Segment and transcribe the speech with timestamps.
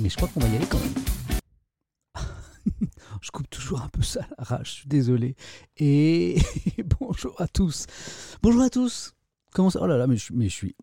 [0.00, 0.94] mais je crois qu'on va y aller quand même.
[3.20, 5.36] je coupe toujours un peu ça à l'arrache, je suis désolé.
[5.76, 6.38] Et
[7.00, 7.86] bonjour à tous.
[8.42, 9.14] Bonjour à tous.
[9.52, 10.76] Comment ça Oh là là, mais je, suis.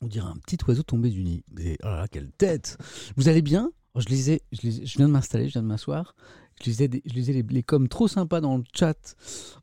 [0.00, 1.44] On dirait un petit oiseau tombé du nid.
[1.52, 2.76] Mais, oh là là, quelle tête
[3.16, 3.70] Vous allez bien?
[3.94, 6.14] Oh, je, je, lisais- je viens de m'installer, je viens de m'asseoir.
[6.60, 6.88] Je lisais,
[7.32, 9.16] les, les coms trop sympas dans le chat,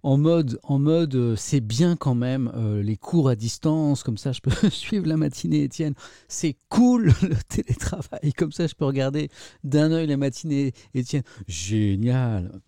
[0.04, 4.18] en mode, en mode euh, c'est bien quand même euh, les cours à distance, comme
[4.18, 5.94] ça je peux suivre la matinée, Étienne.
[6.28, 9.30] C'est cool le télétravail, comme ça je peux regarder
[9.64, 11.24] d'un œil la matinée, Étienne.
[11.47, 12.61] Génial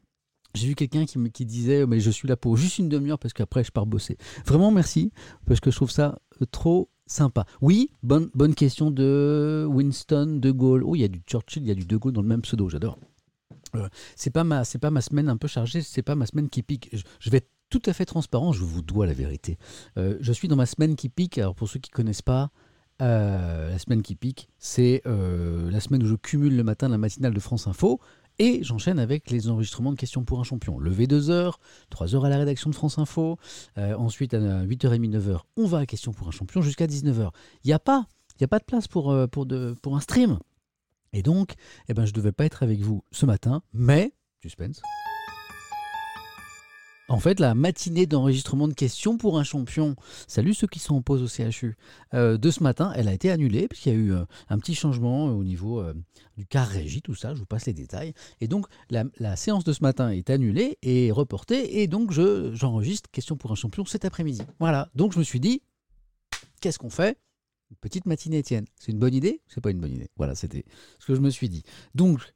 [0.54, 3.20] j'ai vu quelqu'un qui, me- qui disait mais je suis là pour juste une demi-heure
[3.20, 4.18] parce qu'après je pars bosser.
[4.46, 5.12] Vraiment merci
[5.46, 7.46] parce que je trouve ça euh, trop sympa.
[7.62, 10.84] Oui, bonne, bonne question de Winston de Gaulle.
[10.84, 12.42] Oh, il y a du Churchill, il y a du de Gaulle dans le même
[12.42, 12.98] pseudo, j'adore.
[13.76, 16.50] Euh, c'est pas ma c'est pas ma semaine un peu chargée, c'est pas ma semaine
[16.50, 16.90] qui pique.
[16.94, 19.58] Je, vais être tout à fait transparent, je vous dois la vérité.
[19.98, 21.38] Euh, je suis dans ma semaine qui pique.
[21.38, 22.52] Alors pour ceux qui connaissent pas,
[23.02, 27.34] euh, la semaine qui pique, c'est la semaine où je cumule le matin la matinale
[27.34, 28.00] de France Info.
[28.40, 30.80] Et j'enchaîne avec les enregistrements de questions pour un champion.
[30.80, 31.60] Levé 2 heures,
[31.92, 33.38] 3 heures à la rédaction de France Info.
[33.78, 37.30] Ensuite, à 8h30, 9h, on va à questions pour un champion jusqu'à 19h.
[37.64, 38.08] Il n'y a pas,
[38.40, 40.40] y a pas de place pour, pour, de, pour un stream.
[41.14, 41.54] Et donc,
[41.90, 44.82] eh ben, je ne devais pas être avec vous ce matin, mais, suspense,
[47.10, 51.02] en fait, la matinée d'enregistrement de questions pour un champion, salut ceux qui sont en
[51.02, 51.76] pause au CHU,
[52.14, 54.76] euh, de ce matin, elle a été annulée puisqu'il y a eu euh, un petit
[54.76, 55.94] changement au niveau euh,
[56.38, 58.14] du car régie, tout ça, je vous passe les détails.
[58.40, 62.56] Et donc, la, la séance de ce matin est annulée et reportée, et donc je,
[62.56, 64.44] j'enregistre questions pour un champion cet après-midi.
[64.60, 65.62] Voilà, donc je me suis dit,
[66.62, 67.18] qu'est-ce qu'on fait?
[67.80, 68.66] Petite matinée, Étienne.
[68.80, 70.10] C'est une bonne idée C'est pas une bonne idée?
[70.18, 70.66] Voilà, c'était
[71.00, 71.64] ce que je me suis dit.
[71.96, 72.34] Donc,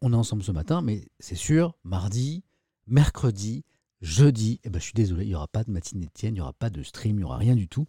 [0.00, 2.44] on est ensemble ce matin, mais c'est sûr, mardi,
[2.86, 3.64] mercredi,
[4.00, 6.40] jeudi, eh ben, je suis désolé, il n'y aura pas de matinée Étienne, il n'y
[6.40, 7.86] aura pas de stream, il n'y aura rien du tout.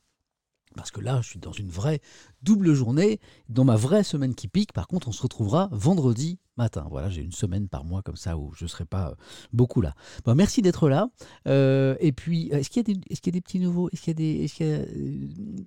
[0.75, 2.01] Parce que là, je suis dans une vraie
[2.41, 3.19] double journée,
[3.49, 4.73] dans ma vraie semaine qui pique.
[4.73, 6.87] Par contre, on se retrouvera vendredi matin.
[6.89, 9.15] Voilà, j'ai une semaine par mois comme ça où je ne serai pas euh,
[9.53, 9.93] beaucoup là.
[10.25, 11.09] Bon, merci d'être là.
[11.47, 13.89] Euh, et puis, est-ce qu'il y, est-ce qu'il y a des petits nouveaux?
[13.91, 14.85] Est-ce qu'il y a des, est-ce qu'il y a, euh,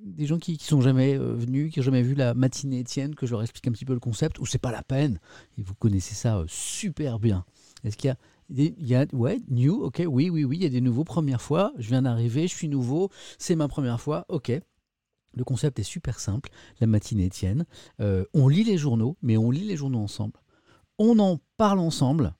[0.04, 3.14] des gens qui ne sont jamais euh, venus, qui n'ont jamais vu la matinée Étienne,
[3.14, 5.20] que je leur explique un petit peu le concept, ou c'est pas la peine?
[5.56, 7.44] Et vous connaissez ça euh, super bien.
[7.84, 8.16] Est-ce qu'il y a
[8.50, 11.42] il y a, ouais, new, ok, oui, oui, oui, il y a des nouveaux, première
[11.42, 14.52] fois, je viens d'arriver, je suis nouveau, c'est ma première fois, ok.
[15.34, 16.48] Le concept est super simple,
[16.80, 17.66] la matinée Étienne.
[18.00, 20.40] Euh, on lit les journaux, mais on lit les journaux ensemble.
[20.98, 22.34] On en parle ensemble,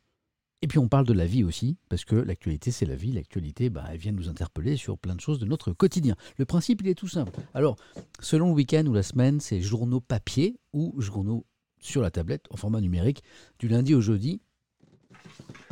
[0.63, 3.71] et puis on parle de la vie aussi, parce que l'actualité c'est la vie, l'actualité
[3.71, 6.17] bah, elle vient nous interpeller sur plein de choses de notre quotidien.
[6.37, 7.33] Le principe il est tout simple.
[7.55, 7.77] Alors,
[8.19, 11.47] selon le week-end ou la semaine, c'est journaux papier ou journaux
[11.79, 13.23] sur la tablette en format numérique,
[13.61, 14.41] du lundi au jeudi.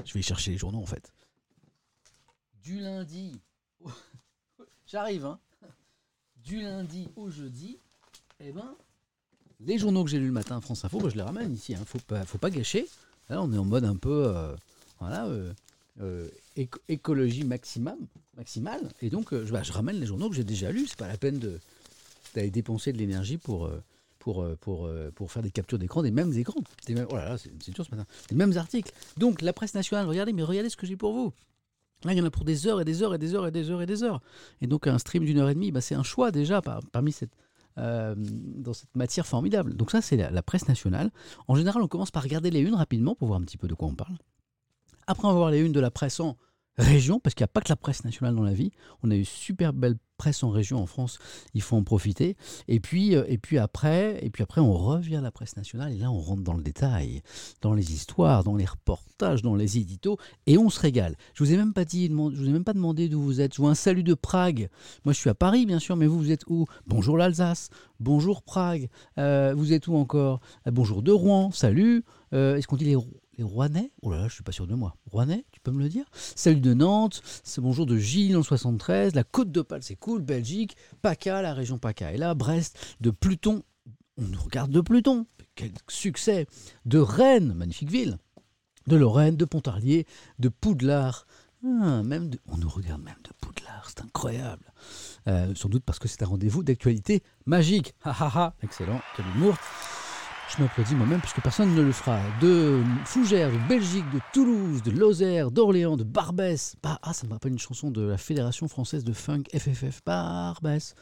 [0.04, 1.12] Je vais chercher les journaux en fait.
[2.62, 3.40] Du lundi.
[4.86, 5.40] J'arrive, hein.
[6.36, 7.80] Du lundi au jeudi,
[8.38, 8.76] eh ben,
[9.60, 11.74] les journaux que j'ai lus le matin France Info, moi, je les ramène ici.
[11.74, 11.82] Hein.
[11.86, 12.86] Faut pas, faut pas gâcher.
[13.28, 14.54] Là, on est en mode un peu, euh,
[15.02, 15.52] euh,
[16.00, 17.96] euh, éco- écologie maximum,
[18.36, 18.82] maximale.
[19.02, 20.86] Et donc, bah, je ramène les journaux que j'ai déjà lus.
[20.88, 21.40] C'est pas la peine
[22.34, 23.68] d'aller dépenser de l'énergie pour,
[25.28, 26.60] faire des captures d'écran des mêmes écrans.
[26.88, 28.06] Oh là là, c'est dur ce matin.
[28.28, 28.92] Des mêmes articles.
[29.16, 31.32] Donc, la presse nationale, regardez, mais regardez ce que j'ai pour vous.
[32.04, 33.50] Là, il y en a pour des heures et des heures et des heures et
[33.50, 34.20] des heures et des heures.
[34.60, 37.10] Et donc, un stream d'une heure et demie, bah, c'est un choix déjà par- parmi
[37.10, 37.30] cette,
[37.78, 39.74] euh, dans cette matière formidable.
[39.74, 41.10] Donc, ça, c'est la, la presse nationale.
[41.48, 43.74] En général, on commence par regarder les unes rapidement pour voir un petit peu de
[43.74, 44.16] quoi on parle.
[45.06, 46.36] Après, on va voir les unes de la presse en
[46.78, 48.72] région, parce qu'il n'y a pas que la presse nationale dans la vie.
[49.02, 51.18] On a une super belle presse en région en France,
[51.54, 52.36] il faut en profiter.
[52.68, 55.92] Et puis, euh, et puis, après, et puis après, on revient à la presse nationale,
[55.92, 57.22] et là, on rentre dans le détail,
[57.60, 60.16] dans les histoires, dans les reportages, dans les éditos,
[60.46, 61.16] et on se régale.
[61.34, 63.54] Je vous ai même pas dit, je vous ai même pas demandé d'où vous êtes.
[63.54, 64.70] Je vois un salut de Prague.
[65.04, 66.64] Moi, je suis à Paris, bien sûr, mais vous, vous êtes où?
[66.86, 67.68] Bonjour l'Alsace.
[68.00, 68.88] Bonjour Prague.
[69.18, 70.40] Euh, vous êtes où encore?
[70.66, 71.50] Euh, Bonjour de Rouen.
[71.50, 72.04] Salut.
[72.32, 72.96] Est-ce qu'on dit les,
[73.36, 74.96] les Rouennais Oh là là, je suis pas sûr de moi.
[75.10, 76.04] Rouennais, tu peux me le dire?
[76.12, 77.22] Salut de Nantes.
[77.44, 79.14] C'est bonjour de Gilles en 73.
[79.14, 80.22] La Côte d'Opale, c'est cool.
[80.22, 80.76] Belgique.
[81.02, 82.34] PACA, la région PACA est là.
[82.34, 83.62] Brest, de Pluton.
[84.18, 85.26] On nous regarde de Pluton.
[85.54, 86.46] Quel succès
[86.84, 88.18] De Rennes, magnifique ville.
[88.86, 90.06] De Lorraine, de Pontarlier,
[90.38, 91.26] de Poudlard.
[91.64, 94.72] Ah, même On nous regarde même de Poudlard, c'est incroyable.
[95.26, 97.94] Euh, sans doute parce que c'est un rendez-vous d'actualité magique.
[98.04, 99.56] Ha ha ha, excellent, quel humour.
[100.48, 102.20] Je m'applaudis moi-même puisque personne ne le fera.
[102.40, 106.76] De Fougères, de Belgique, de Toulouse, de Lozère, d'Orléans, de Barbès.
[106.82, 110.02] Bah, ah, ça me rappelle une chanson de la Fédération française de funk FFF.
[110.06, 110.94] Barbès.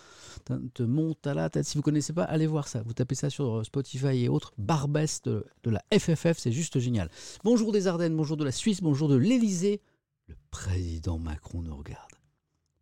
[0.47, 1.67] Te- Te monte à la tête.
[1.67, 2.83] Si vous connaissez pas, allez voir ça.
[2.85, 4.55] Vous tapez ça sur euh, Spotify et autres.
[4.57, 7.11] Barbès de, de la FFF, c'est juste génial.
[7.45, 9.83] Bonjour des Ardennes, bonjour de la Suisse, bonjour de l'Elysée.
[10.27, 12.11] Le président Macron nous regarde.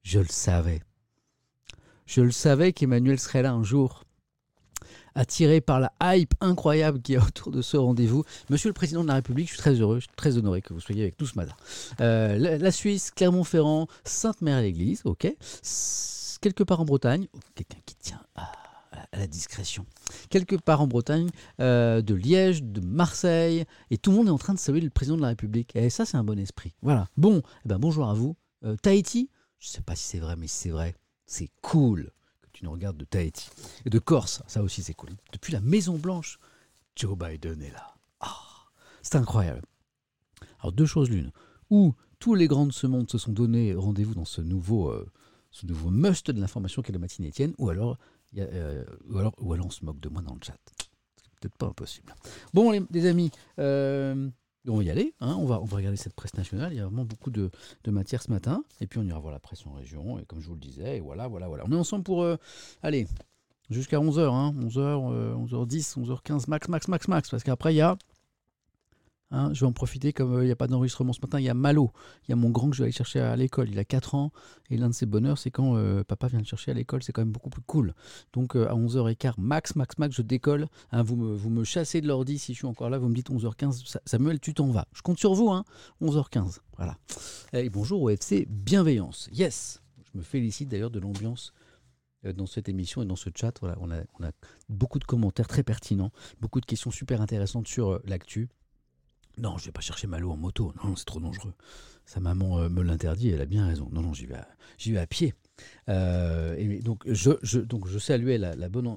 [0.05, 0.81] Je le savais.
[2.06, 4.05] Je le savais qu'Emmanuel serait là un jour.
[5.14, 8.25] Attiré par la hype incroyable qui a autour de ce rendez-vous.
[8.50, 10.73] Monsieur le Président de la République, je suis très heureux, je suis très honoré que
[10.73, 11.55] vous soyez avec nous ce matin.
[12.00, 15.35] Euh, la, Suisse, Clermont-Ferrand, Sainte-Mère-l'Église, ok.
[16.41, 18.50] quelque part en Bretagne, oh, quelqu'un qui tient à,
[19.14, 19.85] la discrétion.
[20.31, 21.29] Quelque part en Bretagne,
[21.61, 24.91] euh, de Liège, de Marseille, et tout le monde est en train de saluer le
[24.91, 25.75] Président de la République.
[25.76, 26.75] Et ça, c'est un bon esprit.
[26.82, 27.09] Voilà.
[27.17, 28.37] Bon, eh ben, bonjour à vous.
[28.64, 29.29] Euh, Tahiti,
[29.59, 30.94] je ne sais pas si c'est vrai, mais si c'est vrai,
[31.26, 32.11] c'est cool
[32.62, 33.50] tu nous de Tahiti.
[33.85, 35.11] Et de Corse, ça aussi c'est cool.
[35.32, 36.38] Depuis la Maison Blanche,
[36.97, 37.94] Joe Biden est là.
[38.20, 38.38] Ah,
[39.03, 39.62] c'est incroyable.
[40.61, 41.32] Alors deux choses l'une.
[41.70, 45.06] Ou tous les grands de ce monde se sont donné rendez-vous dans ce nouveau, euh,
[45.50, 47.99] ce nouveau must de l'information qu'est la matinée Étienne, ou alors,
[48.38, 50.56] euh, ou alors, ou alors on se moque de moi dans le chat.
[51.17, 52.14] C'est peut-être pas impossible.
[52.55, 54.29] Bon les, amis, euh,
[54.69, 56.81] on va y aller, hein, on, va, on va regarder cette presse nationale, il y
[56.81, 57.50] a vraiment beaucoup de,
[57.87, 60.49] matière ce matin, et puis on ira voir la presse en région, et comme je
[60.49, 61.64] vous le disais, voilà, voilà, voilà.
[61.67, 62.37] On est ensemble pour, euh,
[62.82, 63.06] aller
[63.70, 67.97] jusqu'à 11h, 11h, 11h10, 11h15 max, max, max, max, parce qu'après il y a
[69.32, 71.44] Hein, je vais en profiter, comme euh, il n'y a pas d'enregistrement ce matin, il
[71.44, 71.90] y a Malo.
[72.29, 73.70] Il y a mon grand que je vais aller chercher à l'école.
[73.70, 74.31] Il a 4 ans.
[74.69, 77.02] Et l'un de ses bonheurs, c'est quand euh, papa vient le chercher à l'école.
[77.02, 77.94] C'est quand même beaucoup plus cool.
[78.34, 80.69] Donc euh, à 11h15, max, max, max, je décolle.
[80.93, 82.99] Hein, vous, me, chassez de l'ordi si je suis encore là.
[82.99, 83.96] Vous me dites 11h15.
[84.05, 84.87] Samuel, tu t'en vas.
[84.93, 85.50] Je compte sur vous.
[85.50, 85.64] Hein,
[86.02, 86.58] 11h15.
[86.76, 86.99] Voilà.
[87.55, 89.31] Et bonjour au FC Bienveillance.
[89.32, 89.81] Yes.
[90.12, 91.55] Je me félicite d'ailleurs de l'ambiance
[92.37, 93.58] dans cette émission et dans ce chat.
[93.81, 94.31] On a
[94.69, 98.50] beaucoup de commentaires très pertinents, beaucoup de questions super intéressantes sur l'actu.
[99.38, 100.73] Non, je vais pas chercher Malo en moto.
[100.84, 101.55] Non, c'est trop dangereux.
[102.05, 103.88] Sa maman euh, me l'interdit, elle a bien raison.
[103.93, 104.49] Non, non, j'y vais, à,
[104.84, 105.34] vais à pied.
[105.88, 108.88] Euh, et donc, je, saluais la, bonne,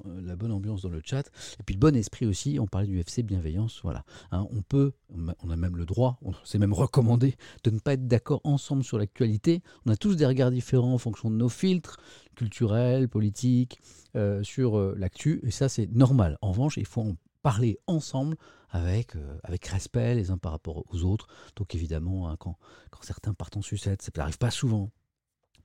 [0.52, 1.30] ambiance dans le chat.
[1.58, 2.58] Et puis le bon esprit aussi.
[2.60, 3.80] On parlait du FC bienveillance.
[3.82, 4.04] Voilà.
[4.30, 8.06] Hein, on peut, on a même le droit, c'est même recommandé de ne pas être
[8.06, 9.62] d'accord ensemble sur l'actualité.
[9.86, 11.98] On a tous des regards différents en fonction de nos filtres
[12.34, 13.80] culturels, politiques,
[14.16, 15.40] euh, sur l'actu.
[15.44, 16.36] Et ça, c'est normal.
[16.42, 17.16] En revanche, il faut en
[17.46, 18.36] parler ensemble
[18.70, 21.28] avec, euh, avec respect les uns par rapport aux autres.
[21.54, 22.58] Donc évidemment, hein, quand,
[22.90, 24.90] quand certains partent en sucette, ça n'arrive pas souvent.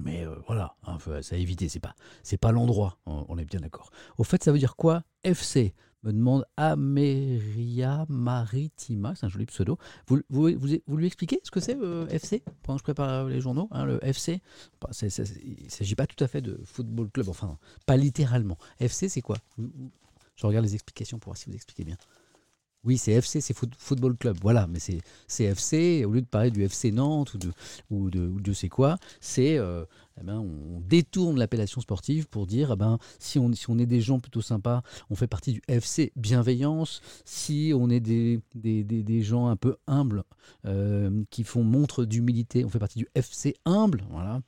[0.03, 3.61] Mais euh, voilà, hein, ça a évité, c'est pas, c'est pas l'endroit, on, est bien
[3.61, 3.89] d'accord.
[4.19, 5.01] Au fait, ça veut dire quoi?
[5.23, 5.73] FC
[6.03, 9.79] me demande Ameria Maritima, c'est un joli pseudo.
[10.05, 10.51] Vous, vous,
[10.85, 13.85] vous, lui expliquez ce que c'est euh, FC pendant que je prépare les journaux hein,
[13.85, 14.39] Le FC,
[15.01, 17.57] il ne s'agit pas tout à fait de football club, enfin,
[17.87, 18.59] pas littéralement.
[18.79, 19.37] FC, c'est quoi?
[20.41, 21.97] Je regarde les explications pour voir si vous expliquez bien.
[22.83, 26.63] Oui, c'est FC, c'est Football Club, voilà, mais c'est FC, au lieu de parler du
[26.63, 27.51] FC Nantes ou de,
[27.91, 29.85] ou de, ou de sais quoi, c'est, euh,
[30.19, 33.85] eh ben, on détourne l'appellation sportive pour dire, eh ben, si, on, si on est
[33.85, 38.83] des gens plutôt sympas, on fait partie du FC Bienveillance, si on est des, des,
[38.83, 40.23] des, gens un peu humbles,
[40.65, 44.41] euh, qui font montre d'humilité, on fait partie du FC Humble, voilà,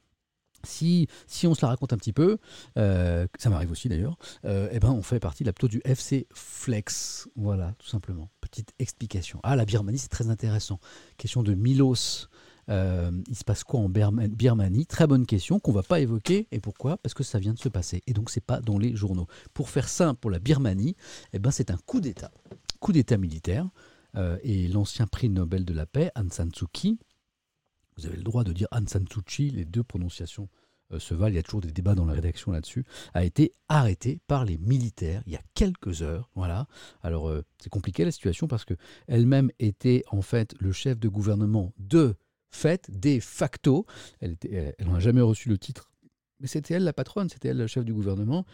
[0.65, 1.07] si,
[1.45, 2.37] on se la raconte un petit peu,
[2.77, 7.27] euh, ça m'arrive aussi d'ailleurs, euh, eh ben on fait partie plutôt du FC Flex.
[7.35, 8.29] Voilà, tout simplement.
[8.41, 9.39] Petite explication.
[9.43, 10.79] Ah, la Birmanie, c'est très intéressant.
[11.17, 12.29] Question de Milos.
[12.69, 14.85] Euh, il se passe quoi en Birmanie?
[14.85, 16.47] Très bonne question qu'on va pas évoquer.
[16.51, 16.97] Et pourquoi?
[16.97, 18.01] Parce que ça vient de se passer.
[18.07, 19.27] Et donc, c'est pas dans les journaux.
[19.53, 20.95] Pour faire simple, pour la Birmanie,
[21.33, 22.31] eh ben, c'est un coup d'État.
[22.79, 23.67] Coup d'État militaire.
[24.43, 26.99] et l'ancien prix Nobel de la paix, Aung San Suu Kyi,
[27.97, 29.05] vous avez le droit de dire Aung San
[29.37, 30.49] les deux prononciations
[30.93, 33.53] euh, se valent, il y a toujours des débats dans la rédaction là-dessus, a été
[33.67, 36.29] arrêtée par les militaires il y a quelques heures.
[36.35, 36.67] Voilà.
[37.01, 38.75] Alors euh, c'est compliqué la situation parce que
[39.07, 42.15] elle-même était en fait le chef de gouvernement de
[42.49, 43.85] fait, de facto.
[44.19, 44.37] Elle
[44.79, 45.91] n'a jamais reçu le titre,
[46.39, 48.45] mais c'était elle la patronne, c'était elle le chef du gouvernement.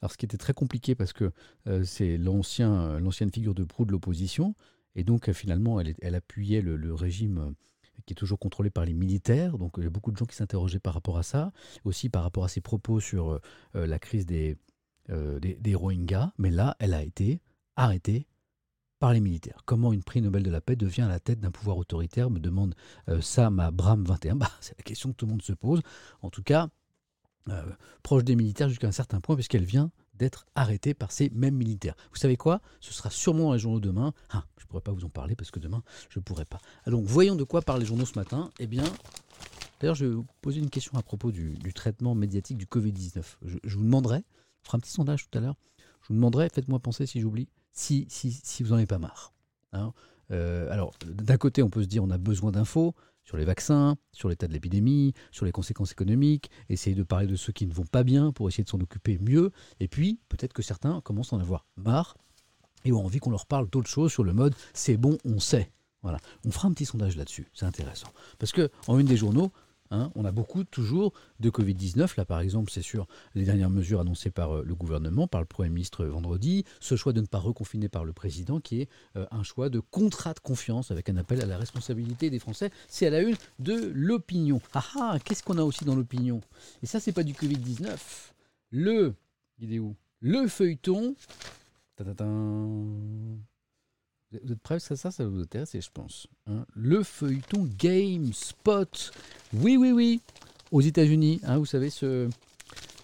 [0.00, 1.32] Alors ce qui était très compliqué parce que
[1.66, 4.54] euh, c'est l'ancien, l'ancienne figure de proue de l'opposition,
[4.94, 7.54] et donc finalement elle, appuyait le régime
[8.06, 9.58] qui est toujours contrôlé par les militaires.
[9.58, 11.52] Donc il y a beaucoup de gens qui s'interrogeaient par rapport à ça,
[11.84, 13.40] aussi par rapport à ses propos sur euh,
[13.76, 14.56] euh, la crise des,
[15.10, 16.32] euh, des, Rohingyas.
[16.38, 17.40] Mais là, elle a été
[17.76, 18.26] arrêtée
[18.98, 19.62] par les militaires.
[19.64, 22.40] Comment une prix Nobel de la paix devient à la tête d'un pouvoir autoritaire me
[22.40, 22.74] demande
[23.20, 24.34] Sam Abram 21.
[24.36, 25.82] Bah, c'est la question que tout le monde se pose.
[26.20, 26.68] En tout cas,
[28.02, 31.94] proche des militaires jusqu'à un certain point, puisqu'elle vient d'être arrêté par ces mêmes militaires.
[32.12, 32.60] Vous savez quoi?
[32.80, 34.12] Ce sera sûrement dans les journaux demain.
[34.30, 36.58] Ah, je ne pourrais pas vous en parler parce que demain, je ne pourrai pas.
[36.84, 38.50] Ah, donc, voyons de quoi parlent les journaux ce matin.
[38.58, 38.84] Eh bien,
[39.80, 43.22] d'ailleurs, je vais vous poser une question à propos du, traitement médiatique du Covid-19.
[43.64, 45.56] Je, vous demanderai, on fera un petit sondage tout à l'heure,
[46.02, 49.32] je vous demanderai, faites-moi penser si j'oublie, si, si, si vous n'en avez pas marre.
[49.72, 49.92] Hein?
[50.30, 52.94] Euh, alors, d'un côté, on peut se dire on a besoin d'infos
[53.28, 57.36] sur les vaccins, sur l'état de l'épidémie, sur les conséquences économiques, essayer de parler de
[57.36, 59.52] ceux qui ne vont pas bien pour essayer de s'en occuper mieux.
[59.80, 62.16] Et puis, peut-être que certains commencent à en avoir marre
[62.86, 65.70] et ont envie qu'on leur parle d'autres choses sur le mode c'est bon, on sait.
[66.00, 66.18] Voilà.
[66.46, 68.08] On fera un petit sondage là-dessus, c'est intéressant.
[68.38, 69.52] Parce que en une des journaux,
[69.90, 70.10] Hein.
[70.14, 72.14] on a beaucoup toujours de Covid-19.
[72.16, 75.46] Là, par exemple, c'est sur les dernières mesures annoncées par euh, le gouvernement, par le
[75.46, 76.64] Premier ministre vendredi.
[76.80, 79.80] Ce choix de ne pas reconfiner par le président, qui est euh, un choix de
[79.80, 82.70] contrat de confiance avec un appel à la responsabilité des Français.
[82.88, 84.60] C'est à la une de l'opinion.
[84.74, 86.40] Ah ah, qu'est-ce qu'on a aussi dans l'opinion?
[86.82, 87.96] Et ça, c'est pas du Covid-19.
[88.70, 89.14] Le,
[89.60, 89.96] il où?
[90.20, 91.14] Le feuilleton.
[94.30, 94.78] Vous êtes prêts?
[94.78, 96.26] Ça, ça, ça vous intéresse, je pense.
[96.46, 96.66] Hein.
[96.74, 99.10] le feuilleton GameSpot.
[99.54, 100.20] Oui, oui, oui.
[100.70, 101.88] Aux États-Unis, hein, vous savez,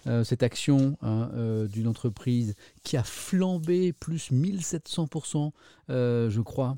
[0.07, 5.51] euh, cette action hein, euh, d'une entreprise qui a flambé plus 1700%,
[5.89, 6.77] euh, je crois,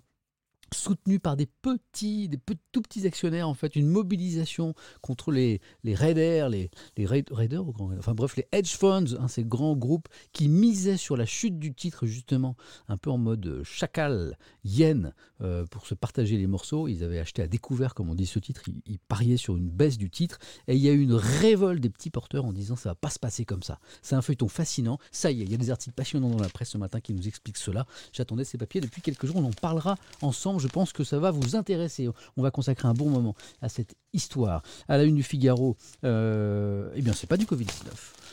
[0.73, 2.39] soutenu par des petits, des
[2.71, 7.65] tout petits actionnaires, en fait, une mobilisation contre les, les raiders, les, les raiders,
[7.97, 11.73] enfin bref, les hedge funds, hein, ces grands groupes qui misaient sur la chute du
[11.73, 12.55] titre, justement,
[12.87, 16.87] un peu en mode chacal, yen, euh, pour se partager les morceaux.
[16.87, 19.97] Ils avaient acheté à découvert, comme on dit ce titre, ils, pariaient sur une baisse
[19.97, 22.89] du titre, et il y a eu une révolte des petits porteurs en disant ça
[22.89, 23.79] va pas se passer comme ça.
[24.01, 26.49] C'est un feuilleton fascinant, ça y est, il y a des articles passionnants dans la
[26.49, 27.85] presse ce matin qui nous expliquent cela.
[28.11, 31.31] J'attendais ces papiers depuis quelques jours, on en parlera ensemble je pense que ça va
[31.31, 32.09] vous intéresser.
[32.35, 34.61] On va consacrer un bon moment à cette histoire.
[34.87, 37.91] À la une du Figaro, euh, eh bien, c'est pas du Covid-19.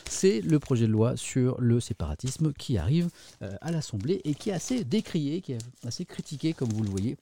[0.09, 3.09] C'est le projet de loi sur le séparatisme qui arrive
[3.41, 6.89] euh, à l'Assemblée et qui est assez décrié, qui est assez critiqué, comme vous le
[6.89, 7.17] voyez.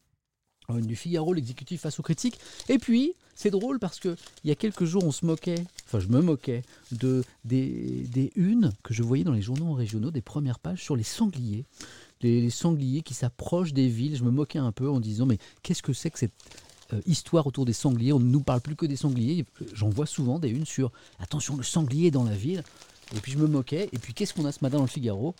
[0.69, 2.39] une du Figaro, l'exécutif face aux critiques.
[2.69, 5.99] Et puis, c'est drôle parce que il y a quelques jours, on se moquait, enfin
[5.99, 10.21] je me moquais, de, des, des unes que je voyais dans les journaux régionaux, des
[10.21, 11.65] premières pages sur les sangliers
[12.23, 14.15] les, sangliers qui s'approchent des villes.
[14.15, 16.33] Je me moquais un peu en disant mais qu'est-ce que c'est que cette
[16.93, 18.13] euh, histoire autour des sangliers?
[18.13, 19.45] On ne nous parle plus que des sangliers.
[19.73, 22.63] J'en vois souvent des unes sur attention le sanglier dans la ville.
[23.15, 23.89] Et puis je me moquais.
[23.91, 25.35] Et puis qu'est-ce qu'on a ce matin dans le Figaro?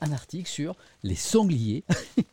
[0.00, 1.84] Un article sur les sangliers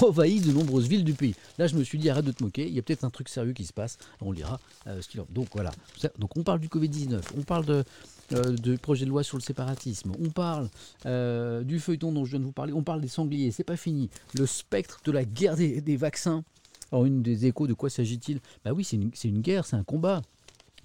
[0.00, 1.34] envahissent de nombreuses villes du pays.
[1.58, 3.28] Là, je me suis dit, arrête de te moquer, il y a peut-être un truc
[3.28, 5.70] sérieux qui se passe, on lira euh, ce qu'il en Donc voilà,
[6.18, 7.84] donc on parle du Covid-19, on parle de,
[8.32, 10.68] euh, du projet de loi sur le séparatisme, on parle
[11.06, 13.76] euh, du feuilleton dont je viens de vous parler, on parle des sangliers, c'est pas
[13.76, 14.10] fini.
[14.34, 16.44] Le spectre de la guerre des, vaccins.
[16.90, 18.40] Alors, une des échos, de quoi s'agit-il?
[18.64, 20.22] Bah oui, c'est une, une guerre, c'est un combat.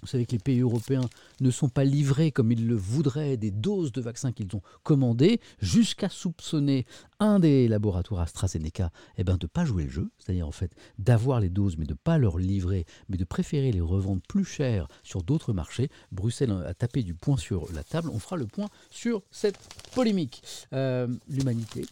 [0.00, 1.08] Vous savez que les pays européens
[1.40, 5.40] ne sont pas livrés comme ils le voudraient des doses de vaccins qu'ils ont commandées,
[5.60, 6.86] jusqu'à soupçonner
[7.20, 10.72] un des laboratoires AstraZeneca eh ben, de ne pas jouer le jeu, c'est-à-dire en fait
[10.98, 14.44] d'avoir les doses mais de ne pas leur livrer, mais de préférer les revendre plus
[14.44, 15.90] cher sur d'autres marchés.
[16.12, 18.10] Bruxelles a tapé du poing sur la table.
[18.12, 19.58] On fera le point sur cette
[19.94, 20.42] polémique.
[20.72, 21.86] Euh, l'humanité,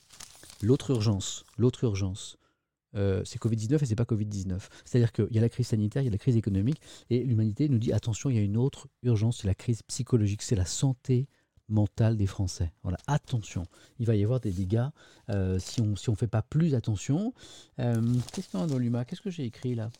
[0.62, 2.38] l'autre urgence, l'autre urgence
[2.96, 4.58] euh, c'est Covid-19 et c'est pas Covid-19.
[4.84, 7.68] C'est-à-dire qu'il y a la crise sanitaire, il y a la crise économique, et l'humanité
[7.68, 10.64] nous dit attention, il y a une autre urgence, c'est la crise psychologique, c'est la
[10.64, 11.28] santé
[11.68, 12.72] mentale des Français.
[12.82, 13.64] Voilà, attention,
[13.98, 14.86] il va y avoir des dégâts
[15.30, 17.34] euh, si on on fait pas plus attention.
[17.80, 18.00] Euh,
[18.32, 19.90] qu'est-ce y a dans l'UMA Qu'est-ce que j'ai écrit là?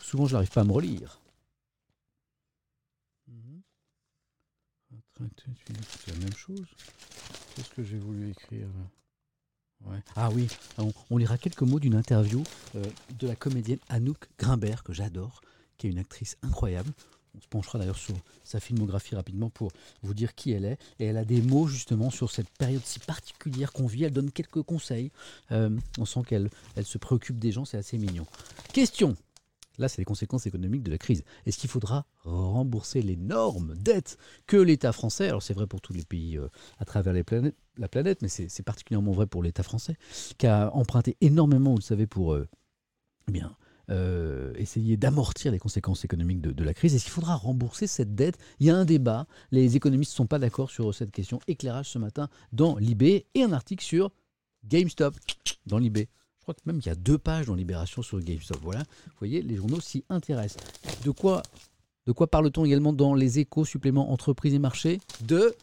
[0.00, 1.20] Souvent, je n'arrive pas à me relire.
[3.28, 3.62] Mhm.
[5.18, 6.66] C'est la même chose.
[7.54, 8.68] Qu'est-ce que j'ai voulu écrire
[10.16, 10.48] ah oui,
[11.10, 12.42] on, lira quelques mots d'une interview
[12.76, 12.84] euh,
[13.18, 15.40] de la comédienne Anouk Grimbert, que j'adore,
[15.78, 16.92] qui est une actrice incroyable.
[17.36, 19.70] On se penchera d'ailleurs sur sa filmographie rapidement pour
[20.02, 20.78] vous dire qui elle est.
[20.98, 24.04] Et elle a des mots justement sur cette période si particulière qu'on vit.
[24.04, 25.12] Elle donne quelques conseils.
[25.52, 28.26] Euh, on sent qu'elle elle se préoccupe des gens, c'est assez mignon.
[28.72, 29.16] Question
[29.80, 31.24] Là, c'est les conséquences économiques de la crise.
[31.46, 36.04] Est-ce qu'il faudra rembourser l'énorme dette que l'État français, alors c'est vrai pour tous les
[36.04, 39.96] pays euh, à travers planètes, la planète, mais c'est particulièrement vrai pour l'État français,
[40.36, 42.46] qui a emprunté énormément, vous le savez, pour euh,
[43.28, 43.56] eh bien,
[43.90, 46.94] euh, essayer d'amortir les conséquences économiques de, de la crise.
[46.94, 48.36] Est-ce qu'il faudra rembourser cette dette?
[48.60, 49.26] Il y a un débat.
[49.50, 51.40] Les économistes ne sont pas d'accord sur cette question.
[51.48, 54.12] Éclairage ce matin dans l'IB et un article sur
[54.64, 55.16] GameStop
[55.66, 56.06] dans l'IB.
[56.64, 58.58] Même il y a deux pages dans Libération sur GameStop.
[58.62, 60.62] Voilà, vous voyez, les journaux s'y intéressent.
[61.04, 61.42] De quoi,
[62.06, 65.54] de quoi parle-t-on également dans les échos suppléments entreprises et marchés De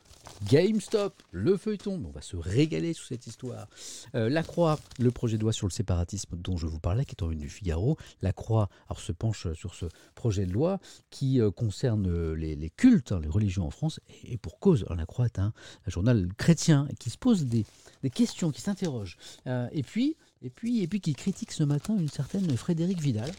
[0.49, 3.67] GameStop, le feuilleton, on va se régaler sous cette histoire.
[4.15, 7.15] Euh, la Croix, le projet de loi sur le séparatisme dont je vous parlais, qui
[7.15, 7.97] est en une du Figaro.
[8.21, 10.79] La Croix alors, se penche sur ce projet de loi
[11.09, 14.85] qui euh, concerne les, cultes, hein, les religions en France, et, pour cause.
[14.95, 15.53] la Croix est un,
[15.87, 17.65] journal chrétien qui se pose des,
[18.13, 19.17] questions, qui s'interroge.
[19.47, 23.31] Euh, et, puis, et, puis, et puis qui critique ce matin une certaine Frédéric Vidal,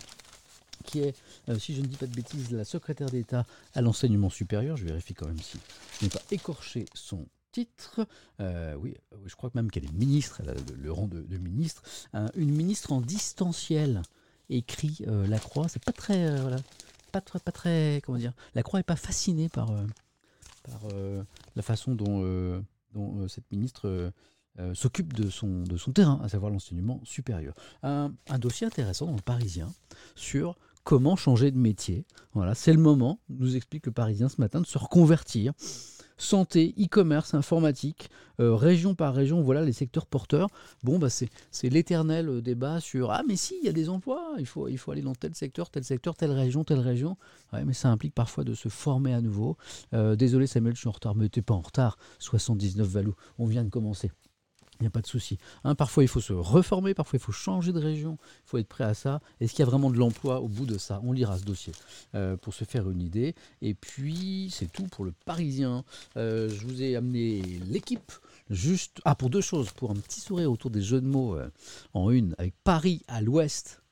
[0.85, 1.17] qui est,
[1.49, 4.77] euh, si je ne dis pas de bêtises, la secrétaire d'État à l'enseignement supérieur.
[4.77, 5.59] Je vérifie quand même si
[5.99, 8.07] je n'ai pas écorché son titre.
[8.41, 8.95] Euh, oui,
[9.27, 11.83] je crois même qu'elle est ministre, elle a le, rang de, ministre.
[12.35, 14.03] une ministre en distanciel,
[14.51, 15.69] écrit euh, La Croix.
[15.69, 16.27] C'est pas très,
[17.13, 18.33] pas très, pas très, comment dire.
[18.55, 19.71] La Croix est pas fascinée par,
[21.57, 22.63] la façon dont
[23.29, 24.13] cette ministre
[24.75, 27.55] s'occupe de son, de son terrain, à savoir l'enseignement supérieur.
[27.83, 29.73] Un, dossier intéressant dans le Parisien
[30.15, 32.07] sur comment changer de métier.
[32.33, 35.53] Voilà, c'est le moment, nous explique le Parisien ce matin, de se reconvertir
[36.19, 38.11] santé, e-commerce, informatique,
[38.41, 40.49] euh, région par région, voilà les secteurs porteurs.
[40.83, 41.31] Bon, bah c'est,
[41.63, 44.77] l'éternel euh, débat sur Ah, mais si, il y a des emplois, il faut, il
[44.77, 47.17] faut aller dans tel secteur, tel secteur, telle région, telle région.
[47.53, 49.57] Ouais, mais ça implique parfois de se former à nouveau.
[49.95, 51.97] Euh, désolé Samuel, je suis en retard, mais t'es pas en retard.
[52.19, 54.11] 79 Valou, on vient de commencer.
[54.81, 55.39] Il n'y a pas de souci.
[55.65, 58.17] Hein, parfois, il faut se reformer, parfois, il faut changer de région.
[58.23, 59.21] Il faut être prêt à ça.
[59.41, 61.01] Est-ce qu'il y a vraiment de l'emploi au bout de ça?
[61.03, 61.73] On lira ce dossier
[62.15, 63.35] euh, pour se faire une idée.
[63.61, 65.85] Et puis, c'est tout pour le Parisien.
[66.17, 68.13] Euh, je vous ai amené l'équipe.
[68.51, 69.73] Juste, ah, pour deux choses.
[69.73, 71.51] Pour un petit sourire autour des jeux de mots euh,
[71.93, 73.83] en une, avec Paris à l'ouest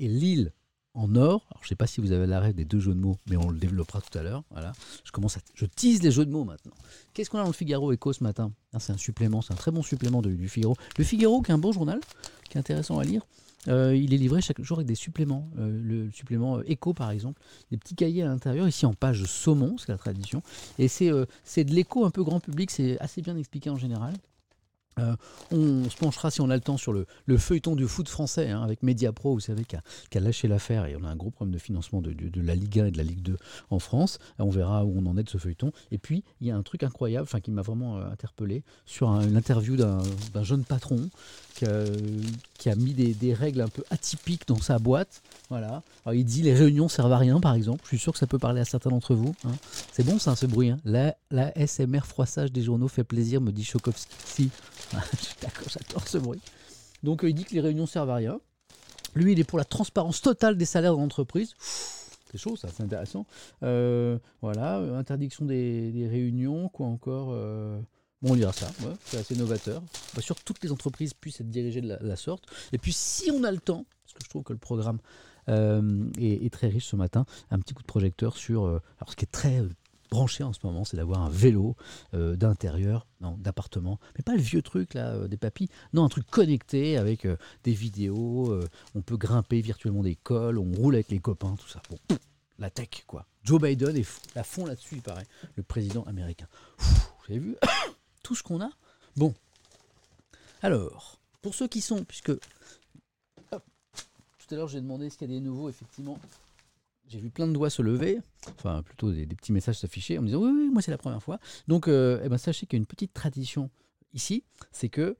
[0.00, 0.52] et Lille
[0.94, 1.46] en or.
[1.50, 3.36] Alors, je ne sais pas si vous avez l'arrêt des deux jeux de mots, mais
[3.36, 4.42] on le développera tout à l'heure.
[4.50, 4.72] Voilà.
[5.04, 6.72] Je commence à, je tease les jeux de mots maintenant.
[7.14, 8.52] Qu'est-ce qu'on a dans le Figaro Echo ce matin?
[8.72, 10.76] Ah, C'est un supplément, c'est un très bon supplément du Figaro.
[10.98, 12.00] Le Figaro, qui est un bon journal,
[12.48, 13.22] qui est intéressant à lire.
[13.68, 15.48] Euh, il est livré chaque jour avec des suppléments.
[15.58, 19.76] Euh, le supplément Echo, par exemple, des petits cahiers à l'intérieur, ici en page saumon,
[19.78, 20.42] c'est la tradition.
[20.78, 24.14] Et c'est euh, de l'écho un peu grand public, c'est assez bien expliqué en général.
[24.98, 25.14] Euh,
[25.50, 27.06] on se penchera si on a le temps sur le,
[27.38, 31.04] feuilleton du foot français hein, avec Mediapro, vous savez, qui a, lâché l'affaire et on
[31.04, 33.36] a un gros problème de financement de, la Ligue 1 et de la Ligue 2
[33.70, 34.18] en France.
[34.38, 35.72] Euh, on verra où on en est de ce feuilleton.
[35.90, 39.08] Et puis, il y a un truc incroyable, enfin qui m'a vraiment euh, interpellé, sur
[39.08, 40.02] une interview d'un
[40.42, 41.08] jeune patron
[42.58, 45.22] qui a, mis des, règles un peu atypiques dans sa boîte.
[45.48, 45.82] Voilà.
[46.12, 47.80] il dit les réunions servent à rien, par exemple.
[47.84, 49.34] Je suis sûr que ça peut parler à certains d'entre vous.
[49.44, 49.52] Hein.
[49.92, 50.70] C'est bon, ça, ce bruit.
[50.70, 50.78] Hein.
[50.84, 51.16] La,
[51.66, 54.50] SMR froissage des journaux fait plaisir, me dit Chokovski.
[55.42, 56.40] D'accord, j'adore ce bruit.
[57.02, 58.40] Donc, il dit que les réunions servent à rien.
[59.14, 61.54] Lui, il est pour la transparence totale des salaires de l'entreprise.
[61.60, 63.26] C'est chaud, ça, c'est intéressant.
[63.62, 67.80] Euh, voilà, interdiction des, réunions, quoi encore euh,
[68.22, 68.70] Bon, on lira ça,
[69.06, 69.82] c'est assez novateur.
[70.14, 72.44] Pas sûr que toutes les entreprises puissent être dirigées de la, sorte.
[72.72, 74.98] Et puis, si on a le temps, parce que je trouve que le programme
[75.48, 78.64] euh, est, très riche ce matin, un petit coup de projecteur sur.
[78.64, 79.68] Euh, alors, ce qui est très euh,
[80.10, 81.76] branché en ce moment, c'est d'avoir un vélo
[82.12, 86.96] d'intérieur, non, d'appartement, mais pas le vieux truc là, des papis, non, un truc connecté
[86.96, 87.26] avec
[87.64, 88.60] des vidéos,
[88.94, 91.80] on peut grimper virtuellement des cols, on roule avec les copains, tout ça.
[91.90, 91.98] Bon,
[92.58, 93.26] la tech, quoi.
[93.42, 96.46] Joe Biden est à fond là-dessus, il paraît, le président américain.
[96.78, 97.56] vous avez vu
[98.22, 98.70] tout ce qu'on a?
[99.16, 99.34] Bon.
[100.62, 102.32] Alors, pour ceux qui sont, puisque
[104.50, 106.18] tout à l'heure j'ai demandé s'il y a des nouveaux, effectivement,
[107.10, 108.20] j'ai vu plein de doigts se lever,
[108.56, 111.22] enfin plutôt des, petits messages s'afficher en me disant oui, oui, moi c'est la première
[111.22, 111.40] fois.
[111.66, 113.68] Donc, euh, eh ben, sachez qu'il y a une petite tradition
[114.14, 115.16] ici, c'est que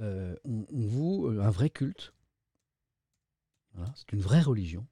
[0.00, 2.14] euh, on, vous euh, un vrai culte.
[3.96, 4.86] c'est une vraie religion.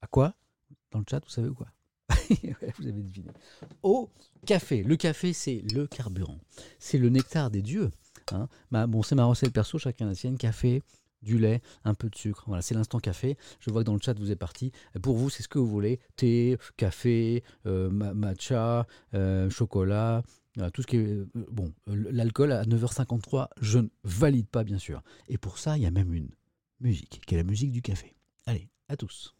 [0.00, 0.34] À quoi?
[0.90, 1.68] Dans le chat, vous savez quoi?
[2.78, 3.30] Vous avez deviné.
[3.82, 4.10] Au
[4.46, 4.82] café.
[4.82, 6.38] Le café, c'est le carburant.
[6.78, 7.90] C'est le nectar des dieux.
[8.32, 8.48] Hein.
[8.70, 10.36] bon, c'est ma recette perso, chacun la sienne.
[10.36, 10.82] Café,
[11.24, 12.44] du lait, un peu de sucre.
[12.46, 13.36] Voilà, c'est l'instant café.
[13.60, 14.70] Je vois que dans le chat, vous êtes parti.
[15.02, 15.98] Pour vous, c'est ce que vous voulez.
[16.16, 20.22] Thé, café, euh, matcha, euh, chocolat.
[20.72, 21.06] tout ce qui est...
[21.06, 25.02] Euh, bon, l'alcool à 9h53, je ne valide pas, bien sûr.
[25.28, 26.30] Et pour ça, il y a même une
[26.80, 28.14] musique, qui est la musique du café.
[28.46, 29.34] Allez, à tous.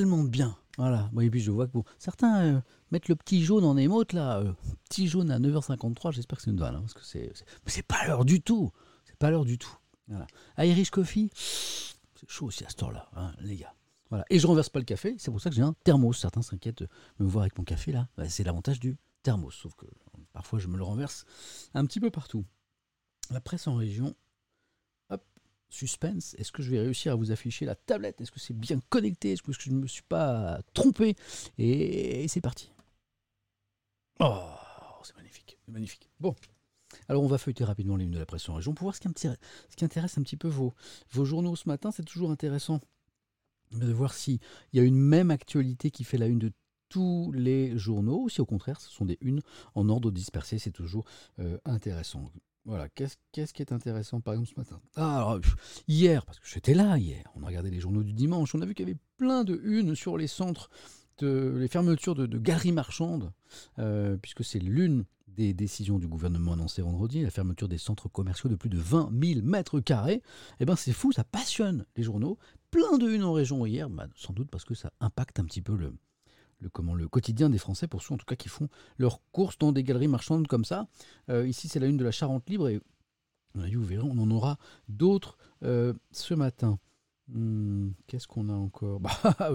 [0.00, 0.56] Tellement bien.
[0.78, 1.10] Voilà.
[1.20, 2.60] et puis je vois que bon, certains euh,
[2.90, 4.52] mettent le petit jaune en émote là, euh,
[4.88, 6.12] petit jaune à 9h53.
[6.12, 7.30] J'espère que c'est une douane, hein, parce que c'est,
[7.66, 8.70] c'est pas l'heure du tout.
[9.04, 9.76] C'est pas l'heure du tout.
[10.08, 10.26] Voilà.
[10.56, 13.74] Irish Coffee, c'est chaud aussi à ce temps-là, hein, les gars.
[14.08, 14.24] Voilà.
[14.30, 15.16] Et je renverse pas le café.
[15.18, 16.18] C'est pour ça que j'ai un thermos.
[16.18, 18.08] Certains s'inquiètent de me voir avec mon café là.
[18.26, 19.86] C'est l'avantage du thermos, sauf que
[20.32, 21.26] parfois je me le renverse
[21.74, 22.46] un petit peu partout.
[23.30, 24.14] La presse en région
[25.70, 26.34] suspense.
[26.34, 28.20] Est-ce que je vais réussir à vous afficher la tablette?
[28.20, 29.32] Est-ce que c'est bien connecté?
[29.32, 31.16] Est-ce que je ne me suis pas trompé?
[31.58, 32.70] Et, c'est parti.
[34.18, 34.50] Oh,
[35.02, 36.10] c'est magnifique, magnifique.
[36.18, 36.34] Bon,
[37.08, 39.00] alors on va feuilleter rapidement les lignes de la presse en région pour voir ce
[39.00, 40.74] qui, intéresse un petit peu vos,
[41.12, 41.90] vos journaux ce matin.
[41.90, 42.80] C'est toujours intéressant
[43.72, 44.40] de voir s'il
[44.72, 46.52] y a une même actualité qui fait la une de
[46.90, 49.40] tous les journaux, ou si au contraire ce sont des unes
[49.74, 51.06] en ordre dispersé, c'est toujours
[51.38, 52.30] euh, intéressant.
[52.66, 54.80] Voilà, qu'est-ce, qui est intéressant par exemple ce matin?
[54.96, 55.40] Ah, alors,
[55.88, 58.66] hier, parce que j'étais là hier, on a regardé les journaux du dimanche, on a
[58.66, 60.68] vu qu'il y avait plein de unes sur les centres,
[61.18, 63.32] de, les fermetures de, galeries marchandes,
[63.78, 68.50] euh, puisque c'est l'une des décisions du gouvernement annoncées vendredi, la fermeture des centres commerciaux
[68.50, 70.22] de plus de 20 000 mètres carrés.
[70.58, 72.36] Eh bien c'est fou, ça passionne les journaux,
[72.70, 75.62] plein de une en région hier, bah, sans doute parce que ça impacte un petit
[75.62, 75.94] peu le,
[76.60, 78.68] le, quotidien des Français, pour ceux en tout cas qui font
[78.98, 80.88] leurs courses dans des galeries marchandes comme ça.
[81.28, 82.80] Euh, ici, c'est la une de la Charente Libre et
[83.54, 86.78] vous verrez, on en aura d'autres euh, ce matin.
[87.28, 89.00] Hmm, qu'est-ce qu'on a encore?
[89.00, 89.10] Bah,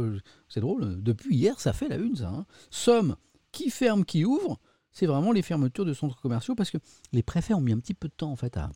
[0.50, 2.30] C'est drôle, depuis hier, ça fait la une, ça.
[2.30, 2.46] Hein.
[2.70, 3.16] Somme
[3.52, 4.60] qui ferme, qui ouvre,
[4.92, 6.78] c'est vraiment les fermetures de centres commerciaux parce que
[7.12, 8.70] les préfets ont mis un petit peu de temps en fait à,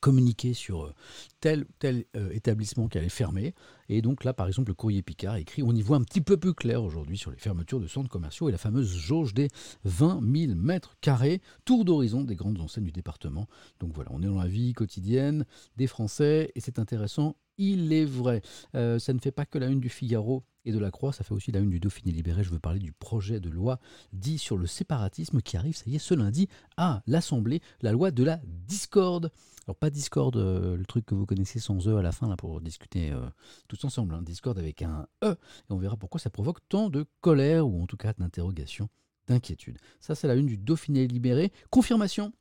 [0.00, 0.94] communiquer sur euh,
[1.40, 3.54] tel tel euh, établissement qui allait fermer.
[3.88, 6.36] Et donc là, par exemple, le courrier Picard écrit on y voit un petit peu
[6.36, 9.48] plus clair aujourd'hui sur les fermetures de centres commerciaux et la fameuse jauge des
[9.84, 13.48] 20 000 mètres carrés, tour d'horizon des grandes enseignes du département.
[13.80, 15.44] Donc voilà, on est dans la vie quotidienne
[15.76, 17.36] des Français et c'est intéressant.
[17.64, 18.42] Il est vrai,
[18.74, 21.22] euh, ça ne fait pas que la une du Figaro et de la Croix, ça
[21.22, 22.42] fait aussi la une du Dauphiné libéré.
[22.42, 23.78] Je veux parler du projet de loi
[24.12, 28.10] dit sur le séparatisme qui arrive, ça y est, ce lundi à l'Assemblée, la loi
[28.10, 29.30] de la discorde.
[29.64, 32.60] Alors pas Discord, euh, le truc que vous connaissez sans E à la fin pour
[32.60, 33.28] discuter euh,
[33.68, 34.16] tous ensemble.
[34.16, 34.22] Hein.
[34.22, 35.30] Discord avec un E.
[35.30, 38.88] Et on verra pourquoi ça provoque tant de colère ou en tout cas d'interrogation,
[39.28, 39.78] d'inquiétude.
[40.00, 41.52] Ça c'est la une du Dauphiné libéré.
[41.70, 42.32] Confirmation.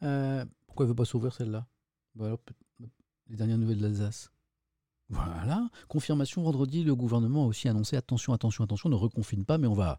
[0.00, 0.46] Pourquoi elle
[0.80, 1.68] ne veut pas s'ouvrir celle-là?
[3.30, 4.30] Les dernières nouvelles de l'Alsace.
[5.08, 5.68] Voilà.
[5.88, 9.74] Confirmation vendredi, le gouvernement a aussi annoncé attention, attention, attention, ne reconfine pas, mais on
[9.74, 9.98] va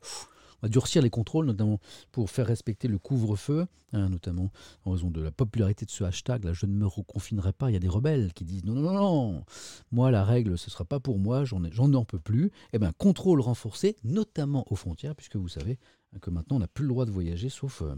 [0.64, 1.80] durcir les contrôles, notamment
[2.12, 4.52] pour faire respecter le couvre-feu, hein, notamment
[4.86, 6.44] en raison de la popularité de ce hashtag.
[6.44, 7.70] Là, je ne me reconfinerai pas.
[7.70, 9.46] Il y a des rebelles qui disent non, non, non, non.
[9.92, 11.46] Moi, la règle, ce ne sera pas pour moi.
[11.46, 12.52] J'en j'en peux plus.
[12.74, 15.80] Eh bien, contrôle renforcé, notamment aux frontières, puisque vous savez
[16.22, 17.96] que maintenant, on n'a plus le droit de voyager, sauf euh,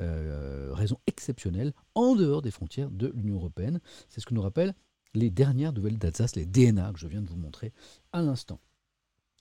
[0.00, 3.80] euh, raison exceptionnelle, en dehors des frontières de l'Union européenne.
[4.08, 4.74] C'est ce que nous rappellent
[5.14, 7.72] les dernières nouvelles d'Alsace, les DNA que je viens de vous montrer
[8.12, 8.60] à l'instant.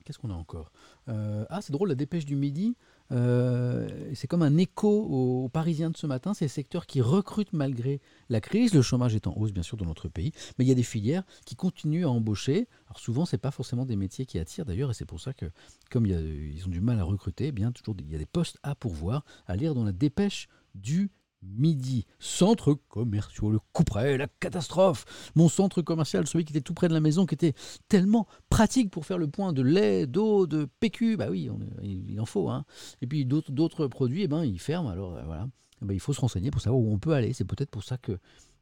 [0.06, 0.72] Qu'est-ce qu'on a encore?
[1.10, 2.78] Euh, Ah, c'est drôle, la dépêche du midi.
[3.12, 6.34] Euh, c'est comme un écho aux, Parisiens de ce matin.
[6.34, 8.74] C'est le secteur qui recrute malgré la crise.
[8.74, 10.32] Le chômage est en hausse, bien sûr, dans notre pays.
[10.58, 12.68] Mais il y a des filières qui continuent à embaucher.
[12.88, 14.92] Alors souvent, ce n'est pas forcément des métiers qui attirent d'ailleurs.
[14.92, 15.46] Et c'est pour ça que,
[15.90, 18.58] comme ils ont du mal à recruter, eh bien toujours, il y a des postes
[18.64, 19.24] à pourvoir.
[19.48, 21.10] À lire dans la dépêche du
[21.42, 22.06] midi.
[22.20, 25.06] Centre commerciaux, le coup près, la catastrophe.
[25.36, 27.54] Mon centre commercial, celui qui était tout près de la maison, qui était
[27.88, 31.18] tellement pratique pour faire le point de lait, d'eau, de PQ.
[31.18, 31.50] Bah oui,
[31.84, 32.50] il en faut.
[32.50, 32.66] Hein.
[33.02, 34.90] Et puis d'autres produits, eh ben, ils ferment.
[34.90, 35.48] Alors euh, voilà,
[35.82, 37.34] eh ben, il faut se renseigner pour savoir où on peut aller.
[37.34, 38.18] C'est peut-être pour ça que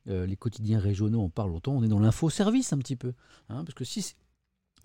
[0.08, 1.74] euh, les quotidiens régionaux en parlent autant.
[1.74, 3.14] On est dans l'info-service un petit peu.
[3.50, 3.64] Hein.
[3.64, 4.16] parce que si, si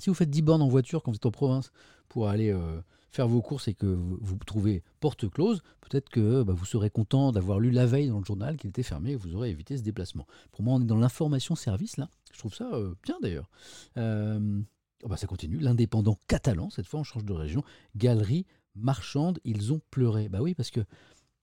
[0.06, 1.72] vous faites 10 bornes en voiture quand vous êtes en province
[2.08, 2.50] pour aller...
[2.50, 6.90] Euh, faire vos courses et que vous, trouvez porte close, peut-être que bah, vous serez
[6.90, 9.76] content d'avoir lu la veille dans le journal qu'il était fermé et vous aurez évité
[9.76, 10.26] ce déplacement.
[10.52, 12.08] Pour moi, on est dans l'information service là.
[12.32, 13.50] Je trouve ça euh, bien d'ailleurs.
[13.96, 14.60] Euh,
[15.02, 15.58] oh, bah, ça continue.
[15.58, 17.64] L'indépendant catalan, cette fois on change de région.
[17.96, 18.46] Galerie
[18.76, 20.28] marchande, ils ont pleuré.
[20.28, 20.80] Bah oui, parce que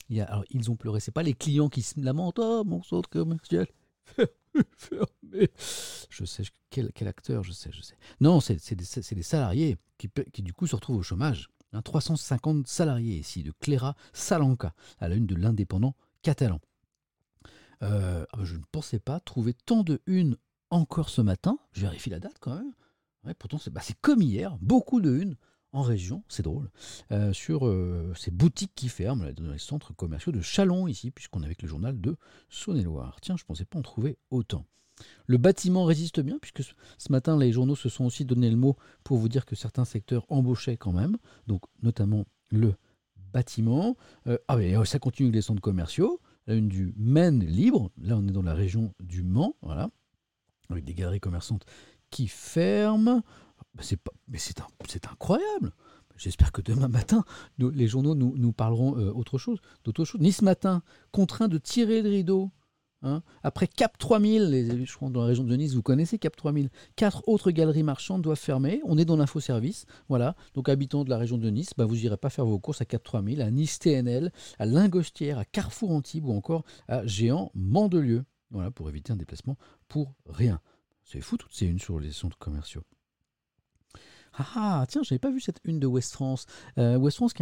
[0.10, 1.02] ils ont pleuré.
[1.02, 2.40] C'est pas les clients qui se lamentent.
[2.40, 3.68] Oh, mon centre commercial
[4.78, 5.50] fermé.
[6.10, 7.96] Je sais, quel, acteur, je sais, je sais.
[8.22, 11.50] Non, c'est des, salariés qui, du coup, se retrouvent au chômage.
[11.84, 16.60] 350 salariés ici, de Cléra Salanca, à la une de l'indépendant catalan.
[17.84, 20.38] Euh, ah bah, je ne pensais pas trouver tant de une
[20.70, 21.60] encore ce matin.
[21.72, 22.74] Je vérifie la date quand même.
[23.36, 25.36] pourtant, bah, c'est comme hier, beaucoup de une
[25.74, 26.70] en région, c'est drôle,
[27.12, 31.44] euh, sur euh, ces boutiques qui ferment dans les centres commerciaux de Chalon ici, puisqu'on
[31.44, 32.16] est avec le journal de
[32.50, 33.20] Saône-et-Loire.
[33.22, 34.66] Tiens, je ne pensais pas en trouver autant.
[35.28, 38.76] Le bâtiment résiste bien, puisque ce matin, les journaux se sont aussi donné le mot
[39.04, 42.76] pour vous dire que certains secteurs embauchaient quand même, donc notamment le
[43.34, 43.98] bâtiment.
[44.28, 46.20] Euh, ah, mais ça continue avec les centres commerciaux.
[46.48, 49.90] La une du Maine libre, là on est dans la région du Mans, voilà,
[50.70, 51.66] avec des galeries commerçantes
[52.10, 53.22] qui ferment.
[53.76, 54.60] Bah, c'est mais c'est,
[55.12, 55.74] incroyable.
[56.16, 57.24] J'espère que demain matin,
[57.60, 60.20] les journaux nous, parleront euh, autre chose, d'autre chose.
[60.20, 60.82] Ni ce matin,
[61.12, 62.50] contraint de tirer le rideau
[63.04, 63.22] Hein.
[63.44, 66.70] Après Cap 3000, les, je crois dans la région de Nice, vous connaissez Cap 3000,
[66.96, 68.82] quatre autres galeries marchandes doivent fermer.
[68.84, 69.86] On est dans l'infoservice.
[70.10, 70.36] Voilà.
[70.54, 72.86] Donc, habitants de la région de Nice, bah, vous n'irez pas faire vos courses à
[72.86, 78.26] Cap 3000, à Nice TNL, à Lingostière, à Carrefour Antibes ou encore à Géant Mandelieu.
[78.52, 79.58] Voilà, pour éviter un déplacement
[79.88, 80.62] pour rien.
[81.04, 82.84] C'est fou toutes ces une sur les centres commerciaux.
[84.38, 86.46] Ah, tiens, j'avais pas vu cette une de West France.
[86.78, 87.34] Euh, West France,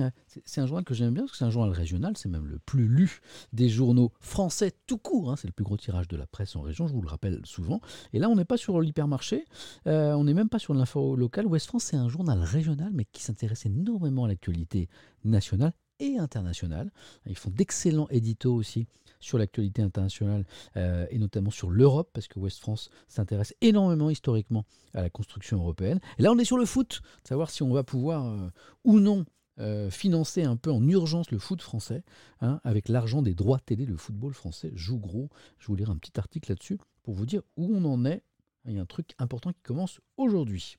[0.45, 2.59] c'est un journal que j'aime bien parce que c'est un journal régional, c'est même le
[2.59, 3.19] plus lu
[3.51, 5.31] des journaux français tout court.
[5.31, 5.35] Hein.
[5.35, 7.81] c'est le plus gros tirage de la presse en région, je vous le rappelle souvent.
[8.13, 9.45] Et là, on n'est pas sur l'hypermarché,
[9.87, 11.47] euh, on n'est même pas sur l'info locale.
[11.47, 14.87] West France, c'est un journal régional, mais qui s'intéresse énormément à l'actualité
[15.25, 16.91] nationale et internationale.
[17.25, 18.87] Ils font d'excellents éditos aussi
[19.19, 20.45] sur l'actualité internationale
[20.77, 25.57] euh, et notamment sur l'Europe, parce que West France s'intéresse énormément historiquement à la construction
[25.57, 25.99] européenne.
[26.17, 28.49] Et là, on est sur le foot, savoir si on va pouvoir euh,
[28.83, 29.25] ou non
[29.59, 32.03] euh, financer un peu en urgence le foot français,
[32.41, 35.29] hein, avec l'argent des droits télé, le football français joue gros.
[35.59, 38.23] Je vous lire un petit article là-dessus pour vous dire où on en est
[38.65, 40.75] Il y a un truc important qui commence aujourd'hui.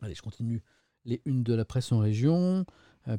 [0.00, 0.62] Allez, je continue
[1.04, 2.64] les unes de la presse en région,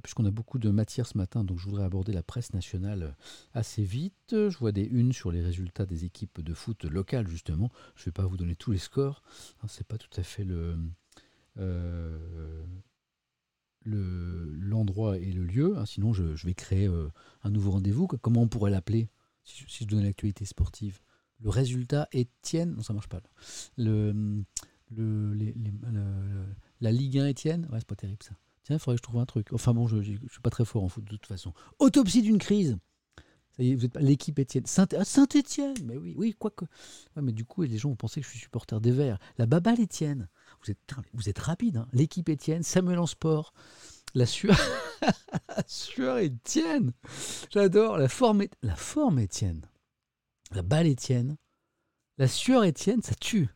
[0.01, 3.11] puisqu'on a beaucoup de matière ce matin, donc je voudrais aborder la presse nationale euh,
[3.53, 4.13] assez vite.
[4.31, 7.69] Je vois des unes sur les résultats des équipes de foot locales, justement.
[7.95, 9.21] Je ne vais pas vous donner tous les scores,
[9.61, 10.77] hein, c'est pas tout à fait le,
[11.57, 12.65] euh,
[13.83, 15.77] l'endroit et le lieu.
[15.77, 16.89] Hein, sinon, je, vais créer
[17.43, 18.07] un nouveau rendez-vous.
[18.07, 19.09] Comment on pourrait l'appeler
[19.43, 20.99] si, je donnais l'actualité sportive?
[21.39, 22.75] Le résultat Étienne?
[22.75, 23.21] Non, ça marche pas.
[26.81, 27.67] La Ligue 1 Étienne?
[27.71, 28.35] Ouais, c'est pas terrible ça.
[28.75, 29.53] Il faudrait que je trouve un truc.
[29.53, 31.53] Enfin bon, je ne suis pas très fort en foot de toute façon.
[31.79, 32.77] Autopsie d'une crise.
[33.55, 34.65] Ça y est, vous êtes l'équipe Étienne.
[34.65, 36.65] Saint-Étienne, mais oui, oui, quoique.
[37.17, 39.19] Mais du coup, les gens ont pensé que je suis supporter des Verts.
[39.37, 40.29] La Babale Étienne.
[40.63, 40.79] Vous êtes,
[41.13, 43.53] vous êtes rapide, hein L'équipe Étienne, Samuel en sport.
[44.13, 44.57] La sueur,
[45.01, 46.93] la sueur Étienne.
[47.49, 47.97] J'adore.
[47.97, 49.65] La forme, la forme Étienne.
[50.51, 51.37] La balle Étienne.
[52.17, 53.49] La sueur Étienne, ça tue.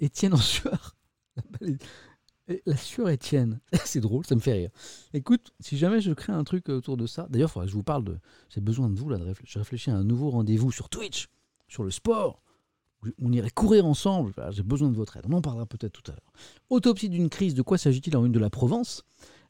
[0.00, 0.96] Étienne en sueur.
[1.36, 1.78] La, balle,
[2.66, 3.60] la sueur Étienne.
[3.84, 4.70] c'est drôle, ça me fait rire.
[5.12, 8.18] Écoute, si jamais je crée un truc autour de ça, d'ailleurs, je vous parle de.
[8.50, 9.18] J'ai besoin de vous là.
[9.18, 11.28] De Je réfléchis à un nouveau rendez-vous sur Twitch,
[11.68, 12.40] sur le sport.
[13.20, 14.32] On irait courir ensemble.
[14.50, 15.24] J'ai besoin de votre aide.
[15.28, 16.32] On en parlera peut-être tout à l'heure.
[16.70, 17.54] Autopsie d'une crise.
[17.54, 19.04] De quoi s'agit-il en une de la Provence?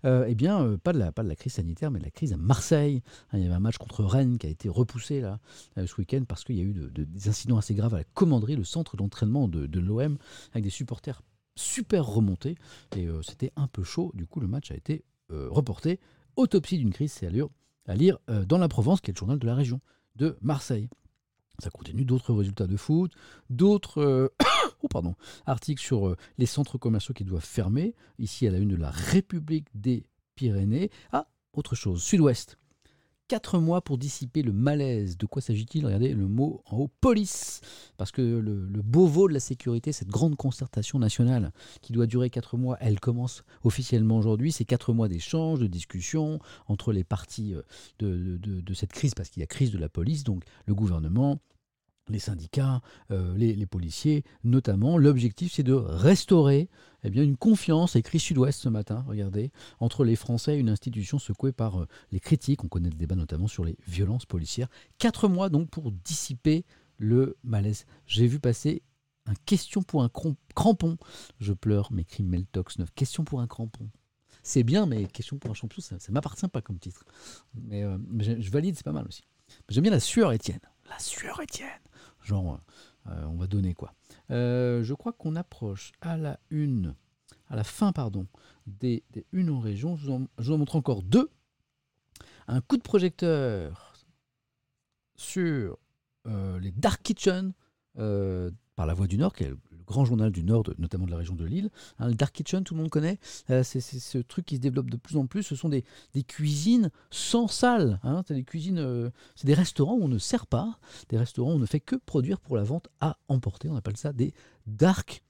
[0.04, 2.11] Euh, eh bien, euh, pas, de la, pas de la crise sanitaire, mais de la
[2.11, 3.02] crise à Marseille.
[3.33, 5.38] Hein, il y avait un match contre Rennes qui a été repoussé là,
[5.78, 8.57] euh, ce week-end parce qu'il y a eu des incidents assez graves à la commanderie,
[8.57, 10.18] le centre d'entraînement de, de l'OM,
[10.52, 11.22] avec des supporters
[11.56, 12.56] super remontés.
[12.96, 14.10] Et c'était un peu chaud.
[14.14, 16.00] Du coup, le match a été reporté.
[16.36, 17.48] Autopsie d'une crise, c'est à lire,
[17.88, 19.80] lire dans la Provence, qui est le journal de la région
[20.16, 20.88] de Marseille.
[21.60, 23.12] Ça continue d'autres résultats de foot,
[23.48, 24.32] d'autres
[24.94, 25.14] oh,
[25.46, 27.94] articles sur euh, les centres commerciaux qui doivent fermer.
[28.18, 30.90] Ici, à la une de la République des Pyrénées.
[31.12, 32.58] Ah, autre chose, Sud-Ouest.
[33.26, 35.16] Quatre mois pour dissiper le malaise.
[35.16, 35.87] De quoi s'agit-il?
[35.87, 37.62] Regardez le mot en haut, police.
[37.96, 42.28] Parce que le, le Beauvau de la sécurité, cette grande concertation nationale qui doit durer
[42.28, 44.52] quatre mois, elle commence officiellement aujourd'hui.
[44.52, 47.62] C'est quatre mois d'échanges, de discussions entre les parties euh,
[47.98, 51.40] de cette crise, parce qu'il y a crise de la police, donc le gouvernement,
[52.08, 54.98] les syndicats, euh, les, policiers notamment.
[54.98, 56.68] L'objectif, c'est de restaurer
[57.02, 61.18] eh bien, une confiance, écrit Sud-Ouest ce matin, regardez, entre les Français et une institution
[61.18, 62.64] secouée par euh, les critiques.
[62.64, 64.68] On connaît le débat notamment sur les violences policières.
[64.98, 66.64] Quatre mois donc pour dissiper
[66.98, 67.86] le malaise.
[68.06, 68.82] J'ai vu passer
[69.26, 70.10] un question pour un
[70.54, 70.96] crampon.
[71.40, 72.90] Je pleure, m'écrit Meltox 9.
[72.94, 73.88] Question pour un crampon.
[74.42, 77.04] C'est bien, mais question pour un champion, ça ne m'appartient pas comme titre.
[77.54, 79.22] Mais, euh, je, valide, c'est pas mal aussi.
[79.70, 80.60] J'aime bien la sueur, Étienne.
[80.90, 81.68] La sueur, Étienne
[82.24, 82.60] genre
[83.06, 83.94] euh, on va donner quoi.
[84.30, 86.94] Euh, je crois qu'on approche à la une,
[87.48, 88.26] à la fin pardon,
[88.66, 89.96] des, une en région.
[89.96, 91.30] Je vous, en, montre encore deux.
[92.48, 93.94] Un coup de projecteur
[95.16, 95.78] sur
[96.26, 97.52] euh, les Dark Kitchen
[97.94, 101.16] par La Voix du Nord, qui est le grand journal du Nord, notamment de la
[101.16, 101.70] région de Lille.
[101.98, 103.18] Hein, le Dark Kitchen, tout le monde connaît.
[103.50, 105.42] Euh, c'est ce truc qui se développe de plus en plus.
[105.42, 105.84] Ce sont des,
[106.26, 108.00] cuisines sans salle.
[108.02, 108.22] Hein.
[108.26, 111.56] c'est des cuisines, euh, c'est des restaurants où on ne sert pas, des restaurants où
[111.56, 113.68] on ne fait que produire pour la vente à emporter.
[113.68, 114.34] On appelle ça des
[114.66, 115.22] Dark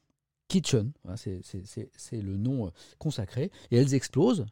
[0.48, 0.92] Kitchen.
[1.16, 3.50] c'est le nom euh, consacré.
[3.70, 4.46] Et elles explosent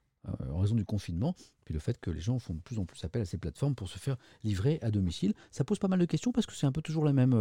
[0.52, 1.34] en raison du confinement,
[1.64, 3.74] puis le fait que les gens font de plus en plus appel à ces plateformes
[3.74, 5.34] pour se faire livrer à domicile.
[5.50, 7.34] Ça pose pas mal de questions parce que c'est un peu toujours la même,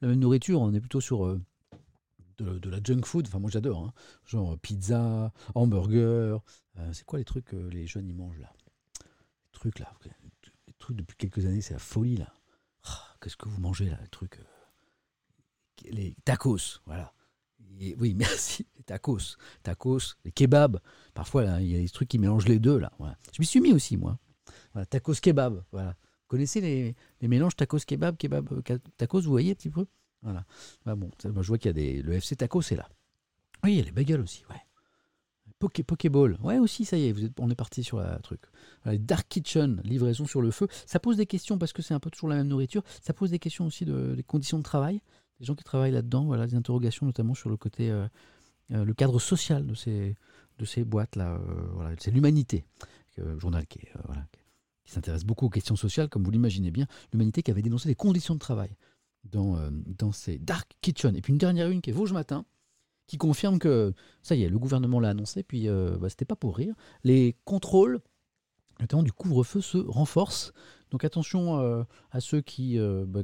[0.00, 0.62] la même nourriture.
[0.62, 1.38] On est plutôt sur
[2.38, 3.26] de, la junk food.
[3.26, 3.84] Enfin, moi j'adore.
[3.84, 3.92] Hein.
[4.24, 6.42] Genre pizza, hamburger.
[6.78, 8.52] Euh, c'est quoi les trucs que les jeunes ils mangent là?
[9.02, 9.92] Les trucs là.
[10.66, 12.32] Les trucs depuis quelques années, c'est la folie là.
[12.84, 14.38] Ah, qu'est-ce que vous mangez là Les trucs.
[14.38, 14.44] Euh,
[15.90, 17.12] les tacos, voilà.
[17.98, 18.66] oui, merci.
[18.76, 19.36] Les tacos.
[19.62, 20.80] Tacos, les kebabs.
[21.14, 22.92] Parfois, il y a des trucs qui mélangent les deux là.
[23.32, 24.18] Je m'y suis mis aussi, moi.
[24.90, 25.64] tacos kebab.
[25.72, 25.96] Voilà.
[26.26, 29.86] Vous connaissez les, les mélanges tacos kebab, kebab, euh, tacos, vous voyez un petit peu?
[30.22, 30.44] Voilà.
[30.84, 32.02] Bah bon, je vois qu'il y a des.
[32.02, 32.88] Le FC Taco, c'est là.
[33.64, 34.60] Oui, il y a les bagels aussi, ouais.
[35.58, 38.42] Poké, Pokéball, ouais aussi, ça y est, vous êtes, on est parti sur la truc.
[38.84, 40.68] Dark Kitchen, livraison sur le feu.
[40.84, 42.82] Ça pose des questions parce que c'est un peu toujours la même nourriture.
[43.00, 45.00] Ça pose des questions aussi de, des conditions de travail,
[45.40, 46.26] des gens qui travaillent là-dedans.
[46.26, 48.06] Voilà, des interrogations notamment sur le côté, euh,
[48.72, 50.16] euh, le cadre social de ces,
[50.58, 51.36] de ces boîtes-là.
[51.36, 52.66] Euh, voilà, c'est l'humanité,
[53.16, 53.78] le journal qui,
[54.84, 56.86] qui s'intéresse beaucoup aux questions sociales, comme vous l'imaginez bien.
[57.14, 58.76] L'humanité qui avait dénoncé les conditions de travail
[59.32, 61.16] dans, euh, dans ces dark kitchen.
[61.16, 62.44] Et puis une dernière une qui est Vosges Matin,
[63.06, 66.36] qui confirme que ça y est, le gouvernement l'a annoncé, puis euh, bah, c'était pas
[66.36, 66.74] pour rire.
[67.04, 68.00] Les contrôles,
[68.80, 70.52] notamment du couvre-feu, se renforcent.
[70.90, 73.22] Donc attention euh, à ceux qui n'ont bah,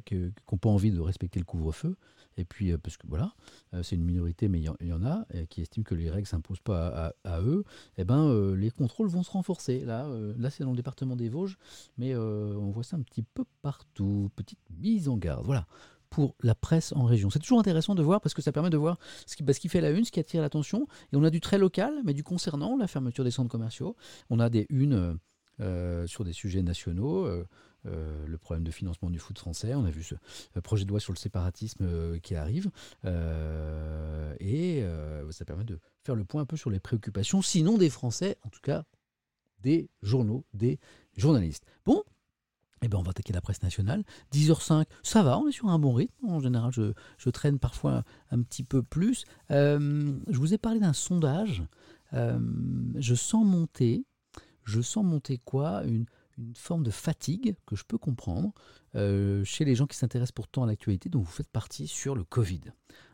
[0.61, 1.97] pas envie de respecter le couvre-feu.
[2.39, 3.35] Et puis, parce que voilà,
[3.83, 6.63] c'est une minorité, mais il y, en a qui estiment que les règles ne s'imposent
[6.63, 7.63] pas à, eux.
[7.99, 9.81] Eh ben, les contrôles vont se renforcer.
[9.81, 11.59] Là, là c'est dans le département des Vosges,
[11.99, 14.31] mais on voit ça un petit peu partout.
[14.35, 15.45] Petite mise en garde.
[15.45, 15.67] Voilà
[16.13, 17.31] pour la presse en région.
[17.31, 19.61] C'est toujours intéressant de voir parce que ça permet de voir ce qui, bah, ce
[19.61, 20.87] qui fait la une, ce qui attire l'attention.
[21.13, 23.97] Et on a du très local, mais du concernant, la fermeture des centres commerciaux.
[24.29, 25.19] On a des unes
[25.61, 27.25] euh, sur des sujets nationaux.
[27.25, 27.49] Euh,
[27.87, 30.15] euh, le problème de financement du foot français, on a vu ce
[30.61, 32.71] projet de loi sur le séparatisme qui arrive,
[33.05, 34.85] et
[35.31, 38.51] ça permet de faire le point un peu sur les préoccupations, sinon des Français, en
[38.51, 38.85] tout cas
[39.61, 40.79] des journaux, des
[41.17, 41.65] journalistes.
[41.85, 42.05] Bon,
[42.83, 44.05] eh ben on va attaquer la presse nationale.
[44.33, 46.27] 10h05, ça va, on est sur un bon rythme.
[46.27, 49.25] En général, je, traîne parfois un petit peu plus.
[49.51, 51.63] Euh, je vous ai parlé d'un sondage.
[52.13, 52.39] Euh,
[52.97, 54.05] je sens monter,
[54.65, 55.83] je sens monter quoi?
[55.85, 56.07] Une,
[56.39, 58.53] une forme de fatigue que je peux comprendre
[58.95, 62.25] euh, chez les gens qui s'intéressent pourtant à l'actualité, dont vous faites partie sur le
[62.25, 62.61] Covid.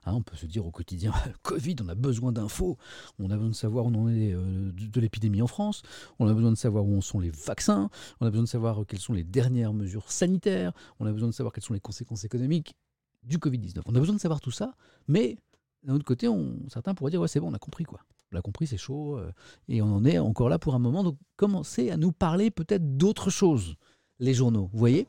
[0.04, 2.78] Hein, on peut se dire au quotidien, Covid, on a besoin d'infos,
[3.18, 5.83] on a besoin de savoir où on en est euh, de, l'épidémie en France,
[6.18, 8.85] on a besoin de savoir où en sont les vaccins, on a besoin de savoir
[8.87, 12.24] quelles sont les dernières mesures sanitaires, on a besoin de savoir quelles sont les conséquences
[12.24, 12.74] économiques
[13.22, 13.83] du Covid-19.
[13.87, 14.74] On a besoin de savoir tout ça,
[15.07, 15.37] mais
[15.83, 16.28] d'un autre côté,
[16.68, 18.00] certains pourraient dire, ouais c'est bon, on a compris quoi.
[18.30, 19.32] On l'a compris, c'est chaud, euh,
[19.68, 21.02] et on en est encore là pour un moment.
[21.02, 23.76] Donc commencez à nous parler peut-être d'autres choses,
[24.18, 24.68] les journaux.
[24.72, 25.06] Vous voyez?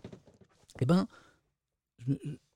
[0.79, 1.07] Eh bien,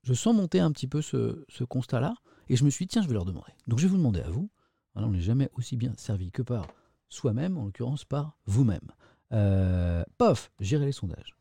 [0.04, 2.16] je, sens monter un petit peu ce, constat-là,
[2.50, 3.52] et je me suis dit, tiens, je vais leur demander.
[3.68, 4.50] Donc je vais vous demander à vous,
[4.96, 6.68] on n'est jamais aussi bien servi que par
[7.10, 8.92] soi-même, en l'occurrence par vous-même.
[9.32, 11.36] Euh, pof, gérer les sondages.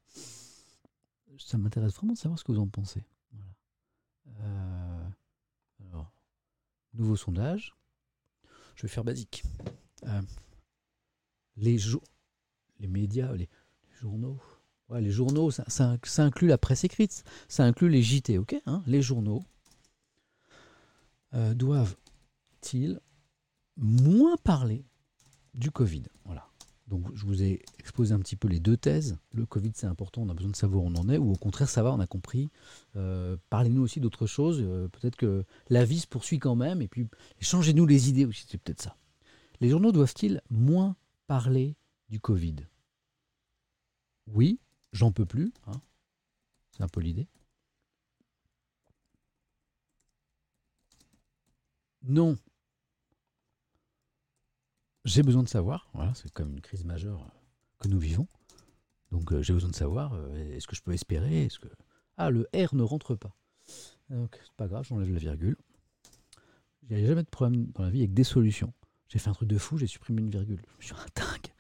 [1.39, 3.05] Ça m'intéresse vraiment de savoir ce que vous en pensez.
[4.41, 5.09] Euh,
[5.87, 6.13] alors,
[6.95, 7.75] nouveau sondage.
[8.83, 9.45] Je vais faire basique.
[10.09, 10.23] Euh,
[11.57, 11.79] les,
[12.81, 13.49] les médias, les,
[14.01, 14.41] journaux,
[14.89, 19.01] ouais, les journaux, ça, inclut la presse écrite, ça inclut les JT, ok hein Les
[19.01, 19.45] journaux
[21.35, 22.99] euh, doivent-ils
[23.77, 24.85] moins parler
[25.55, 26.03] du Covid?
[26.25, 26.52] Voilà.
[26.93, 29.17] Donc je vous ai exposé un petit peu les deux thèses.
[29.33, 31.37] Le Covid c'est important, on a besoin de savoir où on en est, ou au
[31.37, 32.51] contraire ça va, on a compris.
[32.97, 34.61] Euh, parlez-nous aussi d'autres choses.
[34.61, 37.09] Euh, peut-être que la vie se poursuit quand même, et puis
[37.41, 38.95] changez-nous les idées aussi, c'est peut-être ça.
[39.61, 40.95] Les journaux doivent-ils moins
[41.29, 41.77] parler
[42.11, 42.57] du Covid?
[44.27, 44.61] Oui,
[44.93, 45.51] j'en peux plus.
[45.69, 45.81] Hein.
[46.73, 47.27] c'est un peu l'idée.
[52.03, 52.37] Non,
[55.05, 57.29] j'ai besoin de savoir, voilà, c'est comme une crise majeure euh,
[57.81, 58.29] que nous vivons.
[59.11, 61.69] Donc euh, j'ai besoin de savoir, euh, est-ce que je peux espérer est-ce que...
[62.17, 63.37] Ah, le R ne rentre pas.
[64.11, 65.57] Donc c'est pas grave, j'enlève la virgule.
[66.83, 68.73] Il n'y a jamais de problème dans la vie avec des solutions.
[69.09, 70.63] J'ai fait un truc de fou, j'ai supprimé une virgule.
[70.79, 71.53] Je suis un dingue.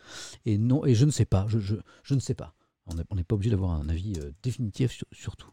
[0.44, 2.54] Et non, et je ne sais pas, je, ne sais pas.
[2.86, 5.50] On n'est pas obligé d'avoir un avis définitif sur, tout.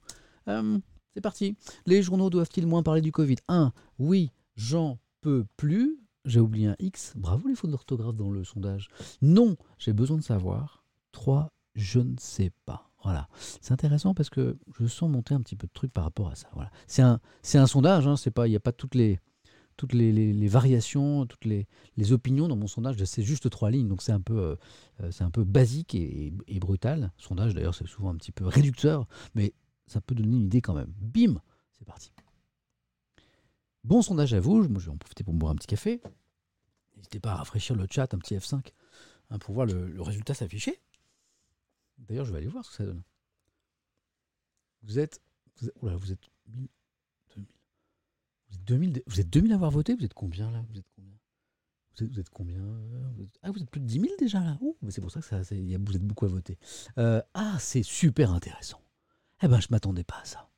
[0.47, 1.56] c'est parti.
[1.86, 3.38] Les journaux doivent-ils moins parler du Covid?
[3.47, 3.73] 1.
[3.99, 5.99] Oui, j'en peux plus.
[6.30, 7.13] J'ai oublié un X.
[7.15, 8.89] Bravo les fautes d'orthographe dans le sondage.
[9.24, 10.84] Non, j'ai besoin de savoir.
[11.12, 12.92] 3, je ne sais pas.
[13.04, 13.28] Voilà.
[13.62, 16.36] C'est intéressant parce que je sens monter un petit peu de trucs par rapport à
[16.36, 16.48] ça.
[16.54, 16.70] Voilà.
[16.86, 17.20] C'est un,
[17.56, 18.13] un sondage, hein,
[18.46, 19.20] il n'y a pas toutes les,
[19.76, 21.65] toutes les, variations, toutes les,
[22.12, 23.04] opinions dans mon sondage.
[23.06, 24.56] C'est juste trois lignes, donc c'est un peu, euh,
[25.02, 27.12] euh, un peu basique et brutal.
[27.18, 29.56] Sondage d'ailleurs, c'est souvent un petit peu réducteur, mais
[29.88, 30.94] ça peut donner une idée quand même.
[31.02, 32.12] Bim, c'est parti.
[33.84, 36.02] Bon sondage à vous, je vais en profiter pour me boire un petit café.
[36.98, 38.74] N'hésitez pas à rafraîchir le chat, un petit F5,
[39.30, 40.82] hein, pour voir le, résultat s'afficher.
[41.98, 43.02] D'ailleurs, je vais aller voir ce que ça donne.
[44.84, 45.22] Vous êtes.
[45.58, 46.30] Vous êtes, vous êtes
[48.65, 50.63] 2000, vous êtes 2000, à avoir voté Vous êtes combien là?
[50.70, 51.15] Vous êtes combien?
[52.00, 52.63] Vous êtes, combien?
[53.42, 54.58] Ah, vous êtes plus de 10 000 déjà là?
[54.89, 56.58] C'est pour ça que ça, vous êtes beaucoup à voter.
[56.98, 58.82] Euh, ah, c'est super intéressant.
[59.42, 60.50] Eh ben, je m'attendais pas à ça.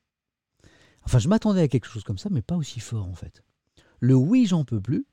[1.03, 3.43] Enfin, je m'attendais à quelque chose comme ça, mais pas aussi fort en fait.
[3.99, 5.05] Le oui, j'en peux plus,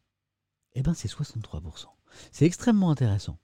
[0.74, 1.86] eh ben c'est 63%.
[2.32, 3.38] C'est extrêmement intéressant.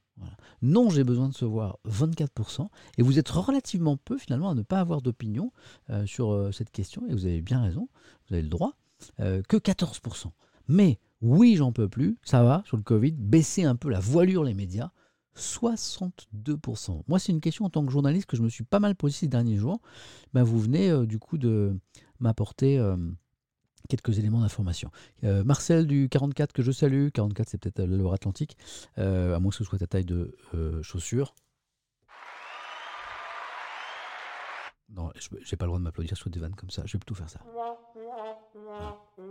[0.62, 4.62] Non, j'ai besoin de se voir 24%, et vous êtes relativement peu finalement à ne
[4.62, 5.52] pas avoir d'opinion
[5.90, 7.88] euh, sur euh, cette question, et vous avez bien raison,
[8.28, 8.72] vous avez le droit,
[9.20, 10.30] euh, que 14%.
[10.68, 14.44] Mais oui, j'en peux plus, ça va sur le Covid, baisser un peu la voilure
[14.44, 14.90] les médias,
[15.37, 17.03] 62%.
[17.09, 19.14] Moi, c'est une question en tant que journaliste que je me suis pas mal posée
[19.14, 19.81] ces derniers jours.
[20.33, 21.77] Ben, vous venez du coup de,
[22.20, 22.97] m'apporter euh,
[23.88, 24.90] quelques éléments d'information.
[25.23, 28.57] Euh, Marcel du 44 que je salue, 44 c'est peut-être le Atlantique,
[28.99, 30.37] euh, à moins que ce soit ta taille de
[30.83, 31.35] chaussure.
[34.90, 35.11] Non,
[35.42, 37.29] j'ai pas le droit de m'applaudir sur des vannes comme ça, je vais plutôt faire
[37.29, 37.40] ça.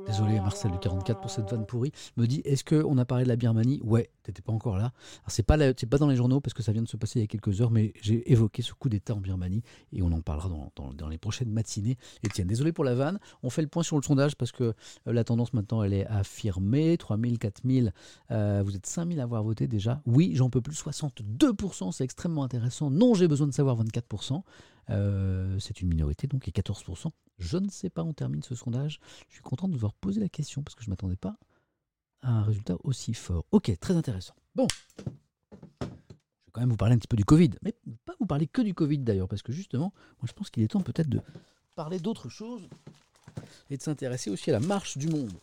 [0.06, 1.92] Désolé Marcel du 44 pour cette vanne pourrie.
[2.18, 3.80] Me dit est-ce qu'on a parlé de la Birmanie?
[3.84, 4.92] Ouais, t'étais pas encore là.
[5.28, 7.22] c'est pas c'est pas dans les journaux parce que ça vient de se passer il
[7.22, 9.64] y a quelques heures, mais j'ai évoqué ce coup d'État en Birmanie
[9.94, 11.98] et on en parlera dans, les prochaines matinées.
[12.26, 13.20] Etienne, désolé pour la vanne.
[13.44, 14.74] On fait le point sur le sondage parce que euh,
[15.14, 16.98] la tendance maintenant elle est affirmée.
[16.98, 17.94] 3000, 4000,
[18.32, 20.02] euh, vous êtes 5000 à avoir voté déjà.
[20.06, 20.76] Oui, j'en peux plus.
[20.76, 22.90] 62%, c'est extrêmement intéressant.
[22.90, 24.42] Non, j'ai besoin de savoir 24%.
[24.90, 27.12] Euh, c'est une minorité donc et 14%.
[27.44, 29.02] Je ne sais pas, on termine ce sondage.
[29.28, 31.36] Je suis content de devoir poser la question parce que je ne m'attendais pas
[32.22, 33.46] à un résultat aussi fort.
[33.52, 34.34] Ok, très intéressant.
[34.56, 34.66] Bon,
[35.00, 37.76] je vais quand même vous parler un petit peu du Covid, mais
[38.06, 40.70] pas vous parler que du Covid d'ailleurs, parce que justement, moi je pense qu'il est
[40.70, 41.20] temps peut-être de
[41.76, 42.62] parler d'autres choses
[43.70, 45.34] et de s'intéresser aussi à la marche du monde.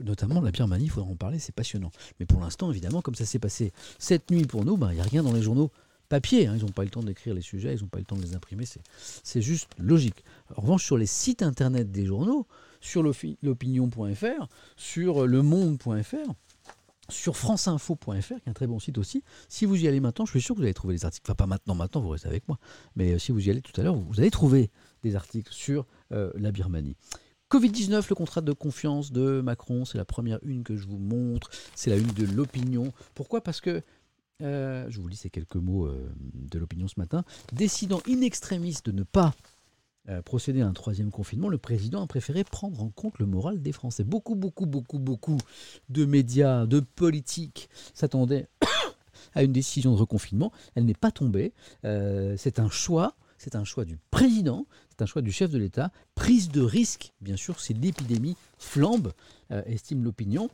[0.00, 1.92] Notamment la Birmanie, il faudra en parler, c'est passionnant.
[2.18, 5.00] Mais pour l'instant, évidemment, comme ça s'est passé cette nuit pour nous, ben, il n'y
[5.00, 5.70] a rien dans les journaux
[6.08, 6.46] papier.
[6.46, 6.54] Hein.
[6.56, 8.22] ils n'ont pas eu le temps d'écrire les sujets, ils n'ont pas le temps de
[8.22, 8.64] les imprimer,
[8.96, 10.24] c'est juste logique.
[10.56, 12.46] En revanche, sur les sites internet des journaux,
[12.80, 16.32] sur l'opinion.fr, sur lemonde.fr,
[17.08, 19.22] sur franceinfo.fr, qui est un très bon site aussi.
[19.48, 21.24] Si vous y allez maintenant, je suis sûr que vous allez trouver des articles.
[21.26, 22.58] Enfin, pas maintenant, maintenant, vous restez avec moi.
[22.96, 24.70] Mais euh, si vous y allez tout à l'heure, vous allez trouver
[25.02, 26.96] des articles sur euh, la Birmanie.
[27.50, 31.50] Covid-19, le contrat de confiance de Macron, c'est la première une que je vous montre.
[31.74, 32.92] C'est la une de l'opinion.
[33.14, 33.42] Pourquoi?
[33.42, 33.82] Parce que
[34.42, 37.24] euh, je vous lis ces quelques mots euh, de l'opinion ce matin.
[37.52, 39.32] Décidant in extremis de ne pas
[40.08, 43.62] euh, procéder à un troisième confinement, le président a préféré prendre en compte le moral
[43.62, 44.02] des Français.
[44.02, 45.38] Beaucoup, beaucoup, beaucoup, beaucoup
[45.88, 48.48] de médias, de politiques s'attendaient
[49.34, 50.52] à une décision de reconfinement.
[50.74, 51.52] Elle n'est pas tombée.
[51.82, 53.14] c'est un choix.
[53.36, 55.90] C'est un choix du président, c'est un choix du chef de l'État.
[56.14, 59.12] Prise de risque, bien sûr, si l'épidémie flambe,
[59.50, 60.48] estime l'opinion,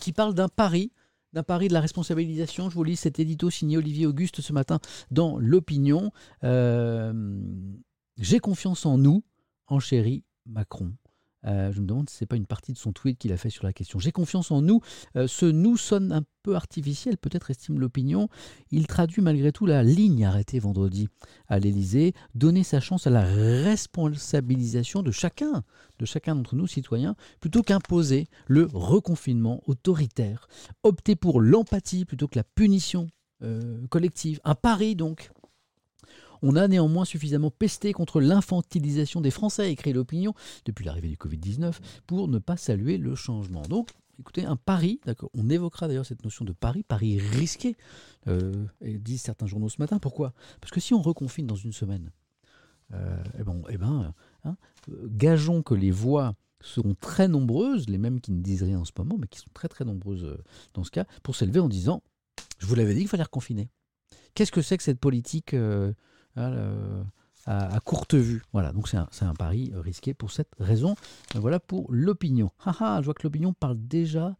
[0.00, 0.90] qui parle d'un pari
[1.32, 2.70] d'un pari de la responsabilisation.
[2.70, 6.12] Je vous lis cet édito signé Olivier Auguste ce matin dans l'opinion.
[6.44, 7.12] Euh,
[8.16, 9.24] j'ai confiance en nous,
[9.66, 10.92] en chéri Macron.
[11.46, 13.36] Euh, je me demande si ce n'est pas une partie de son tweet qu'il a
[13.36, 13.98] fait sur la question.
[13.98, 14.80] J'ai confiance en nous.
[15.16, 18.28] Euh, ce nous sonne un peu artificiel, peut-être estime l'opinion.
[18.70, 21.08] Il traduit malgré tout la ligne arrêtée vendredi
[21.48, 25.64] à l'Élysée, donner sa chance à la responsabilisation de chacun,
[25.98, 30.48] de chacun d'entre nous, citoyens, plutôt qu'imposer le reconfinement autoritaire.
[30.82, 33.08] Opter pour l'empathie plutôt que la punition
[33.42, 34.40] euh, collective.
[34.44, 35.30] Un pari donc
[36.42, 40.34] on a néanmoins suffisamment pesté contre l'infantilisation des Français, écrit l'opinion,
[40.64, 41.74] depuis l'arrivée du Covid-19,
[42.06, 43.62] pour ne pas saluer le changement.
[43.62, 45.00] Donc, écoutez, un pari,
[45.34, 47.76] on évoquera d'ailleurs cette notion de pari, pari risqué,
[48.28, 49.98] euh, disent certains journaux ce matin.
[49.98, 50.32] Pourquoi?
[50.60, 52.10] Parce que si on reconfine dans une semaine,
[52.92, 54.14] euh, eh ben, eh ben
[54.44, 54.56] hein,
[54.88, 58.92] gageons que les voix seront très nombreuses, les mêmes qui ne disent rien en ce
[58.98, 60.36] moment, mais qui sont très très nombreuses euh,
[60.74, 62.02] dans ce cas, pour s'élever en disant,
[62.58, 63.70] je vous l'avais dit qu'il fallait reconfiner.
[64.34, 65.56] Qu'est-ce que c'est que cette politique
[66.36, 68.42] à, courte vue.
[68.52, 70.94] Voilà, donc c'est un, un, pari euh, risqué pour cette raison.
[71.34, 72.50] Voilà pour l'opinion.
[72.66, 74.36] je vois que l'opinion parle déjà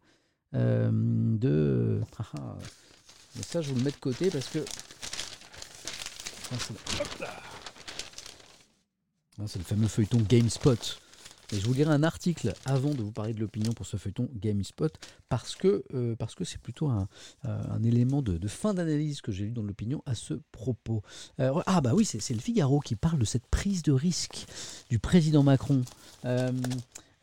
[0.53, 2.01] euh, de.
[3.35, 4.59] Mais ça, je vous le mets de côté parce que.
[9.47, 11.00] C'est le fameux feuilleton GameSpot.
[11.53, 14.29] Et je vous lirai un article avant de vous parler de l'opinion pour ce feuilleton
[14.33, 14.89] GameSpot,
[15.27, 17.09] parce que euh, parce que c'est plutôt un,
[17.45, 21.01] euh, élément de, fin d'analyse que j'ai lu dans l'opinion à ce propos.
[21.39, 24.45] Euh, ah bah oui, c'est le Figaro qui parle de cette prise de risque
[24.89, 25.81] du président Macron.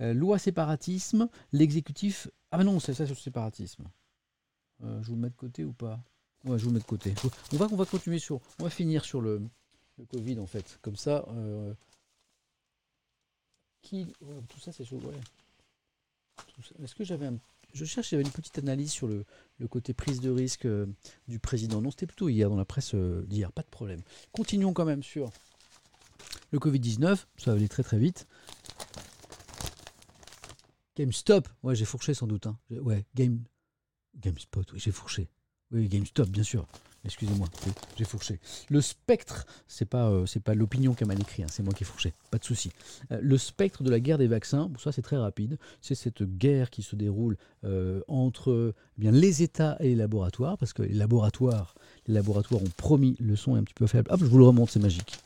[0.01, 2.29] loi séparatisme, l'exécutif...
[2.51, 3.85] Ah mais non, c'est ça sur le séparatisme.
[4.83, 6.01] je vous le mets de côté ou pas?
[6.45, 7.15] Ouais, je vous le mets de côté.
[7.53, 8.41] On va, va continuer sur...
[8.61, 9.43] On va finir sur le
[10.11, 10.79] Covid en fait.
[10.83, 11.25] Comme ça
[13.83, 15.01] tout ça, c'est chaud.
[16.83, 17.39] Est-ce que j'avais un.
[17.75, 19.25] Je cherche, une petite analyse sur le,
[19.69, 20.87] côté prise de risque euh,
[21.29, 21.83] du président.
[21.83, 24.01] Non, c'était plutôt hier dans la presse euh, d'hier, pas de problème.
[24.33, 25.31] Continuons quand même sur
[26.51, 28.27] le Covid-19, ça va aller très très vite.
[30.97, 32.47] GameStop, ouais, j'ai fourché sans doute.
[32.47, 32.59] Hein.
[32.71, 33.45] Ouais, Game.
[34.17, 35.29] GameSpot, oui, j'ai fourché.
[35.71, 36.67] Oui, GameStop, bien sûr.
[37.05, 37.47] Excusez-moi,
[37.97, 38.41] j'ai fourché.
[38.71, 41.85] Le spectre, c'est pas euh, pas l'opinion qui a mal écrit, hein, c'est moi qui
[41.85, 42.71] ai fourché, pas de souci.
[43.13, 46.71] Euh, le spectre de la guerre des vaccins, ça c'est très rapide, c'est cette guerre
[46.71, 50.95] qui se déroule euh, entre eh bien les États et les laboratoires, parce que les
[50.95, 51.75] laboratoires,
[52.09, 54.11] les laboratoires ont promis le son est un petit peu faible.
[54.11, 55.19] Hop, je vous le remonte, c'est magique.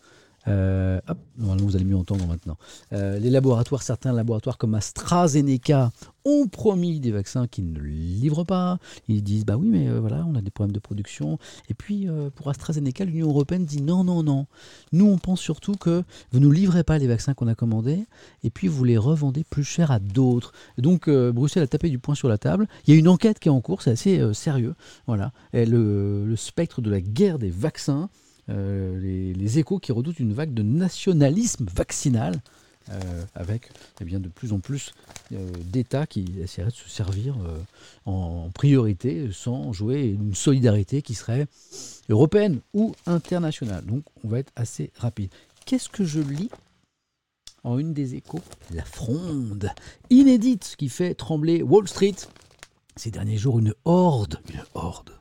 [0.48, 1.00] Euh,
[1.38, 2.56] normalement, vous allez mieux entendre maintenant.
[2.92, 5.92] Euh, les laboratoires, certains laboratoires comme AstraZeneca
[6.24, 8.78] ont promis des vaccins qu'ils ne livrent pas.
[9.08, 11.38] Ils disent bah oui, mais euh, voilà, on a des problèmes de production.
[11.68, 14.46] Et puis pour AstraZeneca, l'Union européenne dit non, non, non.
[14.92, 18.04] Nous, on pense surtout que vous ne nous livrez pas les vaccins qu'on a commandés,
[18.44, 20.52] et puis vous les revendez plus cher à d'autres.
[20.78, 22.66] Donc Bruxelles a tapé du poing sur la table.
[22.86, 24.74] Il y a une enquête qui est en cours, c'est assez sérieux.
[25.06, 25.32] Voilà.
[25.52, 28.08] Et le spectre de la guerre des vaccins
[28.52, 32.40] euh, les, échos qui redoutent une vague de nationalisme vaccinal.
[32.90, 34.92] Euh, avec eh bien, de plus en plus
[35.30, 37.36] euh, d'États qui essaieraient de se servir
[38.06, 41.46] en priorité sans jouer une solidarité qui serait
[42.08, 43.84] européenne ou internationale.
[43.84, 45.30] Donc on va être assez rapide.
[45.64, 46.50] Qu'est-ce que je lis
[47.62, 48.40] en une des échos?
[48.74, 49.70] La fronde
[50.10, 52.16] inédite qui fait trembler Wall Street.
[52.96, 55.12] Ces derniers jours, une horde, une horde,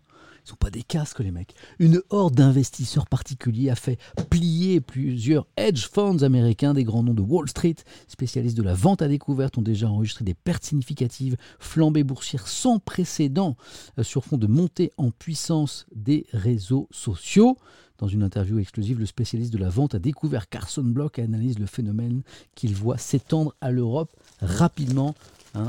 [0.57, 1.55] pas des casques, les mecs.
[1.79, 3.97] Une horde d'investisseurs particuliers a fait
[4.29, 6.73] plier plusieurs hedge funds américains.
[6.73, 7.75] Des grands noms de Wall Street,
[8.07, 12.79] spécialistes de la vente à découverte, ont déjà enregistré des pertes significatives, flambées boursières sans
[12.79, 13.55] précédent
[13.97, 17.57] euh, sur fond de montée en puissance des réseaux sociaux.
[17.97, 21.67] Dans une interview exclusive, le spécialiste de la vente a découvert Carson Block analyse le
[21.67, 22.23] phénomène
[22.55, 25.13] qu'il voit s'étendre à l'Europe rapidement.
[25.53, 25.67] Hein.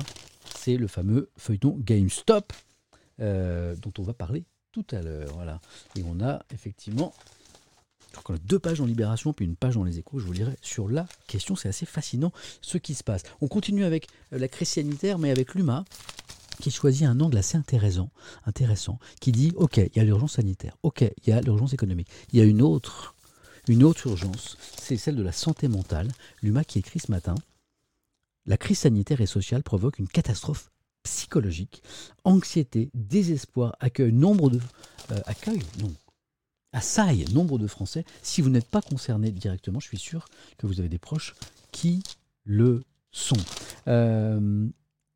[0.57, 2.53] C'est le fameux feuilleton GameStop
[3.20, 5.32] euh, dont on va parler tout à l'heure.
[5.34, 5.60] Voilà.
[5.96, 7.12] Et on a effectivement
[8.44, 11.06] deux pages en Libération, puis une page dans les échos, je vous dirai, sur la
[11.26, 11.56] question.
[11.56, 13.22] C'est assez fascinant ce qui se passe.
[13.40, 15.84] On continue avec euh, la crise sanitaire, mais avec l'UMA,
[16.60, 18.10] qui choisit un angle assez intéressant,
[18.46, 22.08] intéressant qui dit, OK, il y a l'urgence sanitaire, OK, il y a l'urgence économique,
[22.32, 23.14] il y a une autre,
[23.68, 26.08] une autre urgence, c'est celle de la santé mentale.
[26.42, 27.34] L'UMA qui écrit ce matin,
[28.46, 30.70] la crise sanitaire et sociale provoque une catastrophe
[31.03, 31.82] psychologique,
[32.24, 34.61] anxiété, désespoir, accueil, nombre de
[35.11, 35.92] euh, accueil, non,
[36.72, 38.05] assaille nombre de Français.
[38.22, 40.26] Si vous n'êtes pas concerné directement, je suis sûr
[40.59, 41.34] que vous avez des proches
[41.70, 42.03] qui
[42.44, 43.36] le sont.
[43.88, 44.66] Euh,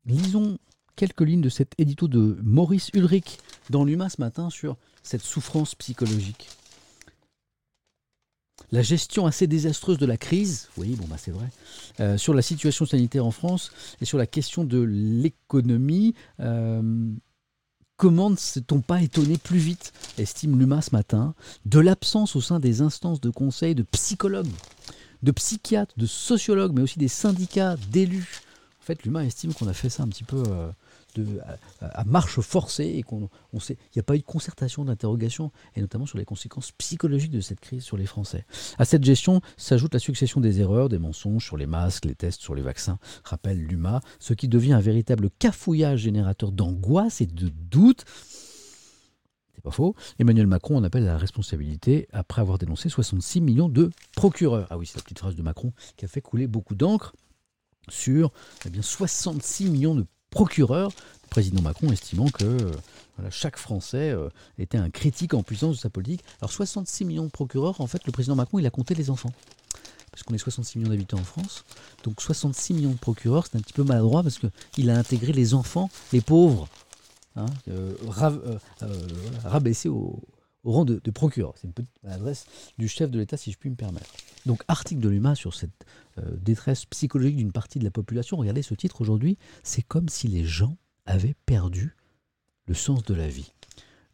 [0.05, 0.57] lisons
[0.95, 3.37] quelques lignes de cet édito de Maurice Ulrich
[3.69, 6.49] dans l'UMA ce matin sur cette souffrance psychologique.
[8.71, 11.47] La gestion assez désastreuse de la crise, oui, bon, bah c'est vrai,
[11.99, 16.15] euh, sur la situation sanitaire en France et sur la question de l'économie.
[16.41, 16.81] Euh,
[17.95, 21.33] comment ne s'est-on pas étonné plus vite, estime l'UMA ce matin,
[21.65, 24.51] de l'absence au sein des instances de conseil de psychologues,
[25.23, 28.41] de psychiatres, de sociologues, mais aussi des syndicats, d'élus?
[28.81, 30.69] En fait, l'UMA estime qu'on a fait ça un petit peu euh,
[31.81, 35.51] à, marche forcée et qu'on on sait il n'y a pas eu de concertation, d'interrogation,
[35.75, 38.45] et notamment sur les conséquences psychologiques de cette crise sur les Français.
[38.77, 42.41] À cette gestion s'ajoute la succession des erreurs, des mensonges sur les masques, les tests
[42.41, 47.49] sur les vaccins, rappelle l'UMA, ce qui devient un véritable cafouillage générateur d'angoisse et de
[47.49, 48.05] doute.
[49.55, 49.95] C'est pas faux.
[50.19, 54.67] Emmanuel Macron en appelle à la responsabilité après avoir dénoncé 66 millions de procureurs.
[54.69, 57.13] Ah oui, c'est la petite phrase de Macron qui a fait couler beaucoup d'encre
[57.89, 58.31] sur
[58.65, 60.91] eh bien, 66 millions de procureur,
[61.23, 62.71] le président Macron estimant que euh,
[63.29, 66.23] chaque Français euh, était un critique en puissance de sa politique.
[66.41, 69.31] Alors 66 millions de procureurs, en fait, le président Macron, il a compté les enfants.
[70.11, 71.63] Parce qu'on est 66 millions d'habitants en France.
[72.03, 75.53] Donc 66 millions de procureurs, c'est un petit peu maladroit parce qu'il a intégré les
[75.53, 76.67] enfants, les pauvres,
[77.35, 77.93] hein, euh,
[79.43, 80.19] rabaissés au,
[80.67, 81.53] au rang de, procureur.
[81.55, 82.45] C'est une petite adresse
[82.77, 84.09] du chef de l'État, si je puis me permettre.
[84.47, 85.85] Donc, article de l'UMA sur cette
[86.17, 88.37] euh, détresse psychologique d'une partie de la population.
[88.37, 89.37] Regardez ce titre aujourd'hui.
[89.61, 91.95] C'est comme si les gens avaient perdu
[92.65, 93.51] le sens de la vie.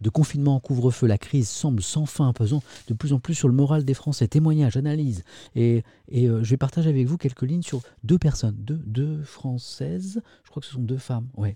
[0.01, 3.47] De confinement en couvre-feu, la crise semble sans fin, pesant de plus en plus sur
[3.47, 4.27] le moral des Français.
[4.27, 5.23] Témoignages, analyses.
[5.55, 10.21] Et, euh, je vais partager avec vous quelques lignes sur deux personnes, deux, deux Françaises.
[10.43, 11.29] Je crois que ce sont deux femmes.
[11.37, 11.55] Ouais,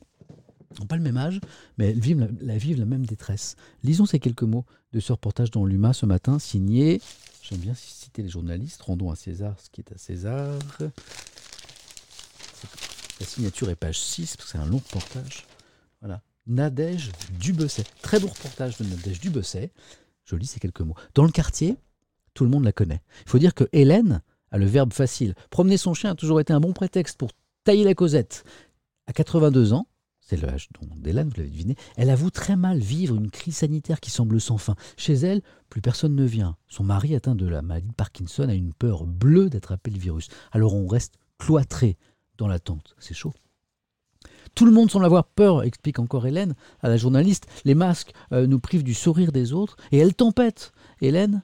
[0.79, 1.41] n'ont pas le même âge,
[1.77, 3.55] mais elles vivent la, vivent la même détresse.
[3.83, 7.01] Lisons ces quelques mots de ce reportage dans l'UMA ce matin, signé,
[7.49, 10.59] j'aime bien citer les journalistes, rendons à César ce qui est à César.
[13.19, 15.45] La signature est page 6, parce que c'est un long reportage.
[16.01, 16.21] Voilà.
[16.45, 17.85] Nadège Dubesset.
[18.01, 19.71] Très beau reportage de Nadège Dubesset.
[20.25, 20.95] Je lis ces quelques mots.
[21.13, 21.77] Dans le quartier,
[22.33, 23.01] tout le monde la connaît.
[23.25, 24.21] Il faut dire que Hélène
[24.51, 25.33] a le verbe facile.
[25.49, 27.31] Promener son chien a toujours été un bon prétexte pour
[27.63, 28.43] tailler la causette.
[29.07, 29.87] À 82 ans,
[30.27, 30.67] c'est l'âge
[30.97, 34.57] d'Hélène, vous l'avez deviné, elle avoue très mal vivre une crise sanitaire qui semble sans
[34.57, 34.75] fin.
[34.97, 36.57] Chez elle, plus personne ne vient.
[36.67, 40.27] Son mari, atteint de la maladie de Parkinson, a une peur bleue d'attraper le virus.
[40.51, 41.97] Alors on reste cloîtré
[42.37, 42.93] dans l'attente.
[42.99, 43.33] C'est chaud.
[44.53, 47.47] Tout le monde semble avoir peur, explique encore Hélène à la journaliste.
[47.63, 50.73] Les masques euh, nous privent du sourire des autres et elle tempête.
[50.99, 51.43] Hélène,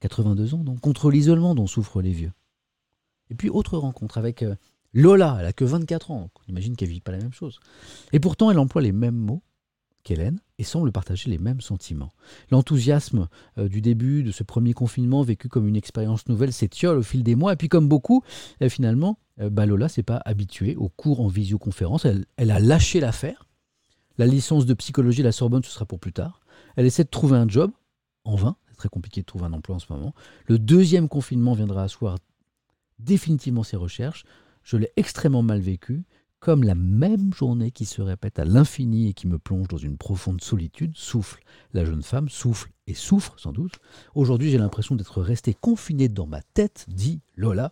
[0.00, 2.32] 82 ans, donc, contre l'isolement dont souffrent les vieux.
[3.28, 4.54] Et puis, autre rencontre avec euh,
[4.94, 7.60] Lola, elle a que 24 ans, on imagine qu'elle vit pas la même chose.
[8.12, 9.42] Et pourtant, elle emploie les mêmes mots
[10.02, 12.12] qu'Hélène et semble partager les mêmes sentiments.
[12.50, 13.28] L'enthousiasme
[13.58, 17.22] euh, du début de ce premier confinement vécu comme une expérience nouvelle s'étiole au fil
[17.22, 17.52] des mois.
[17.52, 18.22] Et puis comme beaucoup,
[18.62, 22.04] euh, finalement, euh, bah, Lola s'est pas habituée aux cours en visioconférence.
[22.04, 23.48] Elle, elle a lâché l'affaire.
[24.18, 26.40] La licence de psychologie à la Sorbonne, ce sera pour plus tard.
[26.76, 27.70] Elle essaie de trouver un job,
[28.24, 28.56] en vain.
[28.68, 30.14] C'est très compliqué de trouver un emploi en ce moment.
[30.46, 32.18] Le deuxième confinement viendra asseoir
[32.98, 34.24] définitivement ses recherches
[34.64, 36.04] je l'ai extrêmement mal vécu,
[36.40, 39.96] comme la même journée qui se répète à l'infini et qui me plonge dans une
[39.96, 41.40] profonde solitude, souffle.
[41.72, 43.78] La jeune femme souffle et souffre sans doute.
[44.14, 47.70] Aujourd'hui j'ai l'impression d'être resté confiné dans ma tête, dit Lola,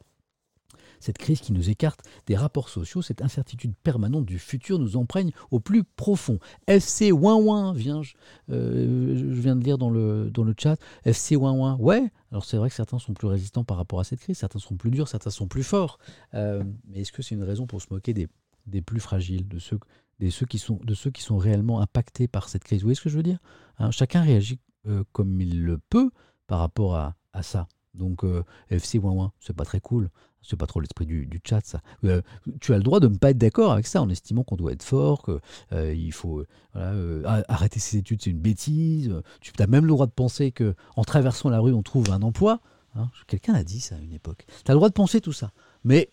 [1.01, 5.33] cette crise qui nous écarte des rapports sociaux, cette incertitude permanente du futur nous emprungne
[5.51, 6.39] au plus profond.
[6.67, 8.15] FC ouin viens, je,
[8.51, 10.77] euh, je viens de lire dans le, dans le chat.
[11.05, 12.13] FC ouin ouais.
[12.31, 14.77] Alors c'est vrai que certains sont plus résistants par rapport à cette crise, certains sont
[14.77, 15.99] plus durs, certains sont plus forts.
[16.35, 18.29] Euh, mais est-ce que c'est une raison pour se moquer des,
[18.67, 19.81] des plus fragiles, de ceux,
[20.21, 22.81] des, ceux qui sont, de ceux qui sont réellement impactés par cette crise?
[22.81, 23.39] Vous voyez ce que je veux dire?
[23.79, 26.11] Hein Chacun réagit euh, comme il le peut
[26.47, 27.69] par rapport à, à ça.
[27.95, 30.11] Donc euh, FC moins c'est pas très cool.
[30.43, 31.81] C'est pas trop l'esprit du, du, chat, ça.
[32.05, 32.23] Euh,
[32.61, 34.73] tu as le droit de ne pas être d'accord avec ça en estimant qu'on doit
[34.73, 35.41] être fort, qu'il
[35.73, 39.15] euh, faut arrêter ses études, c'est une bêtise.
[39.41, 42.23] Tu as même le droit de penser que en traversant la rue, on trouve un
[42.23, 42.61] emploi.
[42.95, 43.11] Hein.
[43.27, 44.47] Quelqu'un a dit ça à une époque.
[44.65, 45.53] Tu as le droit de penser tout ça.
[45.85, 46.11] Mais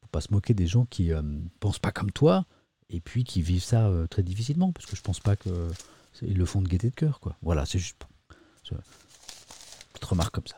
[0.00, 2.44] faut pas se moquer des gens qui ne pensent pas comme toi
[2.90, 6.60] et puis qui vivent ça très difficilement, parce que je pense pas qu'ils le font
[6.60, 7.20] de gaieté de cœur.
[7.20, 7.36] Quoi.
[7.42, 8.06] Voilà, c'est juste.
[9.92, 10.56] Petite remarque comme ça.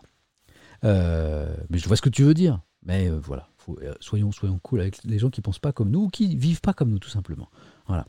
[0.84, 2.60] Euh, mais je vois ce que tu veux dire.
[2.82, 4.30] Mais euh, voilà, euh, soyons,
[4.62, 6.98] cool avec les gens qui pensent pas comme nous ou qui vivent pas comme nous,
[6.98, 7.48] tout simplement.
[7.86, 8.06] Voilà.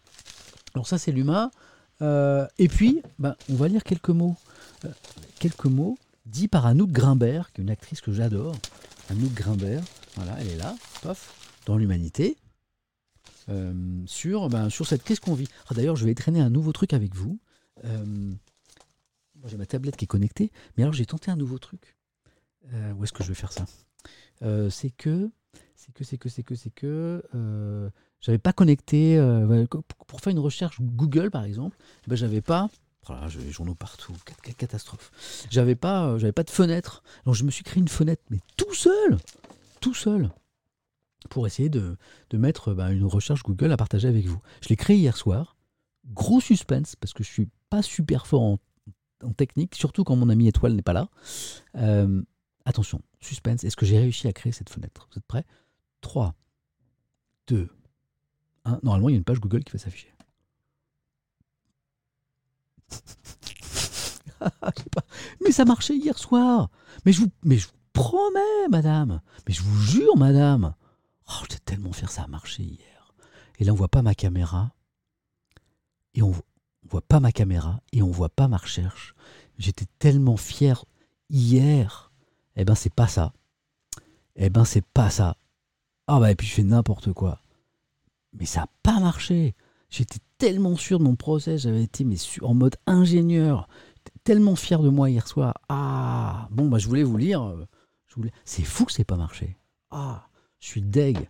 [0.73, 1.51] Alors ça, c'est l'humain.
[2.01, 4.35] et puis, ben, on va lire quelques mots.
[5.39, 8.55] quelques mots dits par Anouk Grimbert, qui est une actrice que j'adore.
[9.09, 9.83] Anouk Grimbert,
[10.15, 11.33] voilà, elle est là, paf,
[11.65, 12.37] dans l'humanité.
[14.05, 15.49] sur, ben, sur cette qu'est-ce qu'on vit?
[15.67, 17.39] Ah, d'ailleurs, je vais traîner un nouveau truc avec vous.
[17.83, 21.97] j'ai ma tablette qui est connectée, mais alors j'ai tenté un nouveau truc.
[22.73, 23.65] Euh, où est-ce que je vais faire ça?
[24.41, 25.29] Euh, C'est que,
[25.75, 27.89] c'est que, c'est que, c'est que, c'est que, euh,
[28.19, 29.17] j'avais pas connecté
[30.07, 31.77] pour faire une recherche Google par exemple.
[32.07, 32.69] Ben j'avais pas.
[33.07, 34.13] Voilà, j'ai les journaux partout,
[34.57, 35.11] catastrophe.
[35.49, 37.01] J'avais pas, j'avais pas de fenêtre.
[37.25, 39.17] Donc je me suis créé une fenêtre, mais tout seul,
[39.79, 40.29] tout seul,
[41.29, 41.97] pour essayer de,
[42.29, 44.39] de mettre ben, une recherche Google à partager avec vous.
[44.61, 45.55] Je l'ai créé hier soir.
[46.13, 48.59] Gros suspense parce que je suis pas super fort en,
[49.37, 51.09] technique, surtout quand mon ami Étoile n'est pas là.
[51.75, 52.21] Euh,
[52.65, 55.07] Attention, suspense, est-ce que j'ai réussi à créer cette fenêtre?
[55.11, 55.45] Vous êtes prêts?
[56.01, 56.35] 3,
[57.47, 57.69] 2,
[58.65, 58.79] 1.
[58.83, 60.13] Normalement, il y a une page Google qui va s'afficher.
[65.43, 66.69] mais ça marchait hier soir.
[67.05, 67.29] Mais je vous,
[67.93, 69.21] promets, madame.
[69.47, 70.75] Mais je vous jure, madame.
[71.27, 73.13] Oh, j'étais tellement fier, ça a marché hier.
[73.59, 74.73] Et là, on voit pas ma caméra.
[76.15, 77.81] Et on, on voit pas ma caméra.
[77.91, 79.13] Et on voit pas ma recherche.
[79.57, 80.85] J'étais tellement fier
[81.29, 82.10] hier
[82.55, 83.33] eh ben, c'est pas ça.
[84.35, 85.37] Eh ben, c'est pas ça.
[86.07, 87.39] Ah bah, et puis je fais n'importe quoi.
[88.33, 89.55] Mais ça n'a pas marché.
[89.89, 92.05] J'étais tellement sûr de mon process, j'avais été
[92.41, 93.67] en mode ingénieur,
[94.23, 95.53] tellement fier de moi hier soir.
[95.69, 97.43] Ah, bon, bah je voulais vous lire.
[97.43, 97.65] Euh.
[98.43, 99.57] C'est fou que c'est pas marché.
[99.89, 100.27] Ah,
[100.59, 101.29] je suis deg.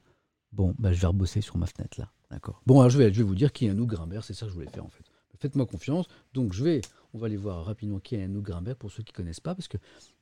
[0.52, 2.12] Bon, bah je vais rebosser sur ma fenêtre là.
[2.30, 2.62] D'accord.
[2.66, 4.46] Bon, alors je vais, je vais vous dire qui est un nous Grimbert, c'est ça
[4.46, 5.04] que je voulais faire en fait.
[5.42, 6.06] Faites-moi confiance.
[6.34, 6.82] Donc je vais,
[7.14, 9.56] on va aller voir rapidement qui est Anouk Grimbert pour ceux qui ne connaissent pas,
[9.56, 9.78] parce que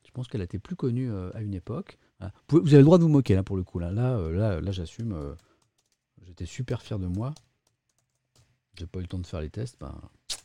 [0.10, 2.00] je pense qu'elle a été plus connue euh, à une époque.
[2.20, 2.32] Hein.
[2.50, 3.78] Vous, avez le droit de vous moquer là pour le coup.
[3.78, 5.14] Là, là, euh, là, j'assume.
[5.14, 5.36] Euh,
[6.26, 7.36] j'étais super fier de moi.
[8.74, 9.78] J'ai pas eu le temps de faire les tests.
[9.80, 9.94] Ben,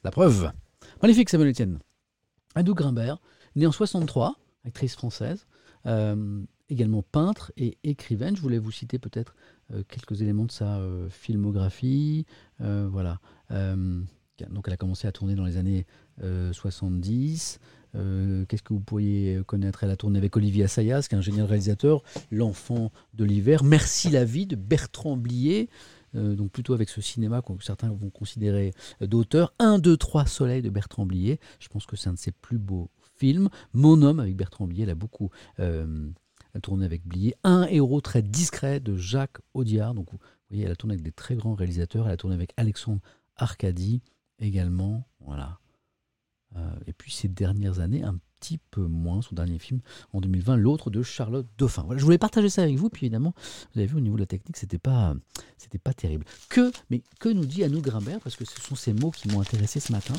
[0.02, 0.52] la preuve.
[1.00, 1.78] Magnifique, Samuel Etienne.
[2.54, 3.22] Anouk Grimbert,
[3.56, 5.46] née en 63, actrice française,
[6.68, 8.36] également peintre et écrivaine.
[8.36, 9.34] Je voulais vous citer peut-être
[9.88, 12.26] quelques éléments de sa filmographie.
[12.60, 13.18] voilà.
[13.50, 15.86] Donc elle a commencé à tourner dans les années
[16.20, 17.58] 70.
[17.94, 21.18] Euh, euh, qu'est-ce que vous pourriez connaître Elle a tourné avec Olivier Assayas, qui est
[21.18, 25.68] un génial réalisateur, L'enfant de l'hiver, Merci la vie de Bertrand Blier,
[26.14, 29.54] euh, donc plutôt avec ce cinéma que certains vont considérer d'auteur.
[29.58, 32.58] 1, 2, 3 Soleil de Bertrand Blier, je pense que c'est un de ses plus
[32.58, 33.48] beaux films.
[33.72, 35.30] Mon homme avec Bertrand Blier, elle a beaucoup
[36.62, 37.34] tourné avec Blier.
[37.42, 40.18] Un héros très discret de Jacques Audiard, donc vous
[40.50, 43.00] voyez, elle a tourné avec des très grands réalisateurs, elle a tourné avec Alexandre
[43.36, 44.02] Arcadie,
[44.38, 45.08] également.
[45.20, 45.58] Voilà.
[46.56, 49.80] Euh, et puis ces dernières années, un petit peu moins, son dernier film
[50.12, 51.86] en 2020, l'autre de Charlotte Dauphin.
[51.96, 53.34] Je voulais partager ça avec vous, puis évidemment,
[53.72, 55.14] vous avez vu au niveau de la technique, c'était pas,
[55.82, 56.24] pas terrible.
[56.48, 59.40] Que, mais que nous dit Anouk Grimbert, parce que ce sont ces mots qui m'ont
[59.40, 60.14] intéressé ce matin.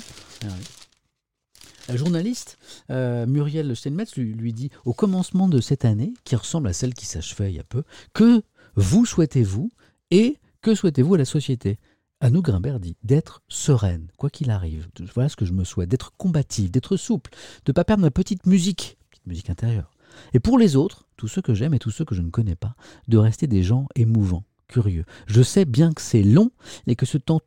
[1.87, 2.57] La journaliste
[2.89, 6.93] euh, Muriel Steinmetz lui, lui, dit au commencement de cette année, qui ressemble à celle
[6.93, 7.83] qui s'achevait il y a peu,
[8.13, 8.41] que
[8.75, 9.71] vous souhaitez-vous
[10.09, 11.77] et que souhaitez-vous à la société?
[12.21, 14.87] Anou Grimbert dit d'être sereine, quoi qu'il arrive.
[15.13, 17.31] Voilà ce que je me souhaite, d'être combative, d'être souple,
[17.65, 19.91] de ne pas perdre ma petite musique, petite musique intérieure.
[20.33, 22.55] Et pour les autres, tous ceux que j'aime et tous ceux que je ne connais
[22.55, 22.75] pas,
[23.07, 25.05] de rester des gens émouvants, curieux.
[25.27, 26.51] Je sais bien que c'est long
[26.87, 27.41] et que ce temps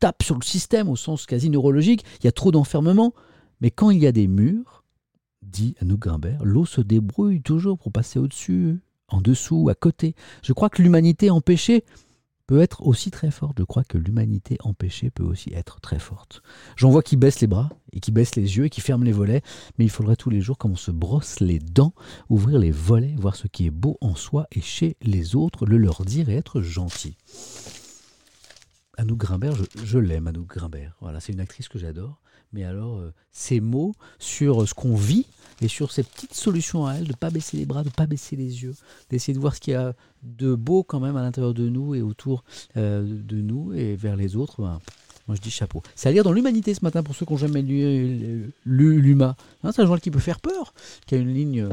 [0.00, 3.14] tape sur le système au sens quasi neurologique, il y a trop d'enfermement,
[3.60, 4.84] mais quand il y a des murs,
[5.42, 10.14] dit Anouk Grimbert, l'eau se débrouille toujours pour passer au-dessus, en dessous, à côté.
[10.42, 11.84] Je crois que l'humanité empêchée
[12.50, 13.56] peut être aussi très forte.
[13.60, 16.42] Je crois que l'humanité empêchée peut aussi être très forte.
[16.74, 19.12] J'en vois qui baissent les bras et qui baissent les yeux et qui ferment les
[19.12, 19.42] volets,
[19.78, 21.94] mais il faudrait tous les jours, comme on se brosse les dents,
[22.28, 25.76] ouvrir les volets, voir ce qui est beau en soi et chez les autres, le
[25.76, 27.16] leur dire et être gentil.
[28.98, 30.96] Anouk Grimbert, je, je l'aime, Anouk Grimbert.
[31.00, 32.20] Voilà, c'est une actrice que j'adore.
[32.52, 35.26] Mais alors, euh, ces mots sur ce qu'on vit
[35.60, 37.94] et sur ces petites solutions à elle, de ne pas baisser les bras, de ne
[37.94, 38.74] pas baisser les yeux,
[39.10, 41.94] d'essayer de voir ce qu'il y a de beau quand même à l'intérieur de nous
[41.94, 42.44] et autour
[42.76, 44.80] euh, de nous et vers les autres, ben,
[45.28, 45.82] moi je dis chapeau.
[45.94, 49.36] C'est à lire dans l'Humanité ce matin pour ceux qui n'ont jamais lu, lu l'Huma.
[49.62, 50.74] Hein, c'est un journal qui peut faire peur,
[51.06, 51.68] qui a une ligne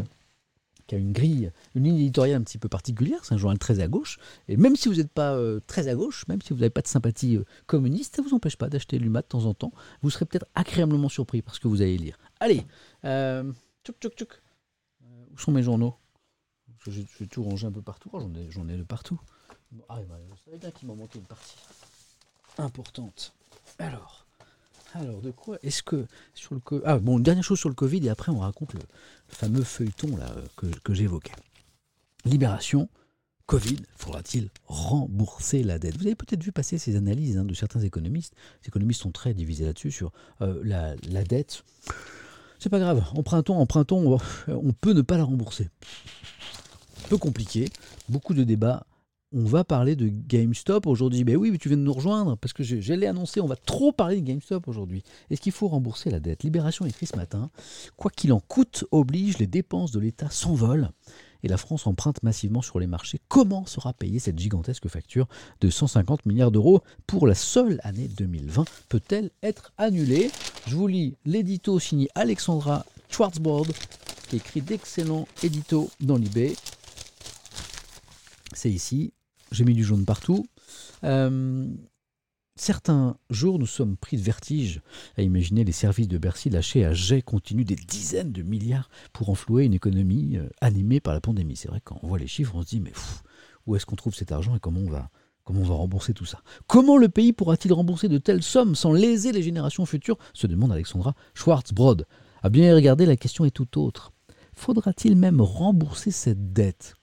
[0.88, 3.24] qui a une grille, une ligne éditoriale un petit peu particulière.
[3.24, 4.20] C'est un journal très à gauche.
[4.48, 6.82] Et même si vous n'êtes pas euh, très à gauche, même si vous n'avez pas
[6.82, 9.74] de sympathie euh, communiste, ça ne vous empêche pas d'acheter l'UMA de temps en temps.
[10.02, 12.18] Vous serez peut-être agréablement surpris par ce que vous allez lire.
[12.40, 12.66] Allez,
[13.06, 13.52] euh,
[13.84, 14.42] tchouk, tchouk, tchouk.
[15.34, 15.96] où sont mes journaux?
[16.80, 18.10] Je vais tout ranger un peu partout.
[18.14, 19.20] Oh, j'en ai, de partout.
[19.90, 21.58] Ah, vous savez bien qu'il m'en manquait une partie
[22.58, 23.34] importante.
[23.78, 24.28] Alors,
[24.94, 28.10] alors, de quoi est-ce que sur le ah bon dernière chose sur le Covid et
[28.10, 28.80] après on raconte le,
[29.28, 31.34] fameux feuilleton là que, j'évoquais.
[32.26, 32.90] Libération.
[33.46, 35.96] Covid, faudra-t-il rembourser la dette?
[35.98, 38.34] Vous avez peut-être vu passer ces analyses hein, de certains économistes.
[38.62, 40.12] Les économistes sont très divisés là-dessus sur
[40.42, 41.64] euh, la, la, dette.
[42.60, 44.20] C'est pas grave, empruntons, empruntons,
[44.50, 45.70] on peut ne pas la rembourser.
[47.10, 47.70] Peu compliqué,
[48.10, 48.86] beaucoup de débats
[49.34, 51.24] on va parler de GameStop aujourd'hui.
[51.24, 53.56] Ben oui, mais tu viens de nous rejoindre parce que je, l'ai annoncé, on va
[53.56, 55.04] trop parler de GameStop aujourd'hui.
[55.30, 56.44] Est-ce qu'il faut rembourser la dette?
[56.44, 57.50] Libération écrit ce matin,
[57.98, 60.92] quoi qu'il en coûte, oblige, les dépenses de l'État s'envolent
[61.44, 63.20] et la France emprunte massivement sur les marchés.
[63.28, 65.28] Comment sera payée cette gigantesque facture
[65.62, 70.32] de 150 milliards d'euros pour la seule année 2020 Peut-elle être annulée?
[70.66, 73.68] Je vous lis l'édito signé Alexandra Schwarzbord
[74.30, 76.56] qui écrit d'excellents éditos dans l'IB.
[78.54, 79.14] C'est ici,
[79.52, 80.46] j'ai mis du jaune partout.
[81.04, 81.68] Euh,
[82.56, 84.82] certains jours, nous sommes pris de vertige
[85.18, 89.30] à imaginer les services de Bercy lâcher à jet continu des dizaines de milliards pour
[89.30, 91.56] enflouer une économie euh, animée par la pandémie.
[91.56, 92.94] C'est vrai, quand on voit les chiffres, on se dit, mais
[93.66, 95.10] où est-ce qu'on trouve cet argent et comment on va
[95.44, 96.42] Comment on va rembourser tout ça?
[96.68, 100.18] Comment le pays pourra-t-il rembourser de telles sommes sans léser les générations futures?
[100.34, 102.06] Se demande Alexandra Schwarzbrod.
[102.44, 104.12] À bien regarder, la question est tout autre.
[104.52, 106.96] Faudra-t-il même rembourser cette dette?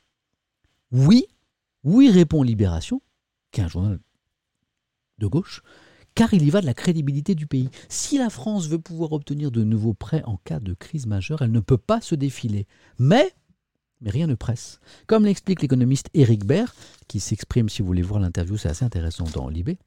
[0.93, 1.25] Oui,
[1.85, 3.01] oui, répond Libération,
[3.53, 4.01] qui est un journal
[5.19, 5.63] de gauche,
[6.15, 7.69] car il y va de la crédibilité du pays.
[7.89, 11.53] Si la France veut pouvoir obtenir de nouveaux prêts en cas de crise majeure, elle
[11.53, 12.67] ne peut pas se défiler.
[12.99, 13.33] Mais,
[14.01, 14.81] mais rien ne presse.
[15.07, 16.73] Comme l'explique l'économiste Éric Baird,
[17.09, 19.79] qui s'exprime, si vous voulez voir l'interview, c'est assez intéressant dans Libé,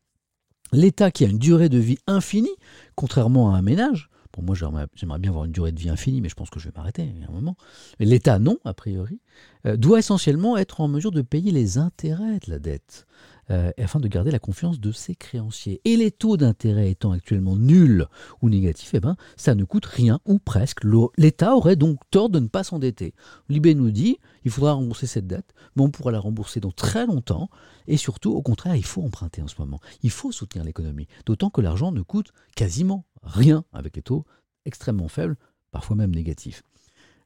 [0.73, 2.55] l'État qui a une durée de vie infinie,
[2.95, 6.29] contrairement à un ménage, Bon, moi, j'aimerais bien avoir une durée de vie infinie, mais
[6.29, 7.55] je pense que je vais m'arrêter à un moment.
[7.99, 9.19] L'État, non, a priori,
[9.65, 13.07] euh, doit essentiellement être en mesure de payer les intérêts de la dette,
[13.49, 15.81] euh, afin de garder la confiance de ses créanciers.
[15.85, 18.05] Et les taux d'intérêt étant actuellement nuls
[18.41, 20.81] ou négatifs, eh ben, ça ne coûte rien, ou presque.
[21.17, 23.13] L'État aurait donc tort de ne pas s'endetter.
[23.49, 27.05] Libé nous dit, il faudra rembourser cette dette, mais on pourra la rembourser dans très
[27.05, 27.49] longtemps,
[27.87, 29.79] et surtout, au contraire, il faut emprunter en ce moment.
[30.03, 34.25] Il faut soutenir l'économie, d'autant que l'argent ne coûte quasiment rien avec les taux
[34.65, 35.37] extrêmement faibles,
[35.71, 36.63] parfois même négatifs.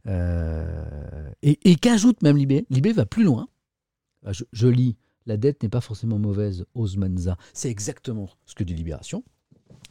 [0.07, 2.65] Euh, et, qu'ajoute même Libé?
[2.69, 3.47] Libé va plus loin.
[4.25, 7.37] Ah, je, lis La dette n'est pas forcément mauvaise, Osmanza.
[7.53, 9.23] C'est exactement ce que dit Libération.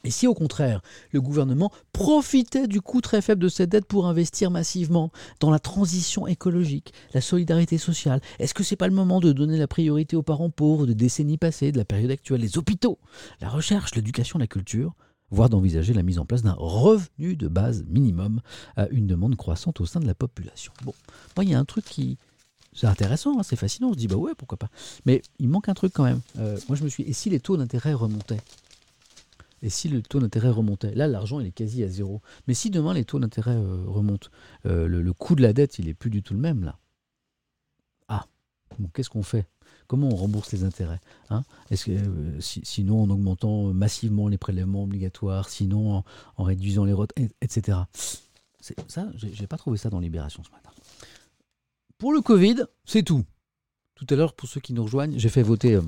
[0.04, 0.80] Et si au contraire,
[1.12, 5.10] le gouvernement profitait du coût très faible de cette dette pour investir massivement
[5.40, 9.58] dans la transition écologique, la solidarité sociale, est-ce que c'est pas le moment de donner
[9.58, 12.98] la priorité aux parents pauvres de décennies passées, de la période actuelle, les hôpitaux,
[13.40, 14.94] la recherche, l'éducation, la culture
[15.30, 18.40] voire d'envisager la mise en place d'un revenu de base minimum
[18.76, 20.72] à une demande croissante au sein de la population?
[20.84, 20.94] Bon,
[21.36, 22.18] moi, il y a un truc qui.
[22.72, 24.70] C'est intéressant, hein, c'est fascinant, on se dit, bah ouais, pourquoi pas.
[25.04, 26.20] Mais il manque un truc quand même.
[26.38, 27.02] Euh, moi, je me suis.
[27.02, 28.40] Et si les taux d'intérêt remontaient?
[29.62, 32.22] Et si le taux d'intérêt remontait Là, l'argent, il est quasi à zéro.
[32.46, 34.28] Mais si demain, les taux d'intérêt euh, remontent,
[34.66, 36.78] euh, le, coût de la dette, il est plus du tout le même, là.
[38.08, 38.24] Ah,
[38.94, 39.46] qu'est-ce qu'on fait?
[39.86, 41.00] Comment on rembourse les intérêts
[41.30, 41.42] hein?
[41.72, 46.04] Sinon en augmentant massivement les prélèvements obligatoires, sinon
[46.36, 47.78] en, réduisant les retraites, etc.
[48.60, 50.69] Ça, j'ai pas trouvé ça dans Libération ce matin.
[52.00, 53.26] Pour le Covid, c'est tout.
[53.94, 55.82] Tout à l'heure, pour ceux qui nous rejoignent, j'ai fait voter euh,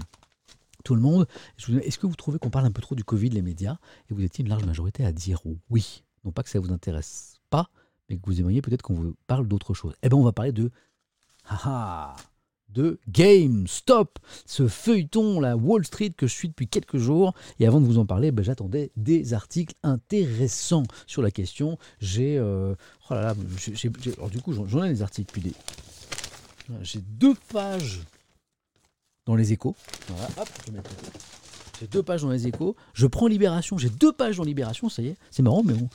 [0.84, 1.26] tout le monde.
[1.56, 3.78] Est-ce que vous trouvez qu'on parle un peu trop du Covid, les médias
[4.10, 5.40] Et vous étiez une large majorité à dire
[5.70, 6.04] oui?
[6.22, 7.70] Non pas que ça ne vous intéresse pas,
[8.10, 9.94] mais que vous aimeriez peut-être qu'on vous parle d'autre chose.
[10.02, 10.70] Eh bien, on va parler de...
[11.48, 12.14] Ah
[12.68, 17.34] de GameStop, ce feuilleton, la Wall Street que je suis depuis quelques jours.
[17.58, 21.78] Et avant de vous en parler, ben, j'attendais des articles intéressants sur la question.
[22.00, 22.74] J'ai, euh,
[23.10, 23.34] oh là là,
[24.16, 25.52] alors du coup, j'en ai des articles puis des,
[26.82, 28.00] j'ai deux pages
[29.26, 29.74] dans les échos.
[30.08, 30.72] Voilà, hop, je
[31.80, 32.76] J'ai deux pages dans les échos.
[32.94, 35.16] Je prends Libération, j'ai deux pages dans Libération, ça y est.
[35.30, 35.88] C'est marrant, mais bon,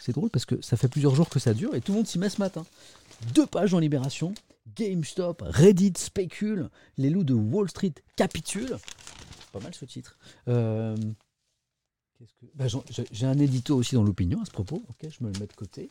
[0.00, 2.06] c'est drôle parce que ça fait plusieurs jours que ça dure et tout le monde
[2.06, 2.64] s'y met ce matin.
[3.34, 4.34] Deux pages dans Libération,
[4.76, 8.78] GameStop, Reddit spécule, les loups de Wall Street capitulent.
[9.52, 10.18] pas mal ce titre.
[10.48, 10.96] Euh,
[12.54, 12.66] bah,
[13.10, 14.82] j'ai un édito aussi dans l'opinion à ce propos.
[14.88, 15.90] Ok, je me le mets de côté.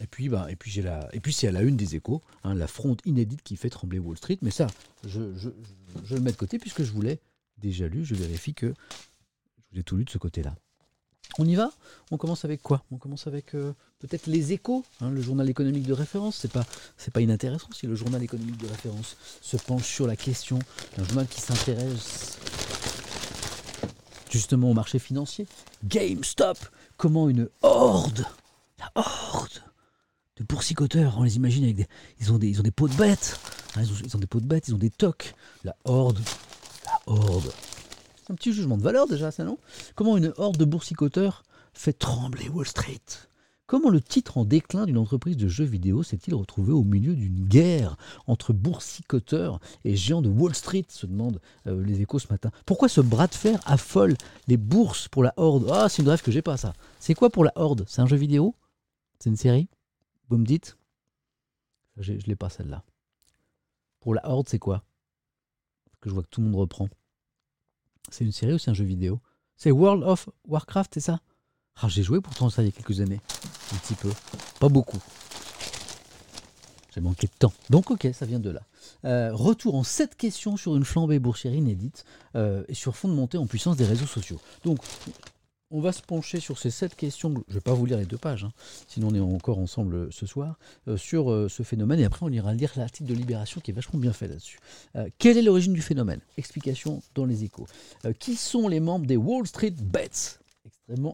[0.00, 2.22] Et puis, bah, et puis j'ai la, et puis c'est à la une des échos,
[2.44, 4.38] hein, la fronde inédite qui fait trembler Wall Street.
[4.42, 4.68] Mais ça,
[5.04, 7.20] je, le mets de côté puisque je voulais
[7.58, 8.04] déjà lu.
[8.04, 10.54] Je vérifie que je vous ai tout lu de ce côté-là.
[11.38, 11.70] On y va?
[12.10, 12.84] On commence avec quoi?
[12.90, 16.36] On commence avec euh, peut-être les échos, hein, le journal économique de référence.
[16.36, 16.64] C'est pas,
[16.96, 20.58] c'est pas inintéressant si le journal économique de référence se penche sur la question
[20.96, 22.38] d'un journal qui s'intéresse
[24.30, 25.46] justement au marché financier.
[25.84, 26.58] GameStop,
[26.96, 28.24] comment une horde,
[28.78, 29.67] la horde
[30.38, 31.86] de boursicoteurs, on les imagine avec des,
[32.20, 33.40] ils ont des, ils des pots de bêtes,
[33.76, 35.34] hein, ils, ont, des pots de bêtes, ils ont des tocs.
[35.64, 36.20] La horde,
[36.84, 37.52] la horde.
[38.30, 39.58] Un petit jugement de valeur déjà, ça non?
[39.94, 43.00] Comment une horde de boursicoteurs fait trembler Wall Street?
[43.66, 47.46] Comment le titre en déclin d'une entreprise de jeux vidéo s'est-il retrouvé au milieu d'une
[47.46, 50.86] guerre entre boursicoteurs et géants de Wall Street?
[50.88, 52.50] se demandent euh, les échos ce matin.
[52.64, 54.16] Pourquoi ce bras de fer affole
[54.46, 55.68] les bourses pour la Horde?
[55.70, 56.72] Ah, c'est une rêve que j'ai pas ça.
[56.98, 57.84] C'est quoi pour la Horde?
[57.88, 58.54] C'est un jeu vidéo?
[59.18, 59.68] C'est une série?
[60.28, 60.76] Vous me dites
[61.96, 62.84] Je l'ai pas celle-là.
[64.00, 64.84] Pour la Horde, c'est quoi?
[66.00, 66.88] Que je vois que tout le monde reprend.
[68.10, 69.20] C'est une série ou c'est un jeu vidéo?
[69.56, 71.20] C'est World of Warcraft, c'est ça?
[71.80, 73.20] Ah, J'ai joué pourtant ça il y a quelques années.
[73.72, 74.10] Un petit peu.
[74.60, 74.98] Pas beaucoup.
[76.94, 77.52] J'ai manqué de temps.
[77.70, 78.62] Donc ok, ça vient de là.
[79.04, 82.04] Euh, retour en 7 questions sur une flambée boursière inédite
[82.34, 84.40] euh, et sur fond de montée en puissance des réseaux sociaux.
[84.64, 84.78] Donc
[85.70, 87.30] on va se pencher sur ces sept questions.
[87.30, 88.52] Je ne vais pas vous lire les deux pages, hein,
[88.86, 90.58] sinon on est encore ensemble euh, ce soir,
[90.88, 92.00] euh, sur euh, ce phénomène.
[92.00, 94.58] Et après, on ira lire l'article de Libération qui est vachement bien fait là-dessus.
[95.18, 96.20] quelle est l'origine du phénomène?
[96.36, 97.66] Explication dans les échos.
[98.18, 100.38] qui sont les membres des Wall Street Bets?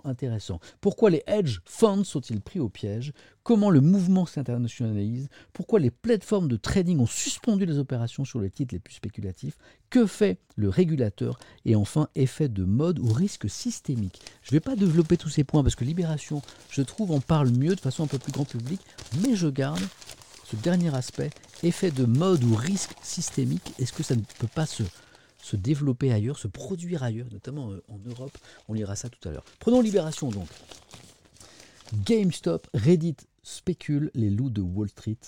[0.04, 0.60] Intéressant.
[0.80, 3.12] Pourquoi les hedge funds sont-ils pris au piège?
[3.42, 5.28] Comment le mouvement s'internationalise?
[5.52, 9.58] Pourquoi les plateformes de trading ont suspendu les opérations sur les titres les plus spéculatifs?
[9.90, 11.38] Que fait le régulateur?
[11.64, 14.22] Et enfin, effet de mode ou risque systémique?
[14.42, 17.50] Je ne vais pas développer tous ces points parce que Libération, je trouve, en parle
[17.50, 18.80] mieux de façon un peu plus grand public,
[19.22, 19.82] mais je garde
[20.44, 21.30] ce dernier aspect,
[21.62, 23.72] effet de mode ou risque systémique.
[23.78, 24.82] Est-ce que ça ne peut pas se
[25.44, 28.36] se développer ailleurs, se produire ailleurs, notamment euh, en Europe.
[28.68, 29.44] On lira ça tout à l'heure.
[29.60, 30.48] Prenons Libération donc.
[32.06, 35.18] GameStop, Reddit spécule, les loups de Wall Street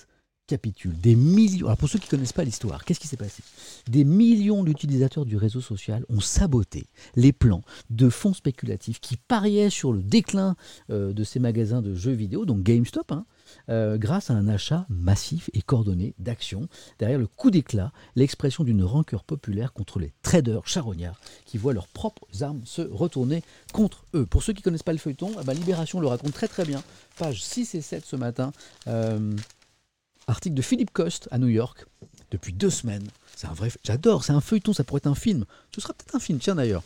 [0.47, 0.97] capitulent.
[0.99, 1.67] Des millions.
[1.67, 3.43] Alors pour ceux qui ne connaissent pas l'histoire, qu'est-ce qui s'est passé?
[3.87, 9.69] Des millions d'utilisateurs du réseau social ont saboté les plans de fonds spéculatifs qui pariaient
[9.69, 10.55] sur le déclin
[10.89, 13.25] euh, de ces magasins de jeux vidéo, donc GameStop, hein,
[13.69, 16.67] euh, grâce à un achat massif et coordonné d'actions.
[16.99, 21.87] Derrière le coup d'éclat, l'expression d'une rancœur populaire contre les traders charognards qui voient leurs
[21.87, 23.43] propres armes se retourner
[23.73, 24.25] contre eux.
[24.25, 26.65] Pour ceux qui ne connaissent pas le feuilleton, eh ben, Libération le raconte très très
[26.65, 26.81] bien.
[27.17, 28.51] Page 6 et 7 ce matin.
[28.87, 29.35] Euh,
[30.27, 31.85] article de Philippe Coste à New York.
[32.31, 33.07] Depuis deux semaines.
[33.35, 33.71] C'est un vrai.
[33.83, 35.45] J'adore, c'est un feuilleton, ça pourrait être un film.
[35.73, 36.83] Ce sera peut-être un film, tiens d'ailleurs.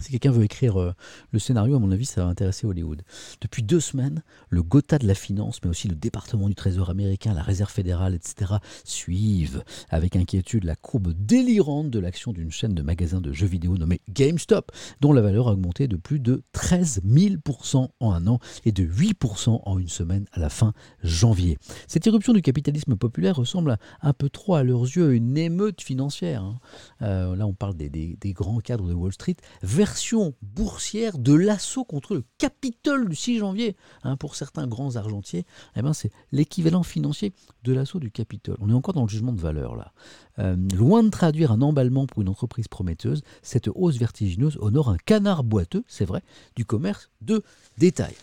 [0.00, 0.94] Si quelqu'un veut écrire euh,
[1.32, 3.02] le scénario, à mon avis, ça va intéresser Hollywood.
[3.40, 7.34] Depuis deux semaines, le Gotha de la finance, mais aussi le département du Trésor américain,
[7.34, 12.82] la Réserve fédérale, etc., suivent avec inquiétude la courbe délirante de l'action d'une chaîne de
[12.82, 17.02] magasins de jeux vidéo nommée GameStop, dont la valeur a augmenté de plus de 13
[17.06, 20.72] 000% en un an et de 8% en une semaine à la fin
[21.02, 21.58] janvier.
[21.86, 25.82] Cette éruption du capitalisme populaire ressemble un peu trop à leurs yeux à une émeute
[25.82, 26.42] financière.
[26.42, 26.58] Hein.
[27.02, 29.36] Euh, là, on parle des grands cadres de Wall Street
[29.82, 33.74] version boursière de l'assaut contre le Capitole du 6 janvier.
[34.04, 37.32] Hein, pour certains grands argentiers, eh ben, c'est l'équivalent financier
[37.64, 38.56] de l'assaut du Capitole.
[38.60, 39.92] On est encore dans le jugement de valeur là.
[40.38, 44.98] Euh, loin de traduire un emballement pour une entreprise prometteuse, cette hausse vertigineuse honore un
[44.98, 46.22] canard boiteux, c'est vrai,
[46.54, 47.42] du commerce de
[47.76, 48.14] détail.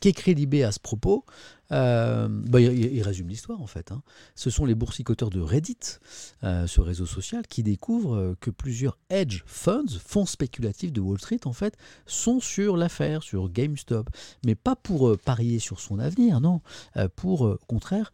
[0.00, 1.26] Qu'écrit Libé à ce propos?
[1.72, 3.92] Euh, bah, il, résume l'histoire en fait.
[3.92, 4.02] Hein.
[4.34, 5.98] Ce sont les boursicoteurs de Reddit,
[6.42, 11.18] euh, ce réseau social, qui découvrent euh, que plusieurs hedge funds, fonds spéculatifs de Wall
[11.18, 14.10] Street en fait, sont sur l'affaire, sur GameStop,
[14.44, 16.60] mais pas pour parier sur son avenir, non,
[17.16, 18.10] pour au contraire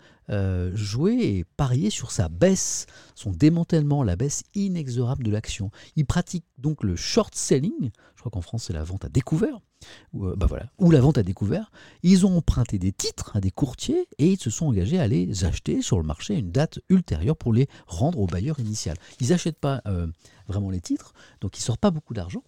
[0.74, 5.70] jouer et parier sur sa baisse, son démantèlement, la baisse inexorable de l'action.
[5.94, 9.60] Ils pratiquent donc le short selling, je crois qu'en France c'est la vente à découvert,
[10.12, 11.70] ou, bah voilà, ou la vente à découvert.
[12.02, 15.80] Ils ont emprunté des titres des courtiers et ils se sont engagés à les acheter
[15.80, 18.96] sur le marché à une date ultérieure pour les rendre au bailleur initial.
[19.20, 20.08] Ils n'achètent pas euh,
[20.48, 22.42] vraiment les titres, donc ils ne sortent pas beaucoup d'argent.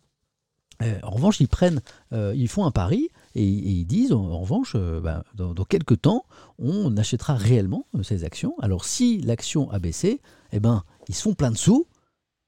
[0.82, 1.82] Euh, en revanche, ils prennent,
[2.12, 6.24] euh, ils font un pari et, ils disent, en, revanche, bah, dans, quelques temps,
[6.58, 8.56] on achètera réellement ces actions.
[8.58, 10.20] Alors si l'action a baissé,
[10.50, 11.86] eh ben, ils se font plein de sous.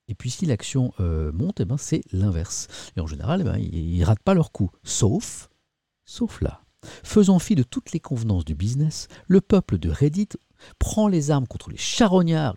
[0.08, 2.66] Et puis si l'action monte, eh ben, c'est l'inverse.
[2.96, 4.72] Et en général, eh ben, ils ne ratent pas leur coup.
[4.82, 5.48] Sauf,
[6.04, 6.62] sauf là.
[7.02, 10.28] Faisant fi de toutes les convenances du business, le peuple de Reddit
[10.78, 12.56] prend les armes contre les charognards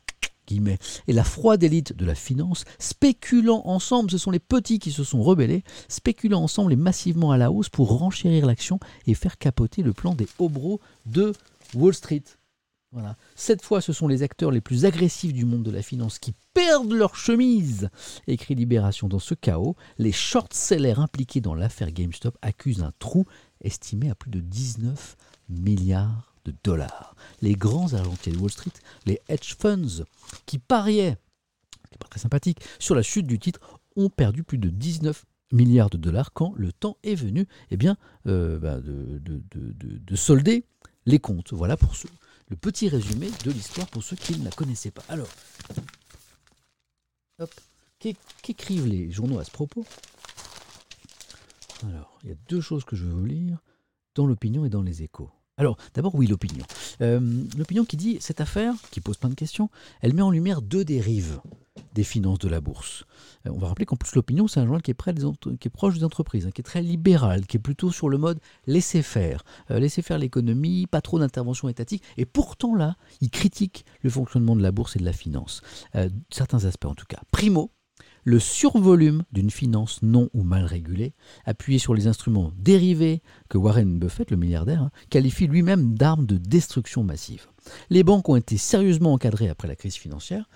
[1.07, 5.03] et la froide élite de la finance, spéculant ensemble, ce sont les petits qui se
[5.03, 9.81] sont rebellés, spéculant ensemble et massivement à la hausse pour renchérir l'action et faire capoter
[9.81, 11.33] le plan des hobros de
[11.73, 12.23] Wall Street.
[12.91, 13.15] Voilà.
[13.35, 16.35] Cette fois, ce sont les acteurs les plus agressifs du monde de la finance qui
[16.53, 17.89] perdent leur chemise,
[18.27, 19.07] écrit Libération.
[19.07, 23.25] Dans ce chaos, les short-sellers impliqués dans l'affaire GameStop accusent un trou
[23.63, 25.17] estimé à plus de 19
[25.49, 27.15] milliards de dollars.
[27.41, 28.71] Les grands argentiers de Wall Street,
[29.05, 30.03] les hedge funds,
[30.45, 31.17] qui pariaient,
[31.89, 33.59] c'est pas très sympathique, sur la chute du titre,
[33.95, 37.95] ont perdu plus de 19 milliards de dollars quand le temps est venu eh bien,
[38.27, 40.65] euh, bah, de, de solder
[41.05, 41.53] les comptes.
[41.53, 42.09] Voilà pour ceux
[42.49, 45.03] le petit résumé de l'histoire pour ceux qui ne la connaissaient pas.
[45.09, 45.27] Alors,
[48.43, 49.85] qu'écrivent les journaux à ce propos?
[51.87, 53.59] Alors, il y a deux choses que je veux vous lire,
[54.15, 55.29] dans l'opinion et dans les échos.
[55.57, 56.65] Alors, d'abord, oui, l'opinion.
[57.01, 59.69] Euh, l'opinion qui dit, cette affaire, qui pose plein de questions,
[60.01, 61.39] elle met en lumière deux dérives
[61.93, 63.05] des finances de la bourse.
[63.45, 66.47] Euh, on va rappeler qu'en plus l'opinion, c'est un journal qui est, proche des entreprises,
[66.47, 70.01] hein, qui est très libéral, qui est plutôt sur le mode laisser faire, euh, laisser
[70.01, 72.03] faire l'économie, pas trop d'intervention étatique.
[72.17, 75.61] Et pourtant là, il critique le fonctionnement de la bourse et de la finance,
[76.31, 77.21] certains aspects en tout cas.
[77.31, 77.71] Primo,
[78.23, 81.13] le survolume d'une finance non ou mal régulée,
[81.45, 86.37] appuyée sur les instruments dérivés que Warren Buffett, le milliardaire, hein, qualifie lui-même d'armes de
[86.37, 87.47] destruction massive.
[87.89, 90.49] Les banques ont été sérieusement encadrées après la crise financière,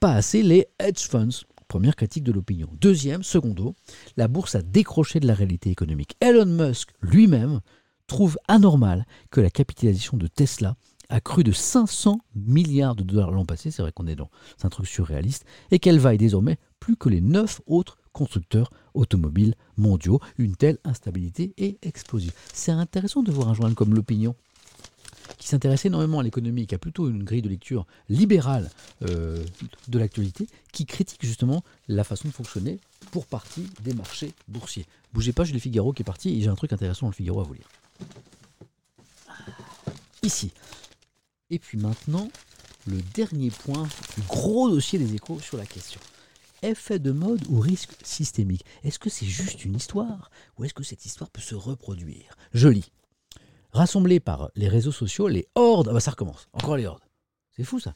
[0.00, 1.44] pas assez les hedge funds.
[1.68, 2.68] Première critique de l'opinion.
[2.80, 3.74] Deuxième, secondo,
[4.18, 6.16] la bourse a décroché de la réalité économique.
[6.20, 7.60] Elon Musk lui-même
[8.06, 10.76] trouve anormal que la capitalisation de Tesla
[11.12, 14.30] a cru de 500 milliards de dollars l'an passé, c'est vrai qu'on est dans
[14.62, 20.20] un truc surréaliste, et qu'elle vaille désormais plus que les neuf autres constructeurs automobiles mondiaux.
[20.38, 22.32] Une telle instabilité est explosive.
[22.54, 24.34] C'est intéressant de voir un journal comme l'opinion
[25.36, 28.70] qui s'intéresse énormément à l'économie, qui a plutôt une grille de lecture libérale
[29.02, 29.44] euh,
[29.88, 34.86] de l'actualité, qui critique justement la façon de fonctionner pour partie des marchés boursiers.
[35.12, 37.16] Bougez pas, j'ai le Figaro qui est parti et j'ai un truc intéressant dans le
[37.16, 37.68] Figaro à vous lire.
[40.22, 40.52] Ici.
[41.52, 42.30] Et puis maintenant,
[42.86, 43.86] le dernier point
[44.16, 46.00] du gros dossier des échos sur la question.
[46.62, 48.64] Effet de mode ou risque systémique?
[48.84, 52.38] Est-ce que c'est juste une histoire ou est-ce que cette histoire peut se reproduire?
[52.54, 52.90] Je lis.
[53.72, 55.88] Rassemblés par les réseaux sociaux, les hordes.
[55.90, 57.04] Ah bah ça recommence, encore les hordes.
[57.54, 57.94] C'est fou ça.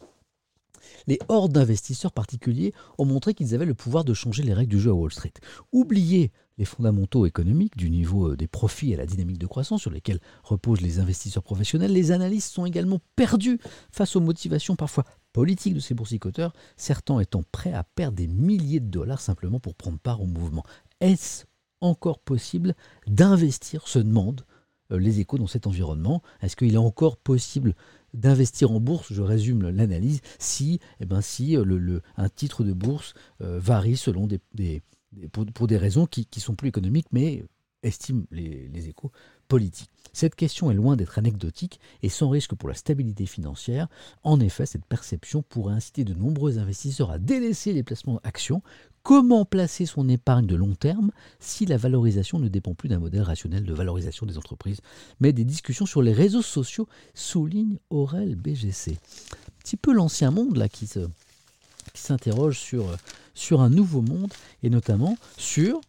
[1.06, 4.80] Les hordes d'investisseurs particuliers ont montré qu'ils avaient le pouvoir de changer les règles du
[4.80, 5.32] jeu à Wall Street.
[5.72, 9.90] Oubliez les fondamentaux économiques du niveau euh, des profits et la dynamique de croissance sur
[9.90, 13.58] lesquels reposent les investisseurs professionnels, les analystes sont également perdus
[13.90, 18.80] face aux motivations parfois politiques de ces boursicoteurs, certains étant prêts à perdre des milliers
[18.80, 20.64] de dollars simplement pour prendre part au mouvement.
[21.00, 21.44] Est-ce
[21.82, 22.74] encore possible
[23.06, 24.46] d'investir se demande
[24.92, 26.22] euh, les échos dans cet environnement?
[26.40, 27.74] Est-ce qu'il est encore possible
[28.16, 33.14] d'investir en bourse, je résume l'analyse, si, eh ben, si euh, un titre de bourse
[33.42, 34.82] euh, varie selon des,
[35.32, 37.44] pour, des raisons qui, sont plus économiques, mais
[37.82, 39.12] estiment les, les échos
[39.48, 39.90] politiques.
[40.12, 43.88] Cette question est loin d'être anecdotique et sans risque pour la stabilité financière.
[44.24, 48.62] En effet, cette perception pourrait inciter de nombreux investisseurs à délaisser les placements actions,
[49.06, 53.22] Comment placer son épargne de long terme si la valorisation ne dépend plus d'un modèle
[53.22, 54.80] rationnel de valorisation des entreprises,
[55.20, 58.90] mais des discussions sur les réseaux sociaux, souligne Aurel BGC.
[58.94, 61.06] Un petit peu l'ancien monde là qui se
[61.94, 62.96] qui s'interroge sur,
[63.34, 64.32] sur un nouveau monde
[64.64, 65.80] et notamment sur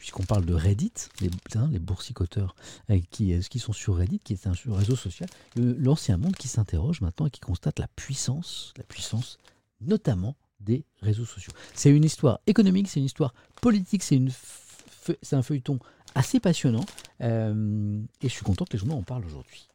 [0.00, 2.56] puisqu'on parle de Reddit, les, hein, les boursicoteurs
[2.88, 7.02] euh, qui, qui sont sur Reddit, qui est un réseau social, l'ancien monde qui s'interroge
[7.02, 9.38] maintenant et qui constate la puissance, la puissance
[9.82, 11.52] notamment des réseaux sociaux.
[11.74, 15.78] C'est une histoire économique, c'est une histoire politique, c'est un feuilleton
[16.14, 16.86] assez passionnant
[17.20, 19.68] euh, et je suis content que les journaux en aujourd'hui.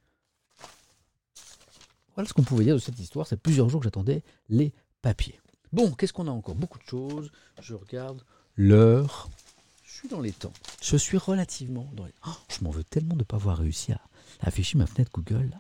[2.16, 3.28] Voilà ce qu'on pouvait dire de cette histoire.
[3.28, 4.74] C'est plusieurs jours que j'attendais les
[5.04, 5.40] papiers.
[5.72, 6.56] Bon, qu'est-ce qu'on a encore?
[6.56, 7.32] Beaucoup de choses.
[7.62, 8.24] Je regarde
[8.56, 9.30] l'heure.
[9.96, 10.52] Je suis dans les temps.
[10.82, 13.94] Je suis relativement dans les oh, Je m'en veux tellement de ne pas avoir réussi
[13.94, 14.02] à
[14.42, 15.58] afficher ma fenêtre Google.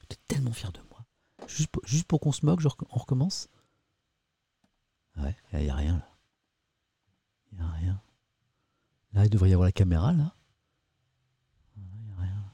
[0.00, 1.04] J'étais tellement fier de moi.
[1.84, 3.48] Juste pour, qu'on se moque, on recommence?
[5.16, 6.08] Ouais, il n'y a rien là.
[7.50, 8.00] Il n'y a rien.
[9.14, 10.36] Là, il devrait y avoir la caméra là.
[11.76, 11.82] Il
[12.16, 12.44] rien.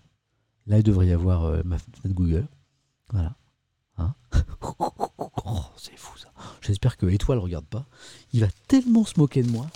[0.68, 2.48] Là, il devrait y avoir euh, ma fenêtre Google.
[3.10, 3.36] Voilà.
[3.98, 4.14] Hein?
[5.46, 6.32] Oh, c'est fou ça.
[6.62, 7.84] J'espère que Étoile ne regarde pas.
[8.32, 9.66] Il va tellement se moquer de moi.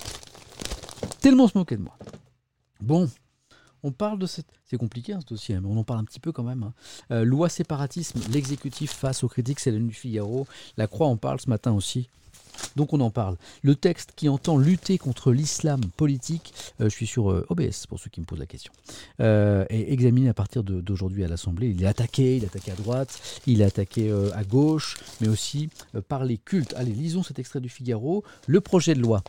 [1.21, 1.97] Tellement se moquer de moi.
[2.81, 3.09] Bon,
[3.83, 4.47] on parle de cette.
[4.65, 6.63] C'est compliqué hein, ce dossier, mais on en parle un petit peu quand même.
[6.63, 6.73] Hein.
[7.11, 10.47] Euh, loi séparatisme, l'exécutif face aux critiques, c'est la nuit Figaro.
[10.77, 12.09] La Croix en parle ce matin aussi.
[12.75, 13.37] Donc on en parle.
[13.63, 18.01] Le texte qui entend lutter contre l'islam politique, euh, je suis sur euh, OBS pour
[18.01, 18.73] ceux qui me posent la question,
[19.21, 21.69] est examiné à partir d'aujourd'hui à l'Assemblée.
[21.71, 25.71] Il est attaqué, il est attaqué à droite, il est attaqué à gauche, mais aussi
[26.09, 26.75] par les cultes.
[26.77, 28.25] Allez, lisons cet extrait du Figaro.
[28.47, 29.23] Le projet de loi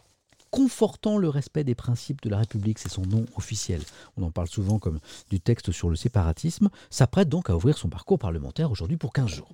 [0.52, 3.82] confortant le respect des principes de la République, c'est son nom officiel.
[4.18, 7.90] On en parle souvent comme du texte sur le séparatisme, s'apprête donc à ouvrir son
[7.90, 9.52] parcours parlementaire aujourd'hui pour 15 jours.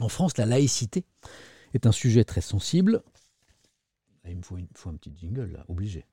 [0.00, 1.04] En France, la laïcité
[1.74, 3.02] est un sujet très sensible.
[4.26, 4.56] il me faut,
[4.88, 6.06] un petit jingle, là, obligé.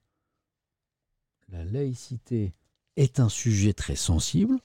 [1.49, 2.53] La laïcité
[2.95, 4.59] est un sujet très sensible.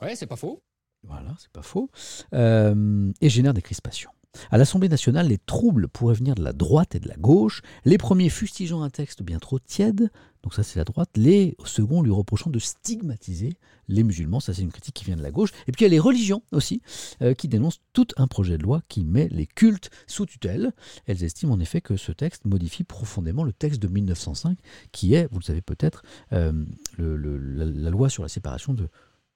[0.00, 0.62] Ouais, c'est pas faux.
[1.02, 1.90] Voilà, c'est pas faux.
[2.34, 4.10] Euh, et génère des crispations.
[4.50, 7.98] À l'Assemblée nationale, les troubles pourraient venir de la droite et de la gauche, les
[7.98, 10.10] premiers fustigeant un texte bien trop tiède,
[10.42, 13.56] donc ça c'est la droite, les seconds lui reprochant de stigmatiser
[13.88, 15.86] les musulmans, ça c'est une critique qui vient de la gauche, et puis il y
[15.86, 16.82] a les religions aussi,
[17.22, 20.72] euh, qui dénoncent tout un projet de loi qui met les cultes sous tutelle.
[21.06, 24.58] Elles estiment en effet que ce texte modifie profondément le texte de 1905,
[24.92, 26.64] qui est, vous le savez peut-être, euh,
[26.98, 28.88] la, loi sur la séparation de,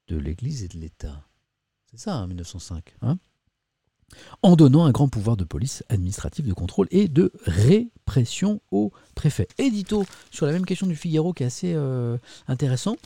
[0.08, 1.24] l'Église et de l'État.
[1.90, 2.94] C'est ça, 1905.
[3.02, 3.18] Hein?
[4.42, 9.48] En donnant un grand pouvoir de police administrative de contrôle et de répression au préfet.
[9.58, 12.96] Édito sur la même question du Figaro qui est assez euh, intéressant.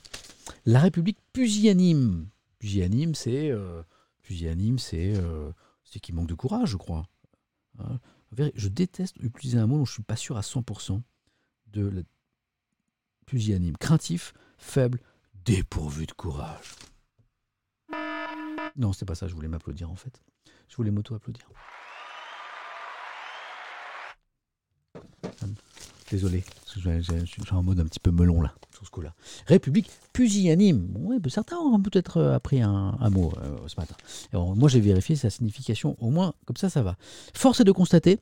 [0.66, 2.28] La République pusillanime.
[2.58, 3.82] Pusillanime, c'est euh,
[4.22, 5.50] pusillanime, c'est euh,
[5.84, 7.06] c'est qui manque de courage, je crois.
[7.78, 7.98] Hein.
[8.54, 11.00] je déteste utiliser un mot dont je suis pas sûr à 100%
[11.72, 12.02] de la
[13.26, 13.76] pusillanime.
[13.76, 15.00] Craintif, faible,
[15.44, 16.76] dépourvu de courage.
[18.76, 20.22] Non, c'est pas ça, je voulais m'applaudir en fait.
[20.68, 21.48] Je voulais m'auto-applaudir.
[26.10, 26.44] Désolé,
[26.74, 29.14] je suis en mode un petit peu melon là, sur ce coup-là.
[29.46, 30.94] République pusillanime.
[30.96, 33.96] Ouais, ben, certains ont peut-être euh, appris un, mot euh, ce matin.
[34.32, 36.96] moi, j'ai vérifié sa signification, au moins, comme ça, ça va.
[37.34, 38.20] Force est de constater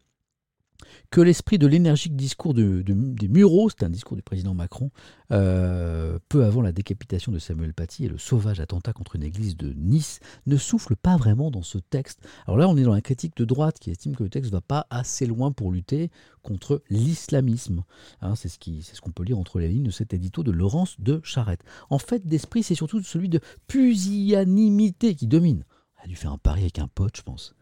[1.12, 4.90] que l'esprit de l'énergique discours de, des Mureaux, c'est un discours du président Macron,
[5.30, 9.54] euh, peu avant la décapitation de Samuel Paty et le sauvage attentat contre une église
[9.58, 12.26] de Nice, ne souffle pas vraiment dans ce texte.
[12.46, 14.56] Alors là, on est dans la critique de droite qui estime que le texte ne
[14.56, 16.10] va pas assez loin pour lutter
[16.40, 17.84] contre l'islamisme.
[18.22, 21.20] Hein, c'est ce qu'on peut lire entre les lignes de cet édito de Laurence de
[21.22, 21.62] Charette.
[21.90, 25.66] En fait, d'esprit, c'est surtout celui de pusillanimité qui domine.
[25.98, 27.54] Elle a dû faire un pari avec un pote, je pense.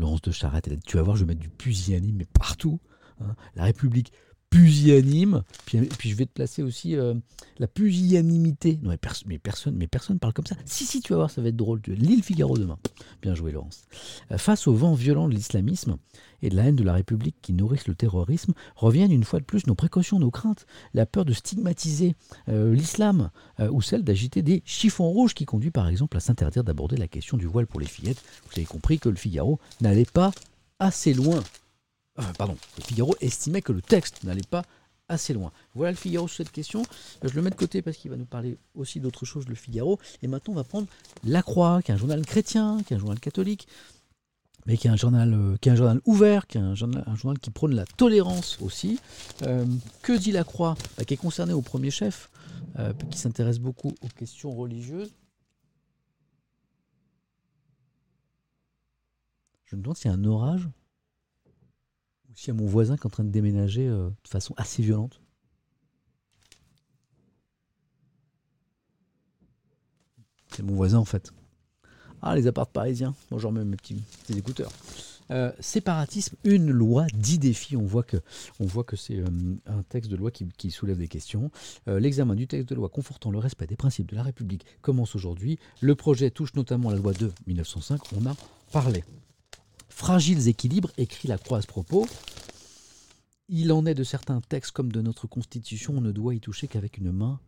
[0.00, 2.80] Laurence de Charette, tu vas voir, je vais mettre du pusillanime, partout.
[3.20, 3.36] Hein.
[3.54, 4.12] La République
[4.50, 7.14] pusillanime, puis, puis je vais te placer aussi euh,
[7.58, 8.80] la pusillanimité.
[8.82, 10.56] Non, mais, mais, personne mais personne parle comme ça.
[10.64, 11.80] Si, si, tu vas voir, ça va être drôle.
[11.86, 12.78] L'île Figaro demain.
[13.22, 13.84] Bien joué, Laurence.
[14.32, 15.96] Euh, face au vent violent de l'islamisme
[16.42, 19.44] et de la haine de la République qui nourrissent le terrorisme, reviennent une fois de
[19.44, 22.16] plus nos précautions, nos craintes, la peur de stigmatiser
[22.48, 23.30] euh, l'islam
[23.70, 27.36] ou celle d'agiter des chiffons rouges qui conduit par exemple à s'interdire d'aborder la question
[27.36, 28.22] du voile pour les fillettes.
[28.44, 30.32] Vous avez compris que le Figaro n'allait pas
[30.78, 31.42] assez loin
[32.38, 34.64] pardon, le Figaro estimait que le texte n'allait pas
[35.10, 35.52] assez loin.
[35.74, 36.82] Voilà le Figaro sur cette question.
[37.22, 39.98] Je le mets de côté parce qu'il va nous parler aussi d'autre chose, le Figaro.
[40.22, 40.86] Et maintenant, on va prendre
[41.24, 43.66] La Croix, qui est un journal chrétien, qui est un journal catholique,
[44.66, 47.38] mais qui est un journal, euh, qui est un journal ouvert, qui est un journal,
[47.40, 49.00] qui prône la tolérance aussi.
[49.42, 49.66] Euh,
[50.02, 52.30] que dit La Croix bah, Qui est concerné au premier chef,
[52.78, 55.12] euh, qui s'intéresse beaucoup aux questions religieuses.
[59.64, 60.68] Je me demande s'il y a un orage
[62.40, 65.20] aussi à mon voisin qui est en train de déménager euh, de façon assez violente.
[70.48, 71.32] C'est mon voisin en fait.
[72.22, 73.14] Ah, les apparts parisiens.
[73.30, 74.02] Bonjour, mes petits,
[74.34, 74.72] écouteurs.
[75.30, 77.76] Euh, séparatisme, une loi, dix défis.
[77.76, 78.16] On voit que,
[78.96, 79.26] c'est euh,
[79.66, 81.50] un texte de loi qui, qui soulève des questions.
[81.86, 85.58] L'examen du texte de loi confortant le respect des principes de la République commence aujourd'hui.
[85.80, 88.00] Le projet touche notamment la loi de 1905.
[88.14, 88.34] On a
[88.72, 89.04] parlé
[89.90, 92.08] fragiles équilibres, écrit la Croix à ce propos.
[93.48, 96.68] Il en est de certains textes comme de notre Constitution, on ne doit y toucher
[96.68, 97.40] qu'avec une main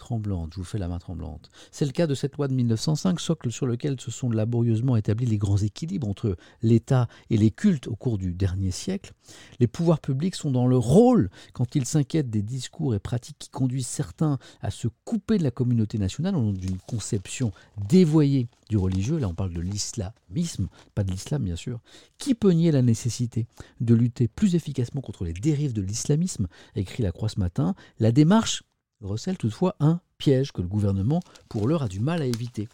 [0.00, 1.50] tremblante, je vous fais la main tremblante.
[1.70, 5.26] C'est le cas de cette loi de 1905, socle sur lequel se sont laborieusement établis
[5.26, 9.12] les grands équilibres entre l'État et les cultes au cours du dernier siècle.
[9.60, 13.50] Les pouvoirs publics sont dans le rôle quand ils s'inquiètent des discours et pratiques qui
[13.50, 17.52] conduisent certains à se couper de la communauté nationale au nom d'une conception
[17.88, 21.80] dévoyée du religieux, là on parle de l'islamisme, pas de l'islam bien sûr,
[22.18, 23.46] qui peut nier la nécessité
[23.80, 26.46] de lutter plus efficacement contre les dérives de l'islamisme,
[26.76, 28.62] écrit la Croix ce matin, la démarche
[29.00, 32.68] recèle toutefois un piège que le gouvernement, pour l'heure, a du mal à éviter.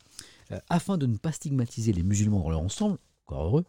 [0.53, 3.65] Euh, afin de ne pas stigmatiser les musulmans dans leur ensemble, encore heureux,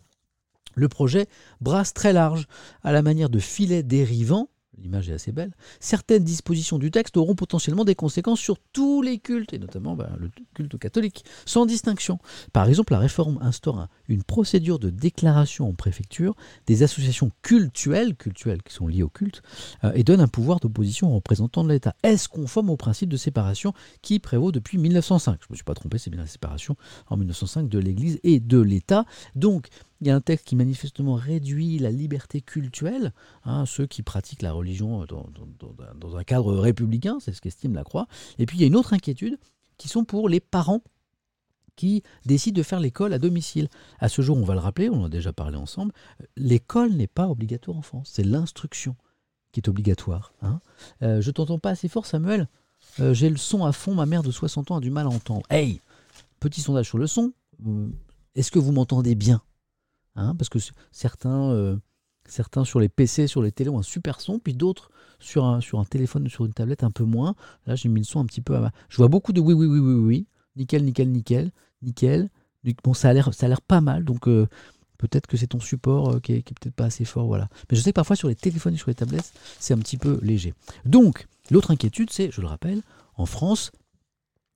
[0.76, 1.28] le projet
[1.60, 2.48] brasse très large,
[2.84, 4.50] à la manière de filets dérivants,
[4.82, 9.20] l'image est assez belle, certaines dispositions du texte auront potentiellement des conséquences sur tous les
[9.20, 12.20] cultes, et notamment bah, le culte catholique, sans distinction.
[12.54, 16.36] Par exemple, la réforme instaure une procédure de déclaration en préfecture
[16.66, 19.42] des associations cultuelles, cultuelles qui sont liées au culte,
[19.84, 21.96] euh, et donne un pouvoir d'opposition aux représentants de l'État.
[22.04, 25.74] Est-ce conforme au principe de séparation qui prévaut depuis 1905 Je ne me suis pas
[25.74, 26.76] trompé, c'est bien la séparation
[27.08, 29.06] en 1905 de l'Église et de l'État.
[29.36, 29.68] Donc,
[30.02, 33.14] il y a un texte qui manifestement réduit la liberté cultuelle,
[33.44, 38.08] hein, ceux qui pratiquent la religion dans, un cadre républicain, c'est ce qu'estime la Croix.
[38.38, 39.38] Et puis il y a une autre inquiétude
[39.78, 40.82] qui sont pour les parents
[41.76, 43.70] qui décident de faire l'école à domicile.
[44.00, 45.94] À ce jour, on va le rappeler, on en a déjà parlé ensemble,
[46.36, 48.96] l'école n'est pas obligatoire en France, c'est l'instruction
[49.52, 50.34] qui est obligatoire.
[50.42, 50.60] Hein.
[51.02, 52.48] Euh, je t'entends pas assez fort, Samuel.
[53.00, 55.10] Euh, j'ai le son à fond, ma mère de 60 ans a du mal à
[55.10, 55.46] entendre.
[55.50, 55.82] Hey,
[56.40, 57.34] petit sondage sur le son.
[57.66, 57.88] Euh,
[58.36, 59.42] est-ce que vous m'entendez bien?
[60.18, 60.60] Hein, parce que
[60.92, 61.78] certains, euh,
[62.26, 64.90] certains sur les PC, sur les télés ont un super son, puis d'autres
[65.20, 67.36] sur un, sur un téléphone ou sur une tablette un peu moins.
[67.68, 69.68] Là, j'ai mis le son un petit peu à Je vois beaucoup de oui, oui,
[69.68, 71.52] oui, oui, oui, nickel, nickel, nickel,
[71.84, 72.30] nickel.
[72.84, 74.48] Bon, ça a l'air, ça a l'air pas mal, donc euh,
[74.98, 77.48] peut-être que c'est ton support euh, qui est peut-être pas assez fort, voilà.
[77.70, 79.98] Mais je sais que parfois sur les téléphones et sur les tablettes, c'est un petit
[79.98, 80.54] peu léger.
[80.84, 82.82] Donc, l'autre inquiétude, c'est, je le rappelle,
[83.16, 83.72] en France,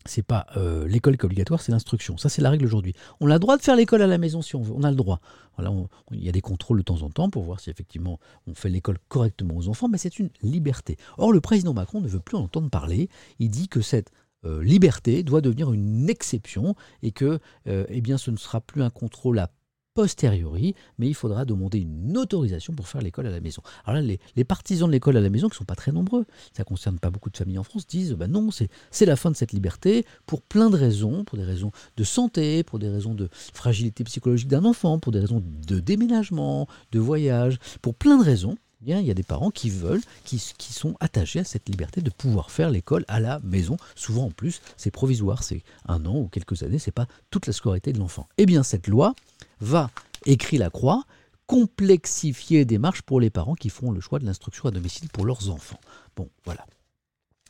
[0.05, 2.17] c'est pas euh, l'école qui est obligatoire, c'est l'instruction.
[2.17, 2.93] Ça, c'est la règle aujourd'hui.
[3.19, 4.73] On a le droit de faire l'école à la maison si on veut.
[4.75, 5.19] On a le droit.
[5.57, 5.73] Voilà,
[6.11, 8.69] il y a des contrôles de temps en temps pour voir si effectivement on fait
[8.69, 10.97] l'école correctement aux enfants, mais c'est une liberté.
[11.17, 13.09] Or, le président Macron ne veut plus en entendre parler.
[13.39, 14.11] Il dit que cette
[14.43, 18.81] euh, liberté doit devenir une exception et que euh, eh bien, ce ne sera plus
[18.81, 19.51] un contrôle à
[19.93, 23.61] posteriori, mais il faudra demander une autorisation pour faire l'école à la maison.
[23.85, 26.25] Alors là, les, partisans de l'école à la maison, qui ne sont pas très nombreux,
[26.53, 29.31] ça ne concerne pas beaucoup de familles en France, disent bah non, c'est la fin
[29.31, 33.13] de cette liberté pour plein de raisons, pour des raisons de santé, pour des raisons
[33.13, 38.23] de fragilité psychologique d'un enfant, pour des raisons de déménagement, de voyage, pour plein de
[38.23, 38.57] raisons.
[38.81, 41.69] Eh bien, il y a des parents qui veulent, qui, qui sont attachés à cette
[41.69, 43.77] liberté de pouvoir faire l'école à la maison.
[43.95, 47.53] Souvent en plus, c'est provisoire, c'est un an ou quelques années, c'est pas toute la
[47.53, 48.27] scolarité de l'enfant.
[48.39, 49.13] Eh bien, cette loi,
[49.61, 49.89] va,
[50.25, 51.03] écrit la Croix,
[51.47, 55.25] complexifier les démarches pour les parents qui font le choix de l'instruction à domicile pour
[55.25, 55.79] leurs enfants.
[56.15, 56.65] Bon, voilà.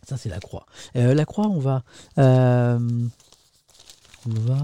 [0.08, 0.66] Ça, c'est la Croix.
[0.96, 1.84] Euh, la Croix, on va,
[2.18, 2.80] euh,
[4.26, 4.64] on va,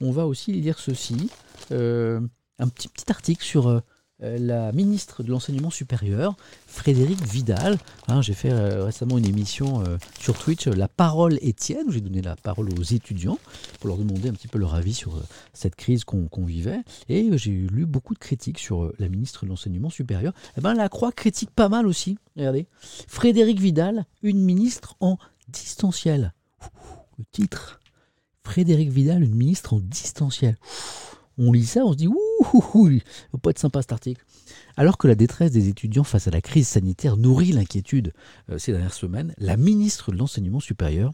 [0.00, 1.30] on va aussi lire ceci.
[1.72, 2.20] Euh,
[2.58, 3.82] un petit, petit article sur
[4.20, 6.36] la ministre de l'Enseignement supérieur,
[6.66, 7.78] Frédéric Vidal.
[8.08, 12.00] Hein, j'ai fait euh, récemment une émission euh, sur Twitch, La parole Étienne, où j'ai
[12.00, 13.38] donné la parole aux étudiants
[13.78, 15.20] pour leur demander un petit peu leur avis sur
[15.52, 16.80] cette crise qu'on vivait.
[17.08, 20.32] Et j'ai lu beaucoup de critiques sur la ministre de l'Enseignement supérieur.
[20.58, 22.18] Eh ben, la Croix critique pas mal aussi.
[22.36, 22.66] Regardez.
[23.06, 25.18] Frédéric Vidal, une ministre en
[25.48, 26.34] distanciel.
[27.18, 27.80] Le titre.
[28.44, 30.56] Frédéric Vidal, une ministre en distanciel
[31.40, 33.02] on lit ça, on se dit ouh, il
[33.32, 34.24] va pas être sympa cet article.
[34.76, 38.12] Alors que la détresse des étudiants face à la crise sanitaire nourrit l'inquiétude
[38.50, 41.12] euh, ces dernières semaines, la ministre de l'enseignement supérieur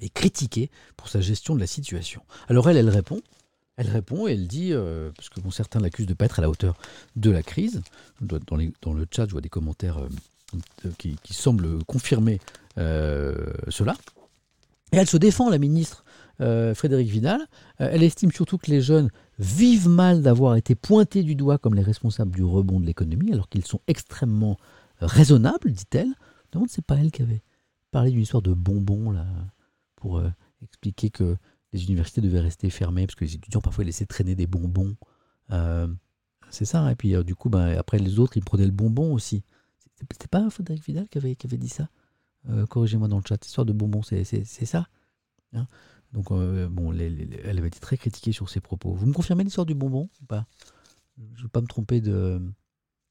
[0.00, 2.22] est critiquée pour sa gestion de la situation.
[2.48, 3.20] Alors elle, elle répond.
[3.76, 6.38] Elle répond et elle dit, euh, parce que bon, certains l'accusent de ne pas être
[6.38, 6.76] à la hauteur
[7.16, 7.82] de la crise.
[8.20, 12.38] Dans, le chat, je vois des commentaires euh, qui, semblent confirmer
[12.76, 13.96] cela.
[14.92, 16.01] Et elle se défend, la ministre
[16.38, 17.40] Frédéric Vidal.
[17.78, 21.82] elle estime surtout que les jeunes vivent mal d'avoir été pointés du doigt comme les
[21.82, 24.56] responsables du rebond de l'économie, alors qu'ils sont extrêmement
[25.00, 26.12] raisonnables, dit-elle.
[26.54, 27.42] Non, c'est pas elle qui avait
[27.90, 29.26] parlé d'une histoire de bonbons, là,
[29.96, 30.30] pour euh,
[30.62, 31.36] expliquer que
[31.72, 34.96] les universités devaient rester fermées, parce que les étudiants parfois laissaient traîner des bonbons.
[35.50, 35.88] Euh,
[36.50, 39.12] c'est ça, et puis euh, du coup, ben, après les autres, ils prenaient le bonbon
[39.12, 39.44] aussi.
[40.10, 41.88] C'était pas Frédéric Vidal qui avait, qui avait dit ça?
[42.70, 44.88] Corrigez-moi dans le chat, histoire de bonbons, c'est ça
[45.52, 45.68] hein?
[46.12, 48.92] Donc, euh, bon, elle avait été très critiquée sur ses propos.
[48.92, 50.46] Vous me confirmez l'histoire du bonbon ou pas?
[51.16, 52.40] Je ne veux pas me tromper de.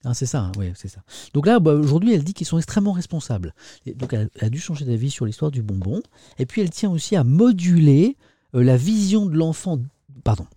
[0.03, 1.03] Ah, c'est ça, hein, oui, c'est ça.
[1.33, 3.53] Donc là, bah, aujourd'hui, elle dit qu'ils sont extrêmement responsables.
[3.95, 6.01] Donc, elle, a dû changer d'avis sur l'histoire du bonbon.
[6.39, 8.17] Et puis, elle tient aussi à moduler
[8.55, 9.79] euh, la vision de l'enfant.
[10.23, 10.47] Pardon.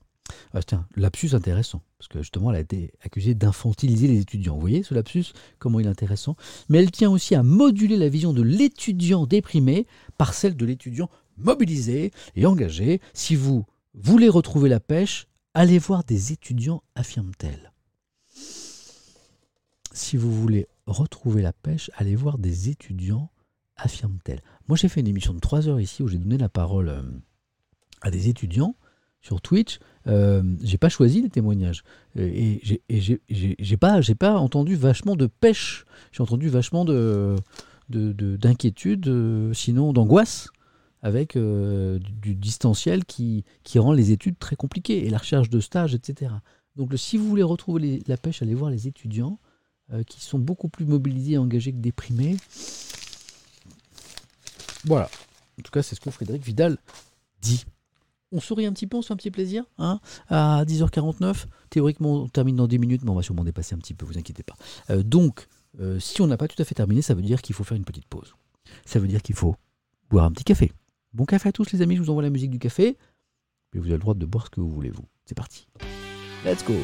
[0.55, 1.83] Ah, tiens, lapsus intéressant.
[1.99, 4.55] Parce que justement, elle a été accusée d'infantiliser les étudiants.
[4.55, 5.33] Vous voyez ce lapsus?
[5.59, 6.37] Comment il est intéressant?
[6.69, 11.11] Mais elle tient aussi à moduler la vision de l'étudiant déprimé par celle de l'étudiant
[11.37, 13.01] mobilisé et engagé.
[13.13, 17.73] Si vous voulez retrouver la pêche, allez voir des étudiants, affirme-t-elle.
[19.93, 23.31] Si vous voulez retrouver la pêche, allez voir des étudiants,
[23.77, 24.43] affirme-t-elle.
[24.69, 27.03] Moi, j'ai fait une émission de 3 heures ici où j'ai donné la parole euh,
[28.03, 28.75] à des étudiants
[29.21, 29.79] sur Twitch.
[30.07, 31.83] Euh, j'ai pas choisi les témoignages
[32.19, 35.85] euh, et j'ai pas pas entendu vachement de pêche.
[36.13, 37.37] J'ai entendu vachement de
[37.91, 40.49] d'inquiétude, de, sinon d'angoisse
[41.05, 43.45] avec euh, du, distanciel qui,
[43.77, 46.33] rend les études très compliquées et la recherche de stage, etc.
[46.77, 49.39] Donc si vous voulez retrouver la pêche, allez voir les étudiants,
[49.93, 52.37] euh, qui sont beaucoup plus mobilisés, engagés que déprimés.
[54.87, 55.11] Voilà.
[55.59, 56.79] En tout cas, c'est ce que Frédéric Vidal
[57.43, 57.67] dit.
[58.33, 59.65] On sourit un petit peu, on se fait un petit plaisir.
[59.77, 63.79] Hein à 10h49, théoriquement, on termine dans 10 minutes, mais on va sûrement dépasser un
[63.79, 64.57] petit peu, vous inquiétez pas.
[64.89, 65.47] Euh, donc,
[65.99, 67.85] si on n'a pas tout à fait terminé, ça veut dire qu'il faut faire une
[67.85, 68.37] petite pause.
[68.87, 69.57] Ça veut dire qu'il faut
[70.09, 70.73] boire un petit café.
[71.15, 72.99] Bon café à tous les amis, je vous envoie la musique du café.
[73.73, 75.05] Et vous avez le droit de boire ce que vous voulez, vous.
[75.25, 75.69] C'est parti.
[76.45, 76.75] Let's go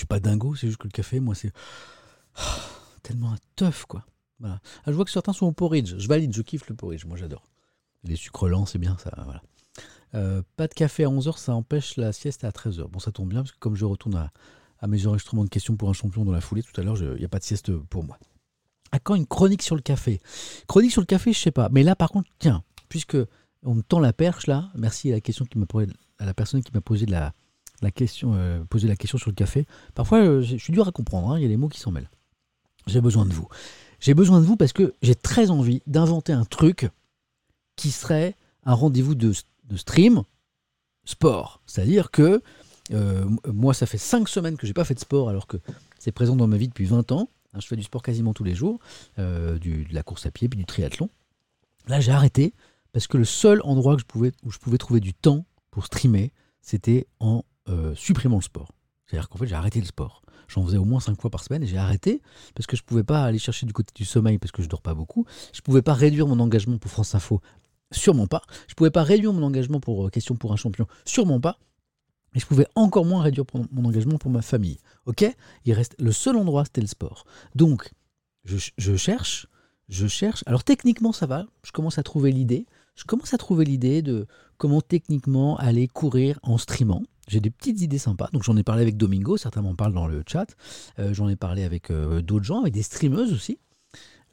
[0.00, 1.52] suis pas dingo, c'est juste que le café, moi, c'est
[3.02, 4.04] tellement un teuf, quoi.
[4.42, 5.94] Ah, je vois que certains sont au porridge.
[5.98, 7.44] Je valide, je kiffe le porridge, moi j'adore.
[8.04, 9.10] Les sucres lents, c'est bien ça.
[9.24, 9.42] Voilà.
[10.14, 12.88] Euh, pas de café à 11h, ça empêche la sieste à 13h.
[12.88, 15.90] Bon, ça tombe bien, parce que comme je retourne à, mes enregistrements de questions pour
[15.90, 18.02] un champion dans la foulée tout à l'heure, il n'y a pas de sieste pour
[18.02, 18.18] moi.
[18.92, 20.20] À quand une chronique sur le café?
[20.66, 21.68] Chronique sur le café, je sais pas.
[21.70, 23.18] Mais là, par contre, tiens, puisque
[23.62, 25.66] on me tend la perche là, merci à la question qui m'a
[26.18, 27.34] à la personne qui m'a posé de la,
[28.24, 29.66] euh, posé la question sur le café.
[29.94, 31.30] Parfois, euh, je suis dur à comprendre.
[31.30, 32.10] hein, Il y a des mots qui s'en mêlent.
[32.86, 33.48] J'ai besoin de vous.
[34.00, 36.88] J'ai besoin de vous parce que j'ai très envie d'inventer un truc
[37.76, 38.34] qui serait
[38.64, 39.32] un rendez-vous de,
[39.76, 40.22] stream
[41.04, 41.60] sport.
[41.66, 42.42] C'est-à-dire que
[42.92, 45.58] euh, moi, ça fait cinq semaines que j'ai pas fait de sport alors que
[45.98, 47.28] c'est présent dans ma vie depuis 20 ans.
[47.52, 48.78] Hein, Je fais du sport quasiment tous les jours,
[49.18, 49.60] de
[49.92, 51.08] la course à pied puis du triathlon.
[51.88, 52.52] Là, j'ai arrêté
[52.92, 55.86] parce que le seul endroit que je pouvais, où je pouvais trouver du temps pour
[55.86, 56.32] streamer,
[56.62, 58.72] c'était en euh, supprimant le sport.
[59.06, 60.22] C'est-à-dire qu'en fait, j'ai arrêté le sport.
[60.48, 62.22] J'en faisais au moins cinq fois par semaine et j'ai arrêté
[62.54, 64.82] parce que je pouvais pas aller chercher du côté du sommeil parce que je dors
[64.82, 65.24] pas beaucoup.
[65.52, 67.40] Je pouvais pas réduire mon engagement pour France Info,
[67.92, 68.42] sûrement pas.
[68.66, 71.58] Je pouvais pas réduire mon engagement pour euh, Question pour un champion, sûrement pas.
[72.34, 74.78] Et je pouvais encore moins réduire mon engagement pour ma famille.
[75.06, 75.24] Ok?
[75.64, 77.24] Il reste le seul endroit, c'était le sport.
[77.54, 77.90] Donc,
[78.44, 79.46] je, je cherche,
[79.88, 80.42] je cherche.
[80.46, 81.46] Alors techniquement, ça va.
[81.64, 82.66] Je commence à trouver l'idée.
[82.94, 84.26] Je commence à trouver l'idée de
[84.56, 87.02] comment techniquement aller courir en streamant.
[87.30, 88.28] J'ai des petites idées sympas.
[88.32, 90.56] Donc j'en ai parlé avec Domingo, certains m'en parlent dans le chat.
[90.98, 93.60] Euh, j'en ai parlé avec euh, d'autres gens, avec des streameuses aussi,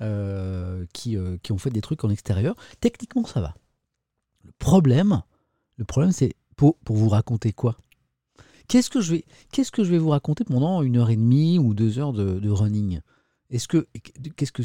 [0.01, 2.55] euh, qui, ont fait des trucs en extérieur.
[2.81, 3.55] Techniquement, ça va.
[4.43, 5.21] Le problème,
[5.75, 7.77] le problème, c'est pour, pour vous raconter quoi?
[8.67, 11.75] Qu'est-ce que je vais, que je vais vous raconter pendant une heure et demie ou
[11.75, 13.01] deux heures de running?
[13.49, 13.87] Est-ce que,
[14.35, 14.63] qu'est-ce que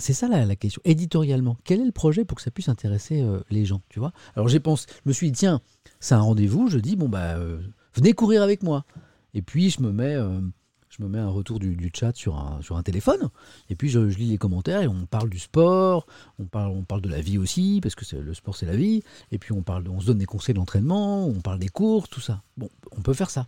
[0.00, 0.82] c'est ça la, la question.
[0.84, 4.12] Éditorialement, quel est le projet pour que ça puisse intéresser euh, les gens, tu vois?
[4.34, 4.58] Alors je
[5.04, 5.60] me suis dit tiens,
[6.00, 6.68] c'est un rendez-vous.
[6.68, 7.60] Je dis bon bah euh,
[7.94, 8.84] venez courir avec moi.
[9.32, 10.40] Et puis je me mets, euh,
[10.88, 13.30] je me mets un retour du, chat sur un, sur un téléphone.
[13.70, 16.06] Et puis je, je lis les commentaires et on parle du sport,
[16.40, 19.04] on parle, on parle de la vie aussi parce que le sport c'est la vie.
[19.30, 22.20] Et puis on parle, on se donne des conseils d'entraînement, on parle des courses, tout
[22.20, 22.42] ça.
[22.56, 23.46] Bon, on peut faire ça.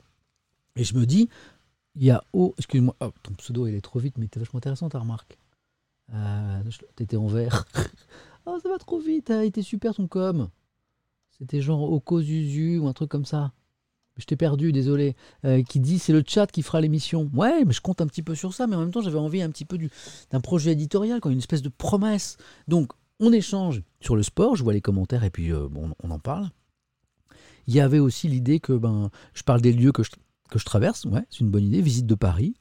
[0.77, 1.29] Et je me dis,
[1.97, 4.59] il y a oh, excuse-moi, oh, ton pseudo il est trop vite, mais t'es vachement
[4.59, 5.39] intéressant ta remarque.
[6.15, 6.63] Euh,
[6.95, 7.65] T'étais en vert.
[8.47, 10.49] oh, ça va trop vite, il était super ton com.
[11.39, 13.53] C'était genre Oko Zuzu ou un truc comme ça.
[14.17, 15.15] Je t'ai perdu, désolé.
[15.45, 17.31] Euh, qui dit c'est le chat qui fera l'émission.
[17.35, 19.43] Ouais, mais je compte un petit peu sur ça, mais en même temps j'avais envie
[19.43, 19.91] un petit peu du-
[20.31, 22.37] d'un projet éditorial, quoi, une espèce de promesse.
[22.69, 25.69] Donc on échange sur le sport, je vois les commentaires et puis euh,
[26.03, 26.51] on en parle.
[27.67, 30.11] Il y avait aussi l'idée que ben, je parle des lieux que je,
[30.49, 31.83] que je traverse, ouais, c'est une bonne idée.
[31.83, 32.55] Visite de Paris,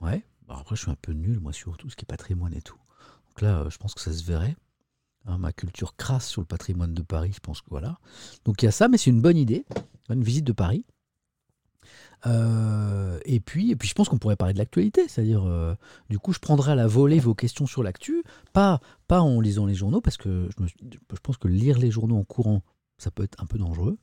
[0.00, 0.24] ouais.
[0.46, 2.62] Bon, après, je suis un peu nul, moi, sur tout ce qui est patrimoine et
[2.62, 2.78] tout.
[3.28, 4.56] Donc là, euh, je pense que ça se verrait.
[5.26, 7.98] Hein, ma culture crasse sur le patrimoine de Paris, je pense que voilà.
[8.44, 9.64] Donc il y a ça, mais c'est une bonne idée,
[10.10, 10.84] une visite de Paris.
[12.26, 15.74] Euh, et, puis, et puis, je pense qu'on pourrait parler de l'actualité, c'est-à-dire, euh,
[16.08, 18.22] du coup, je prendrai à la volée vos questions sur l'actu,
[18.52, 22.24] pas, pas en lisant les journaux, parce que je pense que lire les journaux en
[22.24, 22.62] courant,
[22.98, 23.98] ça peut être un peu dangereux.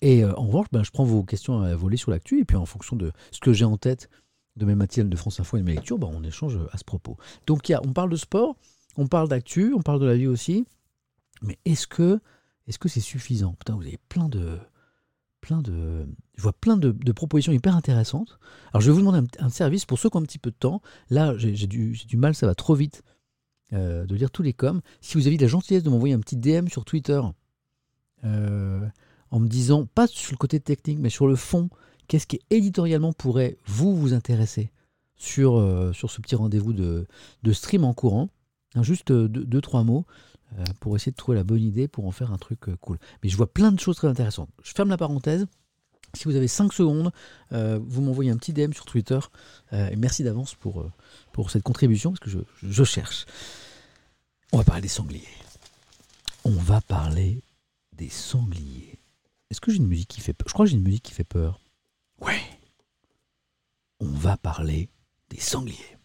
[0.00, 2.56] Et euh, en revanche, ben, je prends vos questions à volée sur l'actu, et puis
[2.56, 4.08] en fonction de ce que j'ai en tête
[4.56, 6.84] de mes matinales de France Info et de mes lectures, ben, on échange à ce
[6.84, 7.16] propos.
[7.46, 8.56] Donc, y a, on parle de sport,
[8.96, 10.66] on parle d'actu, on parle de la vie aussi,
[11.42, 12.20] mais est-ce que
[12.66, 13.54] est-ce c'est suffisant?
[13.58, 14.58] Putain, vous avez plein de
[15.40, 16.06] plein de
[16.36, 18.38] je vois plein de, propositions hyper intéressantes.
[18.72, 20.56] Alors, je vais vous demander un, service pour ceux qui ont un petit peu de
[20.56, 20.82] temps.
[21.08, 23.02] Là, j'ai du, du mal, ça va trop vite
[23.72, 24.80] euh, de lire tous les coms.
[25.00, 27.20] Si vous avez la gentillesse de m'envoyer un petit DM sur Twitter
[28.24, 28.86] euh,
[29.36, 31.68] en me disant, pas sur le côté technique, mais sur le fond,
[32.08, 34.70] qu'est-ce qui éditorialement pourrait vous intéresser
[35.14, 37.06] sur, euh, sur ce petit rendez-vous de,
[37.42, 38.30] de stream en courant.
[38.74, 40.06] Hein, juste euh, deux, trois mots
[40.58, 42.98] euh, pour essayer de trouver la bonne idée pour en faire un truc cool.
[43.22, 44.48] Mais je vois plein de choses très intéressantes.
[44.62, 45.46] Je ferme la parenthèse.
[46.14, 47.12] Si vous avez 5 secondes,
[47.50, 49.18] vous m'envoyez un petit DM sur Twitter.
[49.72, 50.90] Et merci d'avance pour,
[51.50, 53.26] cette contribution, parce que je cherche.
[54.50, 55.28] On va parler des sangliers.
[56.44, 57.42] On va parler
[57.92, 58.98] des sangliers.
[59.50, 61.12] Est-ce que j'ai une musique qui fait peur Je crois que j'ai une musique qui
[61.12, 61.60] fait peur.
[62.20, 62.40] Ouais.
[64.00, 64.90] On va parler
[65.30, 65.96] des sangliers.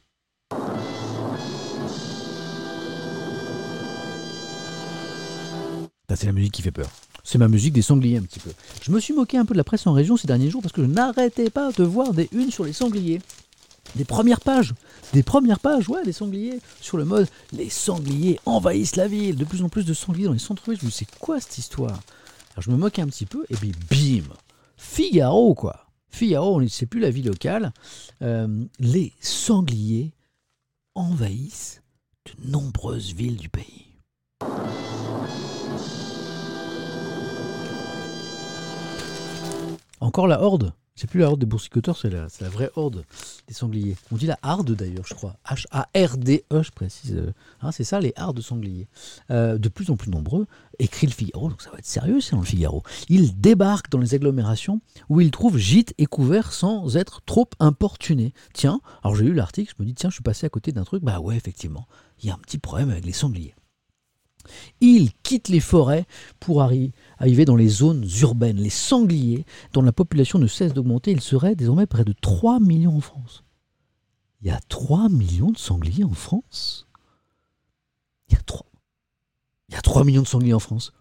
[6.14, 6.90] C'est la musique qui fait peur.
[7.24, 8.52] C'est ma musique des sangliers un petit peu.
[8.82, 10.74] Je me suis moqué un peu de la presse en région ces derniers jours parce
[10.74, 13.22] que je n'arrêtais pas de voir des unes sur les sangliers.
[13.96, 14.74] Des premières pages.
[15.14, 16.60] Des premières pages, ouais, des sangliers.
[16.80, 19.36] Sur le mode les sangliers envahissent la ville.
[19.36, 20.80] De plus en plus de sangliers dans les centres-villes.
[20.80, 22.02] Je me dis, c'est quoi cette histoire?
[22.62, 24.34] Je me moquais un petit peu et puis bim
[24.78, 25.88] Figaro, quoi.
[26.10, 27.74] Figaro, on ne sait plus la vie locale.
[28.22, 30.14] Euh, les sangliers
[30.96, 31.82] envahissent
[32.26, 33.88] de nombreuses villes du pays.
[40.00, 40.74] Encore la horde?
[40.96, 43.06] C'est plus la horde des boursicoteurs, c'est la, vraie horde
[43.48, 43.96] des sangliers.
[44.12, 45.38] On dit la harde d'ailleurs, je crois.
[45.46, 47.16] H-A-R-D-E, je précise.
[47.16, 48.88] Euh, hein, c'est ça, les hardes de sangliers.
[49.32, 50.48] Euh, de plus en plus nombreux,
[50.80, 52.84] écrit le Figaro, donc ça va être sérieux, c'est dans le Figaro.
[53.08, 58.34] Ils débarquent dans les agglomérations où ils trouvent gîtes et couverts sans être trop importunés.
[58.54, 60.84] Tiens, alors j'ai lu l'article, je me dis, tiens, je suis passé à côté d'un
[60.84, 61.04] truc.
[61.04, 61.88] Bah ouais, effectivement,
[62.22, 63.56] il y a un petit problème avec les sangliers.
[64.80, 66.06] Ils quittent les forêts
[66.40, 68.58] pour arri- arriver dans les zones urbaines.
[68.58, 72.98] Les sangliers, dont la population ne cesse d'augmenter, il serait désormais près de 3 millions
[72.98, 73.44] en France.
[74.42, 76.88] Il y a 3 millions de sangliers en France?
[78.30, 78.66] Il y a 3.
[79.70, 80.94] Il y a 3 millions de sangliers en France.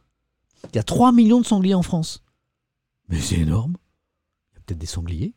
[0.72, 2.22] Il y a 3 millions de sangliers en France.
[3.08, 3.76] Mais c'est énorme.
[4.52, 5.34] Il y a peut-être des sangliers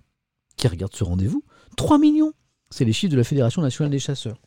[0.57, 1.43] qui regardent ce rendez-vous.
[1.77, 2.34] 3 millions
[2.69, 4.38] C'est les chiffres de la Fédération nationale des chasseurs.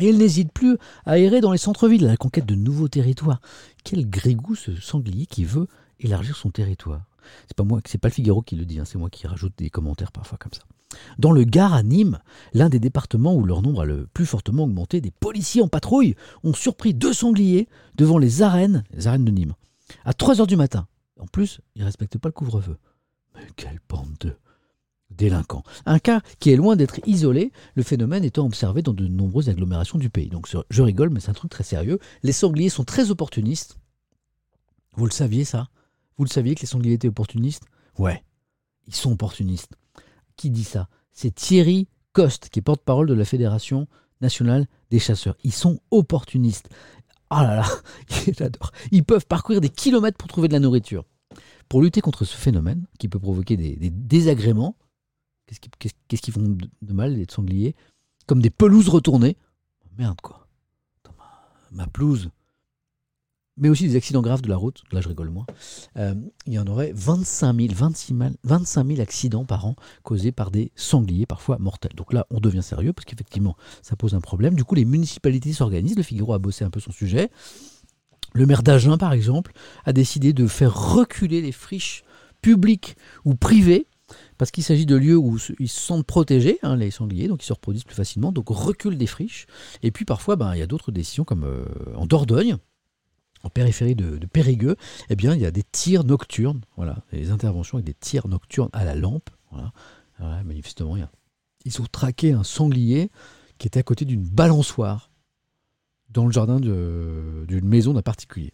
[0.00, 3.40] Et elle n'hésite plus à errer dans les centres-villes à la conquête de nouveaux territoires.
[3.84, 5.68] Quel grégou ce sanglier qui veut
[6.00, 7.02] élargir son territoire.
[7.48, 9.70] C'est pas c'est pas le Figaro qui le dit, hein, c'est moi qui rajoute des
[9.70, 10.62] commentaires parfois comme ça.
[11.18, 12.20] Dans le Gard à Nîmes,
[12.54, 16.14] l'un des départements où leur nombre a le plus fortement augmenté, des policiers en patrouille
[16.44, 19.54] ont surpris deux sangliers devant les arènes, les arènes de Nîmes,
[20.04, 20.86] à 3 heures du matin.
[21.18, 22.76] En plus, ils respectent pas le couvre-feu.
[23.34, 24.36] Mais quelle bande de
[25.10, 25.62] délinquants.
[25.84, 29.98] Un cas qui est loin d'être isolé, le phénomène étant observé dans de nombreuses agglomérations
[29.98, 30.28] du pays.
[30.28, 31.98] Donc je rigole, mais c'est un truc très sérieux.
[32.22, 33.78] Les sangliers sont très opportunistes.
[34.94, 35.68] Vous le saviez ça?
[36.16, 37.64] Vous le saviez que les sangliers étaient opportunistes?
[37.98, 38.24] Ouais,
[38.86, 39.72] ils sont opportunistes.
[40.36, 40.88] Qui dit ça?
[41.12, 43.86] C'est Thierry Coste, qui est porte-parole de la Fédération
[44.20, 45.36] nationale des chasseurs.
[45.44, 46.68] Ils sont opportunistes.
[47.30, 47.66] Ah là là,
[48.38, 48.70] j'adore.
[48.90, 51.04] Ils peuvent parcourir des kilomètres pour trouver de la nourriture.
[51.68, 54.76] Pour lutter contre ce phénomène, qui peut provoquer des, des désagréments,
[56.08, 56.42] qu'est-ce qu'ils font
[56.82, 57.74] de mal, les sangliers?
[58.26, 59.36] Comme des pelouses retournées.
[59.98, 60.46] Merde, quoi.
[61.72, 62.30] Ma, pelouse.
[63.56, 64.82] Mais aussi des accidents graves de la route.
[64.92, 65.46] Là, je rigole moins.
[65.96, 66.14] Euh,
[66.46, 70.50] il y en aurait 25 000, 26 000, 25 000 accidents par an causés par
[70.50, 71.94] des sangliers, parfois mortels.
[71.94, 74.54] Donc là, on devient sérieux parce qu'effectivement, ça pose un problème.
[74.54, 75.96] Du coup, les municipalités s'organisent.
[75.96, 77.30] Le Figaro a bossé un peu son sujet.
[78.34, 79.52] Le maire d'Agen, par exemple,
[79.86, 82.04] a décidé de faire reculer les friches
[82.42, 83.86] publiques ou privées
[84.38, 87.46] parce qu'il s'agit de lieux où ils se sentent protégés, hein, les sangliers, donc ils
[87.46, 89.46] se reproduisent plus facilement, donc recul des friches.
[89.82, 91.64] Et puis parfois, ben, il y a d'autres décisions comme euh,
[91.96, 92.56] en Dordogne,
[93.42, 94.76] en périphérie de, Périgueux,
[95.08, 98.70] eh bien, il y a des tirs nocturnes, voilà, des interventions avec des tirs nocturnes
[98.72, 99.30] à la lampe.
[100.44, 101.10] Manifestement, il y a-
[101.64, 103.10] ils ont traqué un sanglier
[103.58, 105.10] qui était à côté d'une balançoire
[106.10, 108.52] dans le jardin d'une maison d'un particulier.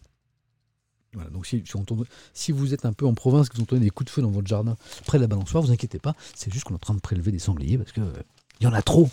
[1.31, 4.23] Donc si, vous êtes un peu en province, que vous entendez des coups de feu
[4.23, 4.77] dans votre jardin
[5.07, 7.31] près de la balançoire, vous inquiétez pas, c'est juste qu'on est en train de prélever
[7.33, 8.13] des sangliers parce que euh,
[8.61, 9.11] il y en a trop.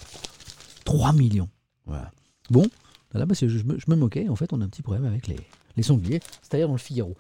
[0.85, 1.49] 3 millions.
[1.85, 2.11] Voilà.
[2.49, 2.65] Bon,
[3.13, 5.39] là, c'est- je, je me moquais, en fait, on a un petit problème avec les,
[5.76, 7.15] les sangliers, c'est-à-dire dans le Figaro.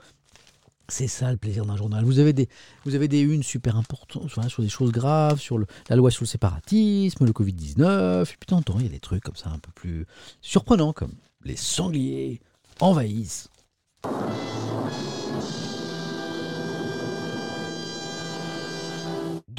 [0.87, 2.03] C'est ça le plaisir d'un journal.
[2.03, 2.49] Vous avez des,
[2.83, 6.27] vous avez des unes super importantes sur des choses graves, sur la loi sur le
[6.27, 9.71] séparatisme, le Covid-19, et puis temps, il y a des trucs comme ça un peu
[9.75, 10.07] plus
[10.41, 12.41] surprenants, comme les sangliers
[12.79, 13.49] envahissent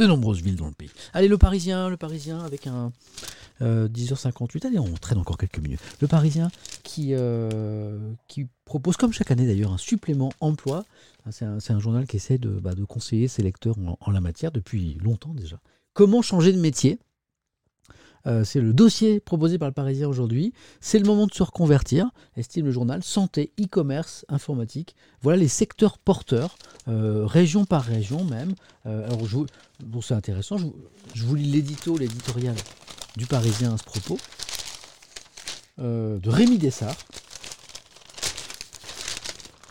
[0.01, 0.91] de nombreuses villes dans le pays.
[1.13, 2.93] Allez, le Parisien, le Parisien avec un
[3.63, 4.67] euh, 10h58.
[4.67, 5.81] Allez, on traîne encore quelques minutes.
[6.01, 6.51] Le Parisien
[6.83, 8.13] qui, euh,
[8.65, 10.85] propose, comme chaque année d'ailleurs, un supplément emploi.
[11.27, 14.51] Ah, C'est un, journal qui essaie de, bah, de conseiller ses lecteurs en la matière
[14.53, 15.61] depuis longtemps déjà.
[15.93, 16.99] Comment changer de métier?
[18.27, 20.53] Euh, c'est le dossier proposé par le Parisien aujourd'hui.
[20.81, 23.03] C'est le moment de se reconvertir, estime le journal.
[23.03, 24.95] Santé, e-commerce, informatique.
[25.23, 26.57] Voilà les secteurs porteurs,
[26.89, 28.55] euh, région par région même.
[28.87, 29.39] Euh, alors, je
[29.85, 30.57] bon, c'est intéressant.
[31.15, 32.57] Je vous, lis l'édito, l'éditorial
[33.17, 34.19] du Parisien à ce propos,
[35.79, 36.95] de Rémi Dessart.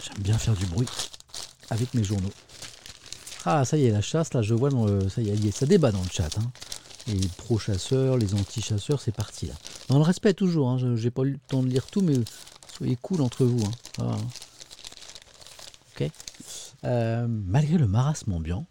[0.02, 0.88] J'aime bien faire du bruit
[1.70, 2.32] avec mes journaux.
[3.46, 4.70] Ah, ça y est, la chasse, là, je vois,
[5.10, 6.30] ça y est, ça débat dans le chat.
[6.38, 6.52] hein.
[7.12, 9.54] Les pro-chasseurs, les anti-chasseurs, c'est parti là.
[9.88, 12.14] Dans le respect toujours, hein, j'ai pas eu le temps de lire tout, mais
[12.78, 13.64] soyez cool entre vous.
[13.66, 13.72] hein.
[14.04, 14.18] Hein.
[15.96, 16.10] Ok.
[16.86, 18.66] Euh, malgré le marasme ambiant,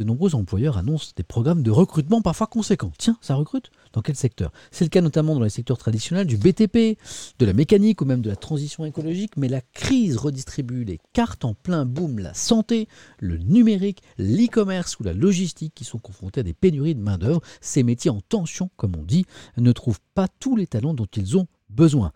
[0.00, 2.90] de nombreux employeurs annoncent des programmes de recrutement parfois conséquents.
[2.96, 4.50] Tiens, ça recrute Dans quel secteur?
[4.70, 6.98] C'est le cas notamment dans les secteurs traditionnels du BTP,
[7.38, 11.44] de la mécanique ou même de la transition écologique, mais la crise redistribue les cartes
[11.44, 16.44] en plein boom, la santé, le numérique, l'e-commerce ou la logistique qui sont confrontés à
[16.44, 17.42] des pénuries de main-d'œuvre.
[17.60, 19.26] Ces métiers en tension, comme on dit,
[19.58, 22.12] ne trouvent pas tous les talents dont ils ont besoin.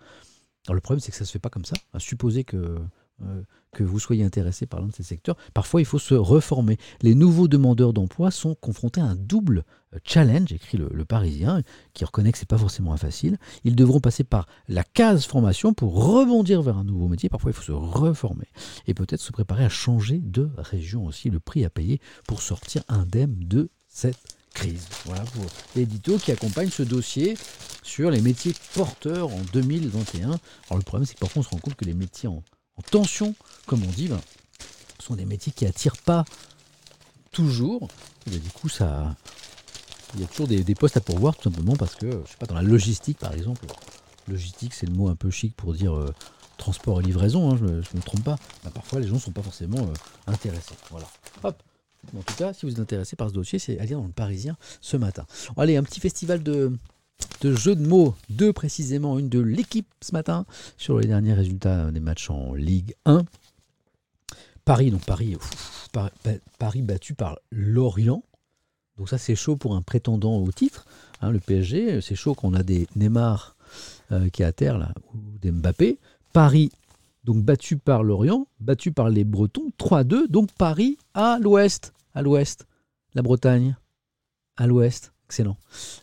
[0.67, 1.77] Alors le problème, c'est que ça ne se fait pas comme ça.
[1.93, 2.79] À supposer que,
[3.23, 3.43] euh,
[3.73, 6.79] que vous soyez intéressé par l'un de ces secteurs, parfois il faut se reformer.
[7.03, 9.65] Les nouveaux demandeurs d'emploi sont confrontés à un double
[9.95, 11.63] euh, challenge, écrit le, Parisien,
[11.93, 13.37] qui reconnaît que c'est pas forcément facile.
[13.65, 17.29] Ils devront passer par la case formation pour rebondir vers un nouveau métier.
[17.29, 18.47] Parfois, il faut se reformer
[18.87, 21.31] et peut-être se préparer à changer de région aussi.
[21.31, 24.87] Le prix à payer pour sortir indemne de cette crise.
[25.05, 27.37] Voilà pour l'édito qui accompagne ce dossier
[27.83, 30.29] sur les métiers porteurs en 2021.
[30.29, 30.39] Alors
[30.77, 32.43] le problème, c'est que parfois on se rend compte que les métiers en,
[32.77, 33.35] en tension,
[33.67, 34.21] comme on dit, ben,
[35.05, 36.25] sont des métiers qui attirent pas
[37.31, 37.89] toujours.
[38.33, 39.15] Et du coup, ça,
[40.15, 42.47] il y a toujours des, postes à pourvoir, tout simplement parce que, je sais pas,
[42.47, 43.67] dans la logistique, par exemple,
[44.29, 46.15] logistique, c'est le mot un peu chic pour dire euh,
[46.57, 48.37] transport et livraison, hein, je ne me trompe pas.
[48.65, 49.93] Ben, parfois, les gens ne sont pas forcément euh,
[50.27, 50.75] intéressés.
[50.91, 51.07] Voilà.
[51.43, 51.63] Hop.
[52.17, 54.13] En tout cas, si vous êtes intéressé par ce dossier, c'est à lire dans le
[54.13, 55.25] Parisien ce matin.
[55.57, 56.71] Allez, un petit festival de,
[57.41, 60.47] de jeux de mots, deux précisément, une de l'équipe ce matin
[60.79, 63.25] sur les derniers résultats des matchs en Ligue 1.
[64.65, 65.37] Paris, donc Paris,
[66.59, 68.23] Paris battu par Lorient.
[68.97, 70.87] Donc ça c'est chaud pour un prétendant au titre.
[71.21, 73.57] hein, le PSG, c'est chaud quand on a des Neymar
[74.13, 75.99] euh, qui est à terre là, ou des Mbappé.
[76.33, 76.71] Paris,
[77.25, 80.29] donc battu par Lorient, battu par les Bretons, 3-2.
[80.29, 82.67] Donc Paris à l'ouest, à l'ouest.
[83.15, 83.77] La Bretagne,
[84.57, 85.14] à l'ouest.
[85.35, 85.57] Excellent.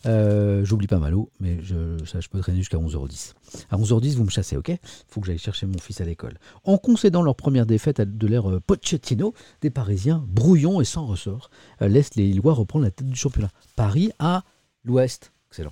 [0.08, 3.32] Euh, J'oublie pas Malo, mais je, ça, je peux traîner jusqu'à 11h10.
[3.70, 4.74] À 11h10, vous me chassez, ok?
[5.08, 6.38] Faut que j'aille chercher mon fils à l'école.
[6.66, 11.50] En concédant leur première défaite de l'ère euh, Pochettino, des Parisiens, brouillons et sans ressort,
[11.82, 13.52] euh, laissent les Lillois reprendre la tête du championnat.
[13.78, 14.44] Paris à
[14.84, 15.32] l'ouest.
[15.50, 15.72] Excellent.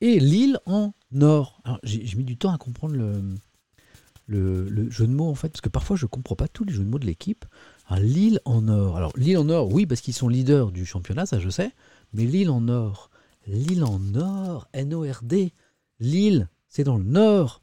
[0.00, 1.62] Et Lille en nord.
[1.84, 3.22] J'ai mis du temps à comprendre le,
[4.26, 6.72] le, jeu de mots, en fait, parce que parfois je ne comprends pas tous les
[6.72, 7.44] jeux de mots de l'équipe.
[7.86, 8.96] Alors, Lille en nord.
[8.96, 11.72] Alors, Lille en nord, oui, parce qu'ils sont leaders du championnat, ça je sais.
[12.12, 13.10] Mais Lille en nord.
[13.46, 15.52] Lille en nord, N-O-R-D.
[15.98, 17.62] Lille, c'est dans le nord.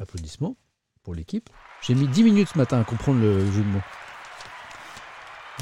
[0.00, 0.56] Applaudissements
[1.02, 1.48] pour l'équipe.
[1.82, 3.80] J'ai mis 10 minutes ce matin à comprendre le jeu de mots.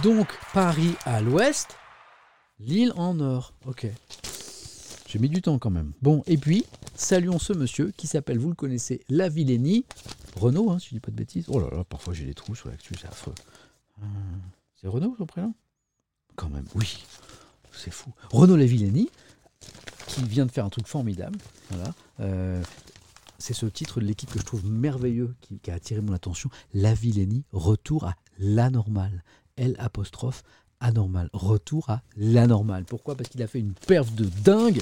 [0.02, 1.76] Donc, Paris à l'ouest,
[2.58, 3.54] Lille en nord.
[3.66, 3.86] Ok.
[5.08, 5.92] J'ai mis du temps quand même.
[6.00, 6.64] Bon, et puis,
[6.94, 9.84] saluons ce monsieur qui s'appelle, vous le connaissez, Lavillény.
[10.36, 11.44] Renaud, hein, si je dis pas de bêtises.
[11.48, 13.34] Oh là là, parfois j'ai des trous sur l'actu, c'est affreux.
[14.00, 14.06] Euh,
[14.76, 15.54] c'est Renaud son prénom?
[16.36, 17.04] Quand même, oui.
[17.72, 18.10] C'est fou.
[18.30, 19.10] Renaud Lavillény,
[20.06, 21.38] qui vient de faire un truc formidable.
[21.70, 21.94] Voilà.
[22.20, 22.62] Euh,
[23.38, 26.50] c'est ce titre de l'équipe que je trouve merveilleux, qui, a attiré mon attention.
[26.74, 29.24] Lavillény, retour à l'anormal.
[29.78, 30.42] Apostrophe
[30.80, 31.28] anormal.
[31.32, 32.84] Retour à l'anormal.
[32.84, 33.16] Pourquoi?
[33.16, 34.80] Parce qu'il a fait une perf de dingue.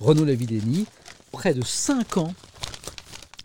[0.00, 0.86] Renaud Lavillény,
[1.30, 2.34] près de 5 ans.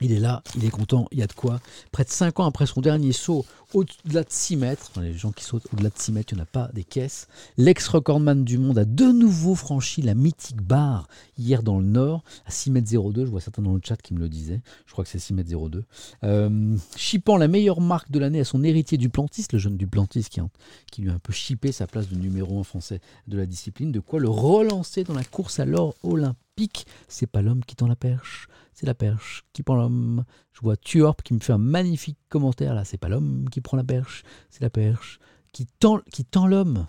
[0.01, 1.59] Il est là, il est content, il y a de quoi.
[1.91, 5.43] Près de 5 ans après son dernier saut, au-delà de 6 mètres, les gens qui
[5.43, 7.27] sautent au-delà de 6 mètres, il n'y en a pas des caisses.
[7.57, 12.51] L'ex-recordman du monde a de nouveau franchi la mythique barre hier dans le Nord, à
[12.51, 13.25] 6 mètres 02.
[13.25, 14.61] Je vois certains dans le chat qui me le disaient.
[14.85, 15.83] Je crois que c'est 6 mètres 02.
[16.23, 20.39] Euh, chippant la meilleure marque de l'année à son héritier Duplantis, le jeune Duplantis qui,
[20.39, 20.47] a-
[20.91, 23.91] qui lui a un peu chippé sa place de numéro 1 français de la discipline.
[23.91, 26.85] De quoi le relancer dans la course à l'or olympique.
[27.07, 28.47] C'est pas l'homme qui tend la perche,
[28.79, 30.23] c'est la perche qui prend l'homme.
[30.53, 32.85] Je vois Tuorp qui me fait un magnifique commentaire là.
[32.85, 35.19] C'est pas l'homme qui prend la perche, c'est la perche
[35.51, 36.87] qui tend, qui tend l'homme.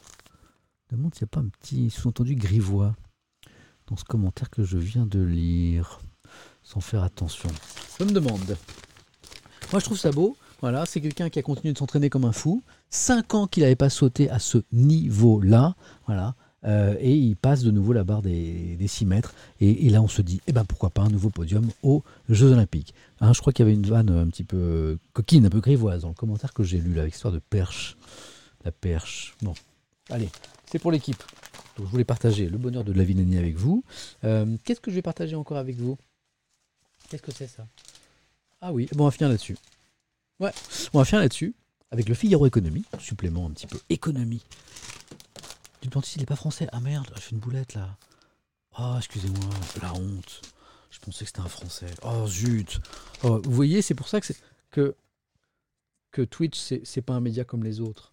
[0.88, 2.94] Je demande s'il n'y a pas un petit sous-entendu grivois
[3.88, 6.00] dans ce commentaire que je viens de lire,
[6.62, 7.50] sans faire attention.
[7.98, 8.56] Je me demande.
[9.72, 10.36] Moi, je trouve ça beau.
[10.60, 12.62] Voilà, c'est quelqu'un qui a continué de s'entraîner comme un fou.
[12.88, 15.74] Cinq ans qu'il n'avait pas sauté à ce niveau-là.
[16.06, 16.36] Voilà.
[16.64, 19.34] Euh, et il passe de nouveau la barre des, des 6 mètres.
[19.60, 22.94] Et, là, on se dit, eh ben, pourquoi pas un nouveau podium aux Jeux Olympiques.
[23.20, 26.02] Hein, je crois qu'il y avait une vanne un petit peu coquine, un peu grivoise
[26.02, 27.96] dans le commentaire que j'ai lu, là, avec l'histoire de perche.
[28.64, 29.36] La perche.
[29.42, 29.54] Bon,
[30.10, 30.28] allez,
[30.70, 31.22] c'est pour l'équipe.
[31.78, 33.82] Je voulais partager le bonheur de la Villeneuve avec vous.
[34.24, 35.96] Euh, Qu'est-ce que je vais partager encore avec vous?
[37.08, 37.66] Qu'est-ce que c'est ça?
[38.60, 39.56] Ah oui, bon, on va finir là-dessus.
[40.38, 40.50] Ouais,
[40.92, 41.54] on va finir là-dessus
[41.90, 44.42] avec le Figaro Économie, supplément un petit peu économie.
[45.80, 46.68] Duplantis, il n'est pas français.
[46.72, 47.96] Ah merde, j'ai fait une boulette là.
[48.74, 49.50] Ah, excusez-moi,
[49.82, 50.42] la honte.
[50.90, 51.90] Je pensais que c'était un français.
[52.02, 52.80] Oh zut.
[53.22, 54.32] Oh, vous voyez, c'est pour ça que,
[54.70, 54.96] que,
[56.10, 58.12] que Twitch, c'est pas un média comme les autres.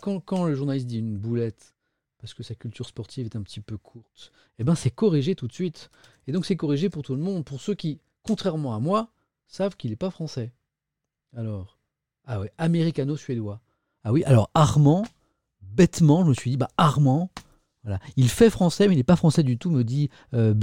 [0.00, 1.74] Quand, quand le journaliste dit une boulette,
[2.18, 5.46] parce que sa culture sportive est un petit peu courte, eh ben c'est corrigé tout
[5.46, 5.90] de suite.
[6.26, 9.10] Et donc c'est corrigé pour tout le monde, pour ceux qui, contrairement à moi,
[9.46, 10.52] savent qu'il n'est pas français.
[11.36, 11.78] Alors,
[12.24, 13.60] ah ouais, américano-suédois.
[14.02, 15.04] Ah oui, alors Armand,
[15.74, 17.30] bêtement, je me suis dit, bah Armand,
[17.86, 18.00] voilà.
[18.16, 20.54] Il fait français, mais il n'est pas français du tout, me dit euh,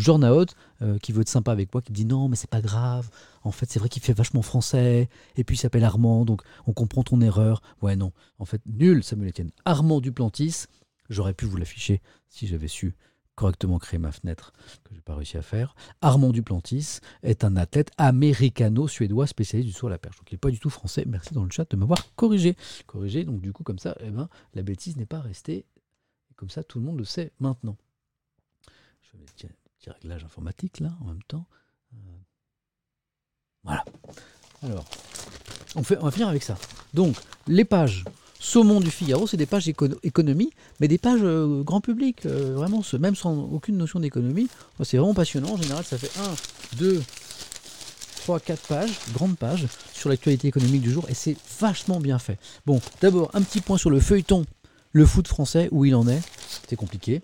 [0.82, 3.10] euh, qui veut être sympa avec moi, qui me dit non, mais c'est pas grave.
[3.44, 5.08] En fait, c'est vrai qu'il fait vachement français.
[5.38, 7.62] Et puis il s'appelle Armand, donc on comprend ton erreur.
[7.82, 8.12] Ouais, non.
[8.40, 9.52] En fait, nul, Samuel Etienne.
[9.64, 10.66] Armand Duplantis,
[11.10, 12.94] j'aurais pu vous l'afficher si j'avais su
[13.36, 14.54] correctement créer ma fenêtre,
[14.84, 15.76] que je n'ai pas réussi à faire.
[16.02, 20.18] Armand Duplantis est un athlète américano-suédois spécialiste du saut à la perche.
[20.18, 21.04] Donc il n'est pas du tout français.
[21.08, 22.56] Merci dans le chat de m'avoir corrigé.
[22.86, 25.66] Corrigé, donc du coup, comme ça, eh ben, la bêtise n'est pas restée
[26.36, 27.78] comme ça, tout le monde le sait maintenant.
[29.02, 31.46] Je fais un petit réglage informatique là, en même temps.
[31.94, 31.98] Euh,
[33.64, 33.86] voilà.
[34.62, 34.86] Alors,
[35.76, 36.58] on, fait, on va finir avec ça.
[36.94, 37.16] Donc,
[37.48, 38.04] les pages
[38.44, 39.70] saumon du Figaro, c'est des pages
[40.04, 44.50] économie, mais des pages euh, grand public, euh, vraiment, même sans aucune notion d'économie.
[44.84, 45.54] C'est vraiment passionnant.
[45.54, 47.02] En général, ça fait 1, 2,
[48.18, 52.38] 3, 4 pages, grandes pages, sur l'actualité économique du jour, et c'est vachement bien fait.
[52.66, 54.46] Bon, d'abord, un petit point sur le feuilleton
[54.92, 56.22] le foot français, où il en est,
[56.68, 57.22] c'est compliqué.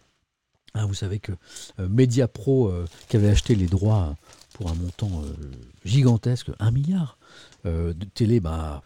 [0.74, 1.34] Hein, vous savez que
[1.80, 4.16] euh, Mediapro, euh, qui avait acheté les droits
[4.54, 5.22] pour un montant
[5.86, 7.18] gigantesque, 1 milliard
[7.64, 8.82] de télé, bah,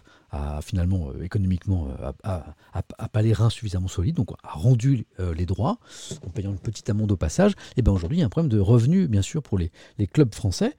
[0.61, 1.89] finalement économiquement
[2.23, 5.05] a, pas les reins suffisamment solides, donc a rendu
[5.35, 5.77] les droits
[6.25, 7.53] en payant une petite amende au passage.
[7.77, 9.71] Et ben aujourd'hui, il y a un problème de revenus, bien sûr, pour les,
[10.07, 10.75] clubs français.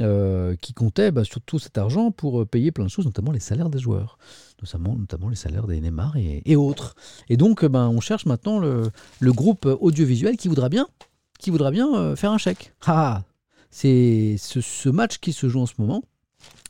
[0.00, 3.32] Euh, qui comptait bah, sur tout cet argent pour euh, payer plein de choses, notamment
[3.32, 4.16] les salaires des joueurs,
[4.62, 6.94] notamment, les salaires des Neymar et, autres.
[7.28, 8.92] Et donc, euh, ben, on cherche maintenant le,
[9.32, 10.86] groupe audiovisuel qui voudra bien,
[11.40, 12.72] qui voudra bien faire un chèque.
[12.86, 13.24] Ah,
[13.72, 16.04] c'est ce, match qui se joue en ce moment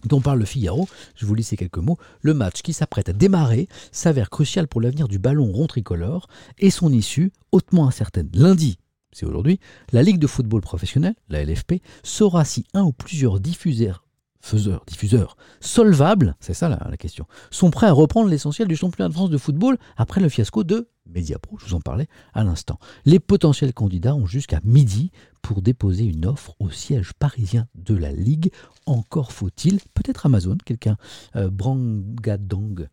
[0.04, 3.12] dont parle le Figaro, je vous lis ces quelques mots, le match qui s'apprête à
[3.12, 8.30] démarrer s'avère crucial pour l'avenir du ballon rond tricolore et son issue hautement incertaine.
[8.34, 8.78] Lundi,
[9.12, 9.58] c'est aujourd'hui,
[9.92, 14.04] la Ligue de football professionnel, la LFP, saura si un ou plusieurs diffuseurs,
[14.40, 19.14] faiseurs, diffuseurs, solvables, c'est ça la, question, sont prêts à reprendre l'essentiel du championnat de
[19.14, 22.78] France de football après le fiasco de Mediapro, je vous en parlais à l'instant.
[23.06, 25.10] Les potentiels candidats ont jusqu'à midi
[25.40, 28.52] pour déposer une offre au siège parisien de la Ligue.
[28.84, 30.96] Encore faut-il, peut-être Amazon, quelqu'un,
[31.36, 32.88] euh, Brangadong,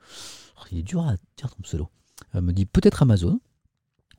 [0.72, 1.90] il est dur à dire ton pseudo,
[2.34, 3.40] me dit peut-être Amazon,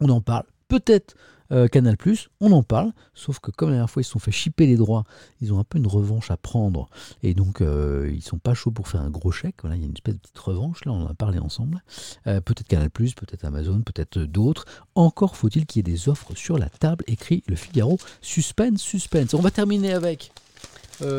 [0.01, 1.16] on en parle, peut-être
[1.52, 1.97] euh, Canal
[2.40, 4.76] on en parle, sauf que comme la dernière fois ils se sont fait chipper les
[4.76, 5.05] droits,
[5.40, 6.88] ils ont un peu une revanche à prendre,
[7.22, 9.84] et donc euh, ils sont pas chauds pour faire un gros chèque, voilà, il y
[9.84, 11.82] a une espèce de petite revanche, là on en a parlé ensemble,
[12.26, 14.64] euh, peut-être Canal peut-être Amazon, peut-être d'autres,
[14.97, 19.34] encore faut-il qu'il y ait des offres sur la table, écrit le Figaro, suspense, suspense.
[19.34, 20.32] On va terminer avec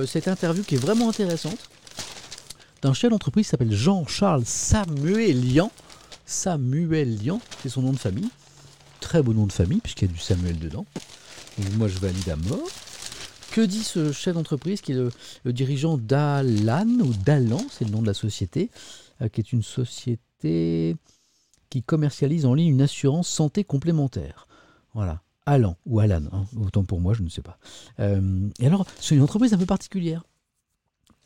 [0.08, 1.70] cette interview qui est vraiment intéressante,
[2.82, 5.72] d'un chef d'entreprise qui s'appelle Jean-Charles Samuelian,
[6.26, 8.30] Samuelian, c'est son nom de famille,
[9.00, 10.86] très beau nom de famille, puisqu'il y a du Samuel dedans.
[11.78, 12.68] moi, je valide à mort.
[13.52, 18.02] Que dit ce chef d'entreprise qui est le, dirigeant d'Alan, ou d'Alan, c'est le nom
[18.02, 18.70] de la société,
[19.22, 20.96] euh, qui est une société
[21.70, 24.48] qui commercialise en ligne une assurance santé complémentaire.
[24.94, 25.22] Voilà.
[25.46, 26.46] Alan ou Alan, hein.
[26.62, 27.58] autant pour moi, je ne sais pas.
[28.00, 30.24] Euh, et alors, c'est une entreprise un peu particulière.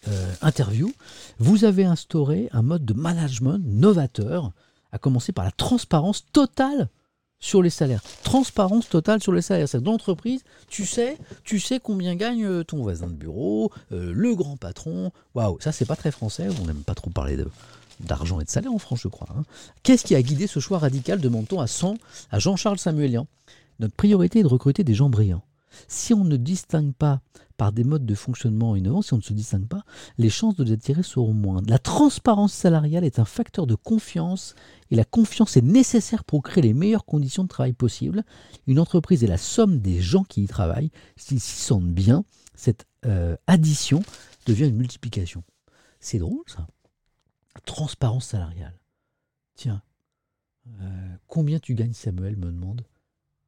[0.08, 0.94] Euh, interview,
[1.40, 4.52] vous avez instauré un mode de management novateur,
[4.92, 6.90] à commencer par la transparence totale
[7.42, 8.02] sur les salaires.
[8.24, 9.68] Transparence totale sur les salaires.
[9.68, 14.36] C'est d'entreprise, tu sais, tu sais combien gagne euh, ton voisin de bureau, euh, le
[14.36, 15.12] grand patron.
[15.36, 16.48] Waouh, ça c'est pas très français.
[16.62, 17.38] On n'aime pas trop parler
[18.00, 19.28] d'argent et de salaire en France, je crois.
[19.38, 19.44] Hein.
[19.84, 21.66] Qu'est-ce qui a guidé ce choix radical, demande-t-on à,
[22.32, 23.28] à Jean-Charles Samuelian?
[23.80, 25.44] Notre priorité est de recruter des gens brillants.
[25.88, 27.22] Si on ne distingue pas
[27.62, 29.84] par des modes de fonctionnement innovants, si on ne se distingue pas,
[30.18, 31.70] les chances de les attirer seront moindres.
[31.70, 34.56] La transparence salariale est un facteur de confiance
[34.90, 38.24] et la confiance est nécessaire pour créer les meilleures conditions de travail possibles.
[38.66, 40.90] Une entreprise est la somme des gens qui y travaillent.
[41.18, 42.26] S'ils s'y sentent bien,
[42.56, 44.02] cette euh, addition
[44.48, 45.44] devient une multiplication.
[46.00, 46.66] C'est drôle ça.
[47.66, 48.80] Transparence salariale.
[49.54, 49.84] Tiens,
[50.82, 52.82] euh, combien tu gagnes Samuel me demande?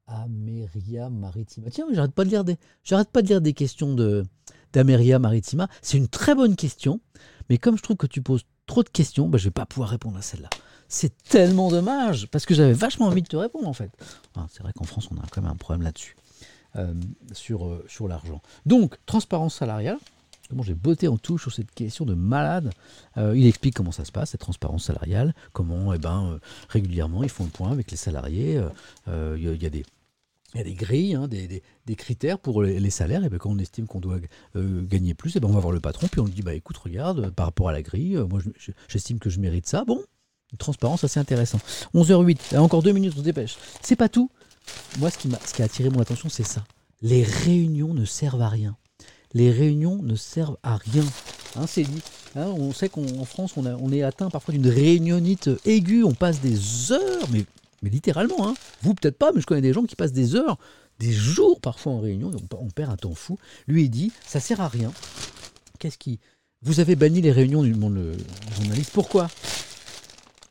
[0.08, 1.70] Ameria Maritima.
[1.70, 4.26] Tiens, j'arrête pas de lire des, j'arrête pas de lire des questions de
[4.74, 5.68] d'Ameria Maritima.
[5.82, 7.00] C'est une très bonne question,
[7.50, 9.90] mais comme je trouve que tu poses trop de questions, bah, je vais pas pouvoir
[9.90, 10.50] répondre à celle-là.
[10.88, 13.92] C'est tellement dommage parce que j'avais vachement envie de te répondre en fait.
[14.50, 16.16] c'est vrai qu'en France, on a quand même un problème là-dessus
[16.76, 16.94] euh,
[17.32, 18.42] sur euh, sur l'argent.
[18.66, 19.98] Donc, transparence salariale.
[20.50, 22.72] Comment j'ai botté en touche sur cette question de malade.
[23.18, 26.40] Euh, il explique comment ça se passe, cette transparence salariale, comment eh ben,
[26.70, 28.62] régulièrement ils font le point avec les salariés.
[29.08, 29.84] Il y, a des
[30.56, 33.24] y a des grilles, hein, des, critères pour les, salaires.
[33.24, 34.18] Et bien, quand on estime qu'on doit
[34.56, 36.54] euh, gagner plus, et ben, on va voir le patron, puis on lui dit bah,
[36.54, 38.42] écoute, regarde, par rapport à la grille, euh, moi
[38.88, 39.84] j'estime que je mérite ça.
[39.86, 40.02] Bon,
[40.52, 41.64] Une transparence assez intéressante.
[41.94, 43.58] 11h08, encore deux minutes, on se dépêche.
[43.82, 44.30] C'est pas tout.
[45.00, 46.64] Moi, ce qui, ce qui a attiré mon attention, c'est ça.
[47.02, 48.78] Les réunions ne servent à rien.
[49.34, 51.06] Les réunions ne servent à rien.
[51.56, 52.02] Hein, c'est dit.
[52.36, 56.04] Hein, on sait qu'en France, on, est atteint parfois d'une réunionnite aiguë.
[56.04, 57.46] On passe des heures, mais,
[57.84, 58.48] littéralement.
[58.48, 58.54] hein.
[58.82, 60.58] Vous, peut-être pas, mais je connais des gens qui passent des heures,
[61.00, 62.32] des jours parfois en réunion.
[62.52, 63.38] On, on perd un temps fou.
[63.68, 64.92] Lui, il dit ça sert à rien.
[65.80, 66.20] Qu'est-ce qui.
[66.62, 68.14] Vous avez banni les réunions du monde le
[68.56, 68.92] journaliste.
[68.94, 69.30] Pourquoi?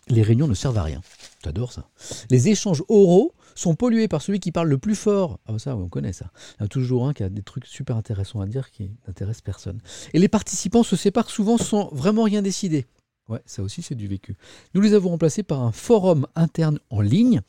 [0.09, 1.01] Les réunions ne servent à rien.
[1.43, 1.89] J'adore ça.
[2.31, 5.39] Les échanges oraux sont pollués par celui qui parle le plus fort.
[5.47, 6.31] Ah ça, oui, on connaît ça.
[6.57, 8.91] Il y en a toujours un qui a des trucs super intéressants à dire qui
[9.07, 9.81] n'intéressent personne.
[10.13, 12.87] Et les participants se séparent souvent sans vraiment rien décider.
[13.29, 14.37] Ouais, ça aussi c'est du vécu.
[14.75, 17.41] Nous les avons remplacés par un forum interne en ligne.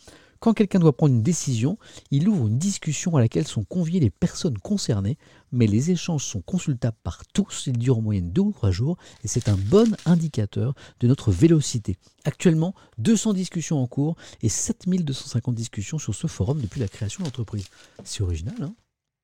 [0.44, 1.78] Quand quelqu'un doit prendre une décision,
[2.11, 5.18] il ouvre une discussion à laquelle sont conviées les personnes concernées,
[5.53, 8.98] mais les échanges sont consultables par tous, ils durent en moyenne deux ou trois jours,
[9.24, 11.95] et c'est un bon indicateur de notre vélocité.
[12.26, 17.28] Actuellement, 200 discussions en cours et 7250 discussions sur ce forum depuis la création de
[17.30, 17.70] l'entreprise.
[18.03, 18.76] C'est original, hein?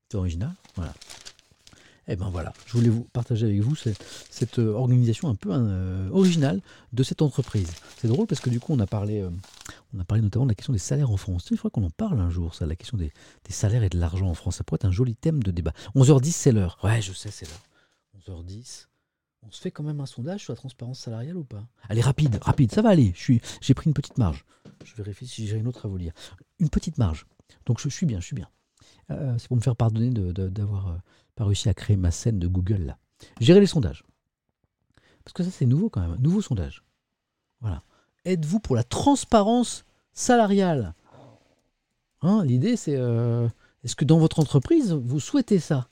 [0.09, 0.93] C'est original, voilà.
[2.11, 6.09] Eh ben voilà, je voulais vous partager avec vous cette, euh, organisation un peu euh,
[6.09, 6.59] originale
[6.91, 7.69] de cette entreprise.
[7.97, 9.29] C'est drôle parce que du coup on a parlé, euh,
[9.93, 11.45] on a parlé notamment de la question des salaires en France.
[11.51, 13.13] Il faudrait qu'on en parle un jour, ça, la question des,
[13.49, 14.55] salaires et de l'argent en France.
[14.55, 15.71] Ça pourrait être un joli thème de débat.
[15.95, 16.79] 11h10, c'est l'heure.
[16.83, 18.39] Ouais, je sais, c'est l'heure.
[18.39, 18.87] 11h10.
[19.43, 21.63] On se fait quand même un sondage sur la transparence salariale ou pas?
[21.89, 23.13] Allez, rapide, rapide, ça va aller.
[23.15, 24.45] J'ai pris une petite marge.
[24.83, 26.13] Je vérifie si j'ai une autre à vous lire.
[26.57, 27.27] Une petite marge.
[27.67, 28.49] Donc je, suis bien, je suis bien.
[29.09, 30.99] C'est pour me faire pardonner d'avoir
[31.39, 32.97] pas réussi à créer ma scène de Google là.
[33.39, 34.03] Gérer les sondages.
[35.23, 36.83] Parce que ça c'est nouveau quand même, nouveau sondage.
[37.61, 37.81] Voilà.
[38.25, 40.95] Êtes-vous pour la transparence salariale?
[42.21, 43.47] Hein, L'idée c'est euh,
[43.85, 45.87] est-ce que dans votre entreprise vous souhaitez ça?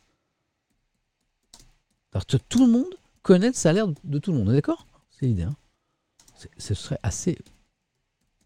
[2.11, 4.85] Alors que tout le monde connaît le salaire de tout le monde, d'accord?
[5.09, 5.43] C'est l'idée.
[5.43, 5.55] hein
[6.57, 7.37] ce serait assez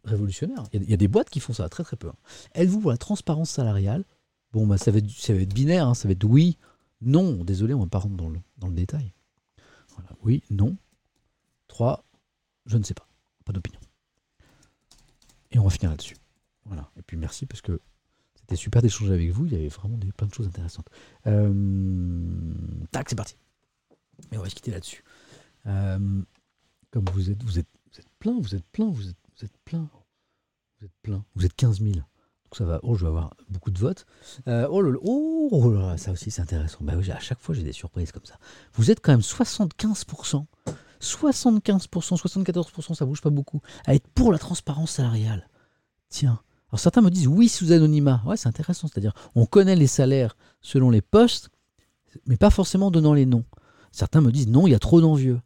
[0.04, 0.64] révolutionnaire.
[0.72, 2.10] Il y, a, des boîtes qui font ça, très très peu.
[2.10, 2.16] hein.
[2.54, 4.06] Êtes-vous pour la transparence salariale?
[4.54, 6.58] Bon, bah, ça, va être, ça va être binaire, ça va être oui,
[7.02, 7.44] non.
[7.44, 8.18] Désolé, on ne va pas rentrer
[8.58, 9.14] dans le, détail.
[10.24, 10.78] Oui, non.
[11.68, 12.04] 3,
[12.66, 13.08] je ne sais pas.
[13.46, 13.80] Pas d'opinion.
[15.52, 16.16] Et on va finir là-dessus.
[16.66, 16.90] Voilà.
[16.98, 17.82] Et puis merci parce que
[18.36, 19.46] c'était super d'échanger avec vous.
[19.46, 20.88] Il y avait vraiment des, plein de choses intéressantes.
[21.28, 22.54] Euh,
[22.92, 23.36] tac, c'est parti.
[24.32, 25.04] Et on va se quitter là-dessus.
[25.66, 26.22] Euh,
[26.92, 29.58] comme vous êtes, vous êtes, vous êtes plein, vous êtes plein, vous êtes, vous êtes
[29.66, 29.90] plein.
[30.80, 31.26] Vous êtes plein.
[31.36, 31.96] Vous êtes 15 000.
[32.54, 32.80] Ça va.
[32.84, 34.06] Oh, je vais avoir beaucoup de votes.
[34.48, 36.80] Euh, oh, là là, oh, là là, ça aussi c'est intéressant.
[36.82, 38.36] Bah à chaque fois j'ai des surprises comme ça.
[38.74, 40.46] Vous êtes quand même 75%,
[41.00, 45.48] 75%, 74%, ça bouge pas beaucoup, à être pour la transparence salariale.
[46.10, 46.42] Tiens.
[46.70, 48.22] Alors certains me disent oui sous anonymat.
[48.26, 48.88] Ouais, c'est intéressant.
[48.88, 51.50] C'est-à-dire, on connaît les salaires selon les postes,
[52.26, 53.46] mais pas forcément en donnant les noms.
[53.94, 55.40] Certains me disent non, il y a trop d'envieux.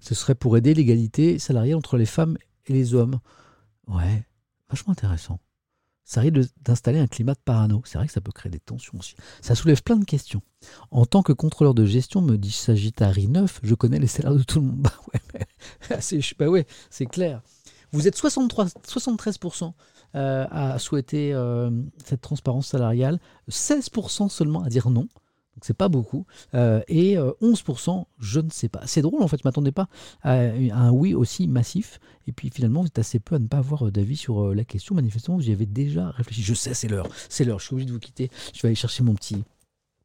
[0.00, 3.18] Ce serait pour aider l'égalité salariale entre les femmes et les hommes.
[3.88, 4.24] Ouais,
[4.70, 5.40] vachement intéressant.
[6.04, 7.82] Ça risque d'installer un climat de parano.
[7.84, 9.14] C'est vrai que ça peut créer des tensions aussi.
[9.42, 10.40] Ça soulève plein de questions.
[10.90, 14.42] En tant que contrôleur de gestion, me dit Sagittari 9, je connais les salaires de
[14.42, 14.78] tout le monde.
[14.82, 17.42] Bah ouais, mais- c'est bah ouais, c'est clair.
[17.92, 19.72] Vous êtes 63, 73%
[20.14, 21.70] euh, à souhaiter euh,
[22.04, 23.20] cette transparence salariale,
[23.50, 25.08] 16% seulement à dire non.
[25.58, 26.24] Donc c'est pas beaucoup.
[26.54, 28.80] Euh, et euh, 11%, je ne sais pas.
[28.86, 29.88] C'est drôle en fait, je ne m'attendais pas
[30.22, 31.98] à un oui aussi massif.
[32.28, 34.54] Et puis finalement, vous êtes assez peu à ne pas avoir euh, d'avis sur euh,
[34.54, 34.94] la question.
[34.94, 36.42] Manifestement, vous y avez déjà réfléchi.
[36.44, 37.08] Je sais, c'est l'heure.
[37.28, 37.58] C'est l'heure.
[37.58, 38.30] Je suis obligé de vous quitter.
[38.54, 39.42] Je vais aller chercher mon petit.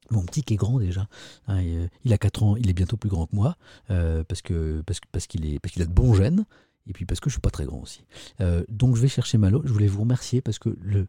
[0.09, 1.07] Mon petit qui est grand déjà.
[1.49, 3.57] Euh, il a 4 ans, il est bientôt plus grand que moi.
[3.91, 6.45] euh, parce qu'il est parce qu'il a de bons gènes.
[6.87, 8.03] Et puis parce que je suis pas très grand aussi.
[8.41, 9.61] Euh, donc je vais chercher Malo.
[9.65, 11.07] Je voulais vous remercier parce que le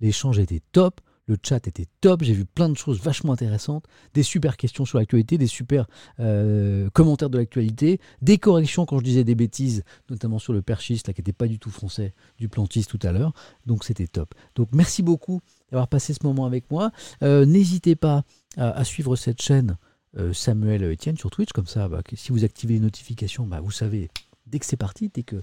[0.00, 1.00] l'échange était top.
[1.28, 3.84] Le chat était top, j'ai vu plein de choses vachement intéressantes,
[4.14, 5.86] des super questions sur l'actualité, des super
[6.20, 11.12] euh, commentaires de l'actualité, des corrections quand je disais des bêtises, notamment sur le perchiste,
[11.12, 13.32] qui n'était pas du tout français, du plantiste tout à l'heure.
[13.66, 14.34] Donc c'était top.
[14.54, 15.40] Donc merci beaucoup
[15.72, 16.92] d'avoir passé ce moment avec moi.
[17.24, 18.22] Euh, N'hésitez pas
[18.56, 19.78] à, suivre cette chaîne
[20.16, 23.72] euh, Samuel Etienne sur Twitch, comme ça, bah, si vous activez les notifications, bah, vous
[23.72, 24.10] savez,
[24.46, 25.40] dès que c'est parti, dès que,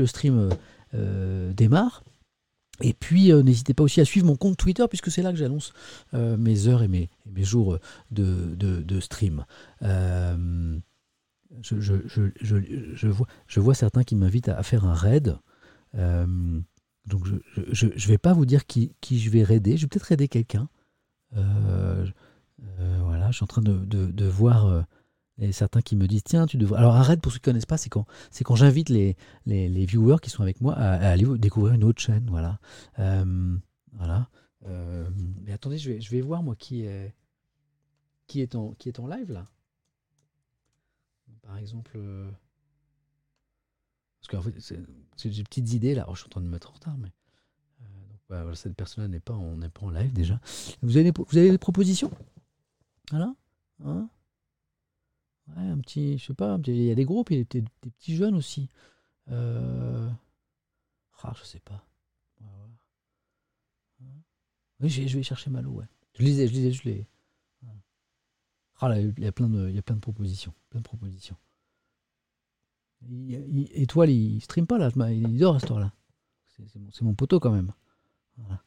[0.00, 0.48] le stream
[1.54, 2.02] démarre.
[2.82, 5.38] Et puis, euh, n'hésitez pas aussi à suivre mon compte Twitter, puisque c'est là que
[5.38, 5.72] j'annonce
[6.14, 7.78] euh, mes heures et mes, jours
[8.10, 9.44] de, de, stream.
[9.82, 10.78] Euh,
[11.62, 15.38] je, vois, certains qui m'invitent à, faire un raid.
[15.94, 16.60] Euh,
[17.06, 17.24] donc,
[17.72, 19.76] je ne vais pas vous dire qui, je vais raider.
[19.76, 20.68] Je vais peut-être raider quelqu'un.
[21.36, 22.06] Euh,
[22.80, 24.82] euh, voilà, je suis en train de, voir euh,
[25.38, 26.78] et certains qui me disent tiens, tu devrais.
[26.78, 29.16] Alors, un raid, pour ceux qui ne connaissent pas, c'est quand, c'est quand j'invite les,
[29.44, 32.26] les, les viewers qui sont avec moi à, aller découvrir une autre chaîne.
[32.30, 32.58] Voilà.
[32.98, 33.56] Euh,
[33.92, 34.28] voilà.
[34.66, 35.08] Euh,
[35.42, 37.14] mais attendez, je vais, je vais voir moi qui est,
[38.26, 39.44] qui est, en, qui est en live là.
[41.42, 41.92] Par exemple.
[41.96, 42.30] euh,
[44.20, 46.06] Parce qu'en fait, c'est des petites idées là.
[46.08, 47.12] Oh, je suis en train de me mettre en retard, mais.
[48.28, 50.40] bah, cette personne-là n'est pas, en- n'est pas en live déjà.
[50.82, 52.10] Vous avez des, vous avez des propositions?
[53.10, 53.34] Voilà
[53.84, 54.08] Hein?
[55.48, 56.18] Ouais, un petit.
[56.18, 58.68] Je sais pas, il y a des groupes, il y a des, petits jeunes aussi.
[59.30, 60.10] Euh...
[61.22, 61.84] Ah, je sais pas.
[64.80, 65.86] Oui, je vais, chercher Malo, ouais.
[66.14, 66.82] Je lisais, je lisais, je.
[67.62, 67.80] Voilà.
[68.78, 70.54] Ah là, il y a plein de, il y a plein de propositions.
[70.68, 71.36] Plein de propositions.
[73.08, 75.92] Il- il- il stream pas là, il dort à cette heure-là.
[76.48, 77.72] C'est c'est mon, c'est mon poteau quand même.
[78.36, 78.62] Voilà.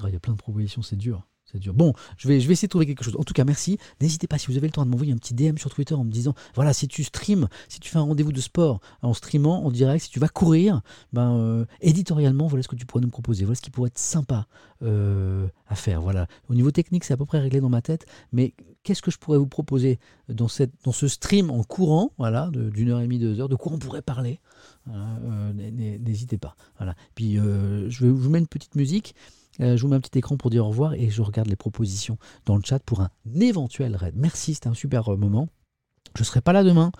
[0.00, 1.26] Ah, il y a plein de propositions, c'est dur.
[1.66, 3.16] Bon, je vais, je vais essayer de trouver quelque chose.
[3.18, 3.78] En tout cas, merci.
[4.00, 6.04] N'hésitez pas, si vous avez le temps, de m'envoyer un petit DM sur Twitter en
[6.04, 9.64] me disant voilà, si tu streams, si tu fais un rendez-vous de sport en streamant
[9.64, 10.80] en direct, si tu vas courir,
[11.12, 13.44] ben, euh, éditorialement, voilà ce que tu pourrais nous proposer.
[13.44, 14.46] Voilà ce qui pourrait être sympa
[14.82, 16.00] euh, à faire.
[16.00, 16.26] Voilà.
[16.48, 19.18] Au niveau technique, c'est à peu près réglé dans ma tête, mais qu'est-ce que je
[19.18, 19.98] pourrais vous proposer
[20.28, 23.56] dans, cette, dans ce stream en courant, voilà, d'une heure et demie, deux heures, de
[23.56, 24.40] quoi on pourrait parler
[24.86, 25.52] Voilà, euh,
[25.98, 26.56] N'hésitez pas.
[26.78, 26.94] Voilà.
[27.14, 29.14] Puis je, vais, je vous mets une petite musique.
[29.60, 31.56] Euh, je vous mets un petit écran pour dire au revoir et je regarde les
[31.56, 33.10] propositions dans le chat pour un
[33.40, 34.14] éventuel raid.
[34.16, 35.48] Merci, c'était un super euh, moment.
[36.16, 36.92] Je serai pas là demain,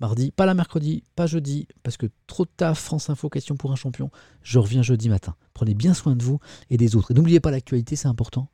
[0.00, 3.72] mardi, pas là mercredi, pas jeudi, parce que trop de taf, France Info, question pour
[3.72, 4.10] un champion.
[4.42, 5.34] Je reviens jeudi matin.
[5.54, 6.40] Prenez bien soin de vous
[6.70, 7.10] et des autres.
[7.10, 8.48] Et n'oubliez pas l'actualité, c'est important.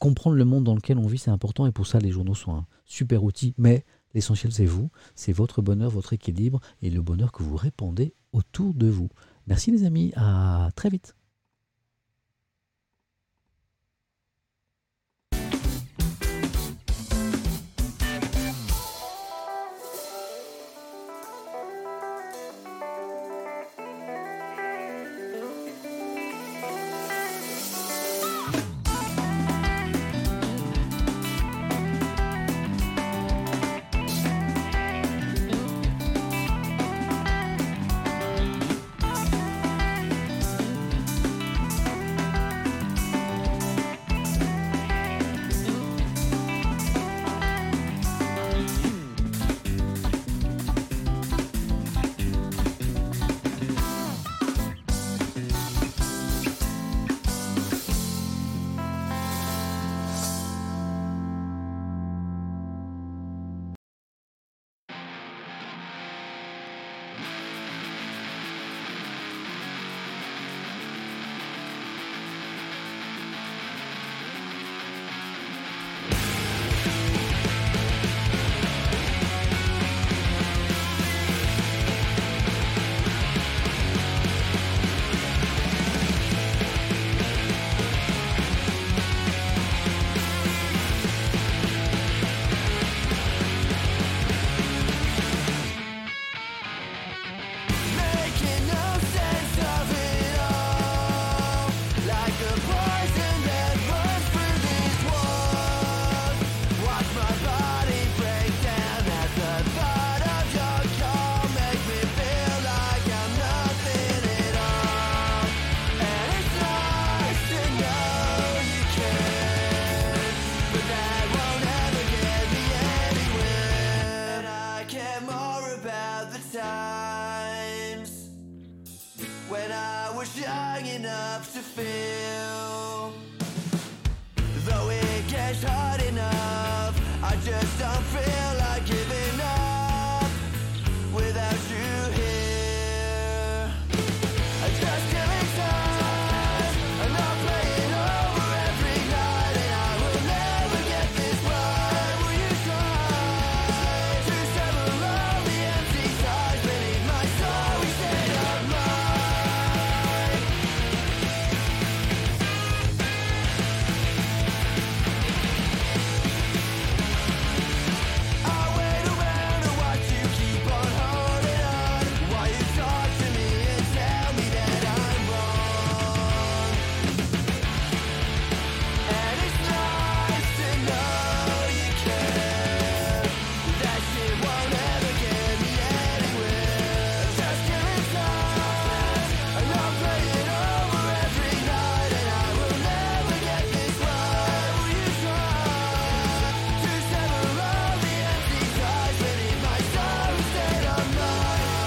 [0.00, 1.66] Comprendre le monde dans lequel on vit, c'est important.
[1.66, 3.54] Et pour ça, les journaux sont un super outil.
[3.58, 4.90] Mais l'essentiel, c'est vous.
[5.14, 9.08] C'est votre bonheur, votre équilibre et le bonheur que vous répandez autour de vous.
[9.46, 10.12] Merci les amis.
[10.16, 11.17] À très vite.